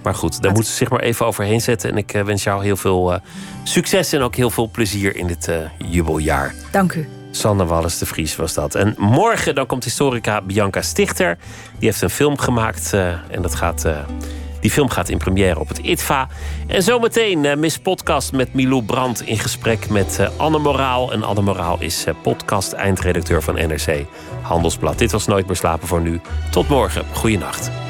Maar 0.03 0.15
goed, 0.15 0.43
daar 0.43 0.53
moeten 0.53 0.71
ze 0.71 0.77
zich 0.77 0.91
maar 0.91 1.01
even 1.01 1.27
overheen 1.27 1.61
zetten. 1.61 1.91
En 1.91 1.97
ik 1.97 2.13
eh, 2.13 2.23
wens 2.23 2.43
jou 2.43 2.63
heel 2.65 2.77
veel 2.77 3.13
eh, 3.15 3.21
succes 3.63 4.13
en 4.13 4.21
ook 4.21 4.35
heel 4.35 4.51
veel 4.51 4.69
plezier 4.71 5.17
in 5.17 5.27
dit 5.27 5.51
jubeljaar. 5.79 6.55
Dank 6.71 6.93
u. 6.95 7.09
Sanne 7.31 7.65
Wallis 7.65 7.99
de 7.99 8.07
Vries 8.07 8.37
was 8.37 8.55
dat. 8.55 8.75
En 8.75 8.95
morgen 8.99 9.55
dan 9.55 9.67
komt 9.67 9.85
historica 9.85 10.41
Bianca 10.41 10.83
Stichter. 10.83 11.39
Die 11.79 11.89
heeft 11.89 12.01
een 12.03 12.11
film 12.11 12.39
gemaakt. 12.39 12.93
en 12.93 13.43
dat 13.43 13.55
gaat, 13.55 13.87
die 14.61 14.71
film 14.71 14.89
gaat 14.89 15.09
in 15.09 15.19
première 15.19 15.59
op 15.59 15.69
het 15.69 15.79
ITVA. 15.79 16.29
En 16.67 16.83
zometeen 16.83 17.45
eh, 17.45 17.57
Miss 17.57 17.79
Podcast 17.79 18.33
met 18.33 18.55
Milou 18.55 18.83
Brandt 18.83 19.23
in 19.23 19.39
gesprek 19.39 19.89
met 19.89 20.19
eh, 20.19 20.29
Anne 20.37 20.59
Moraal. 20.59 21.13
En 21.13 21.23
Anne 21.23 21.43
Moraal 21.43 21.77
is 21.81 22.05
eh, 22.05 22.15
podcast-eindredacteur 22.23 23.43
van 23.43 23.55
NRC 23.55 24.05
Handelsblad. 24.43 24.99
Dit 24.99 25.13
was 25.13 25.27
Nooit 25.27 25.47
meer 25.47 25.57
slapen 25.57 25.89
voor 25.89 26.01
nu. 26.01 26.21
Tot 26.51 26.69
morgen. 26.69 27.05
Goeienacht. 27.13 27.90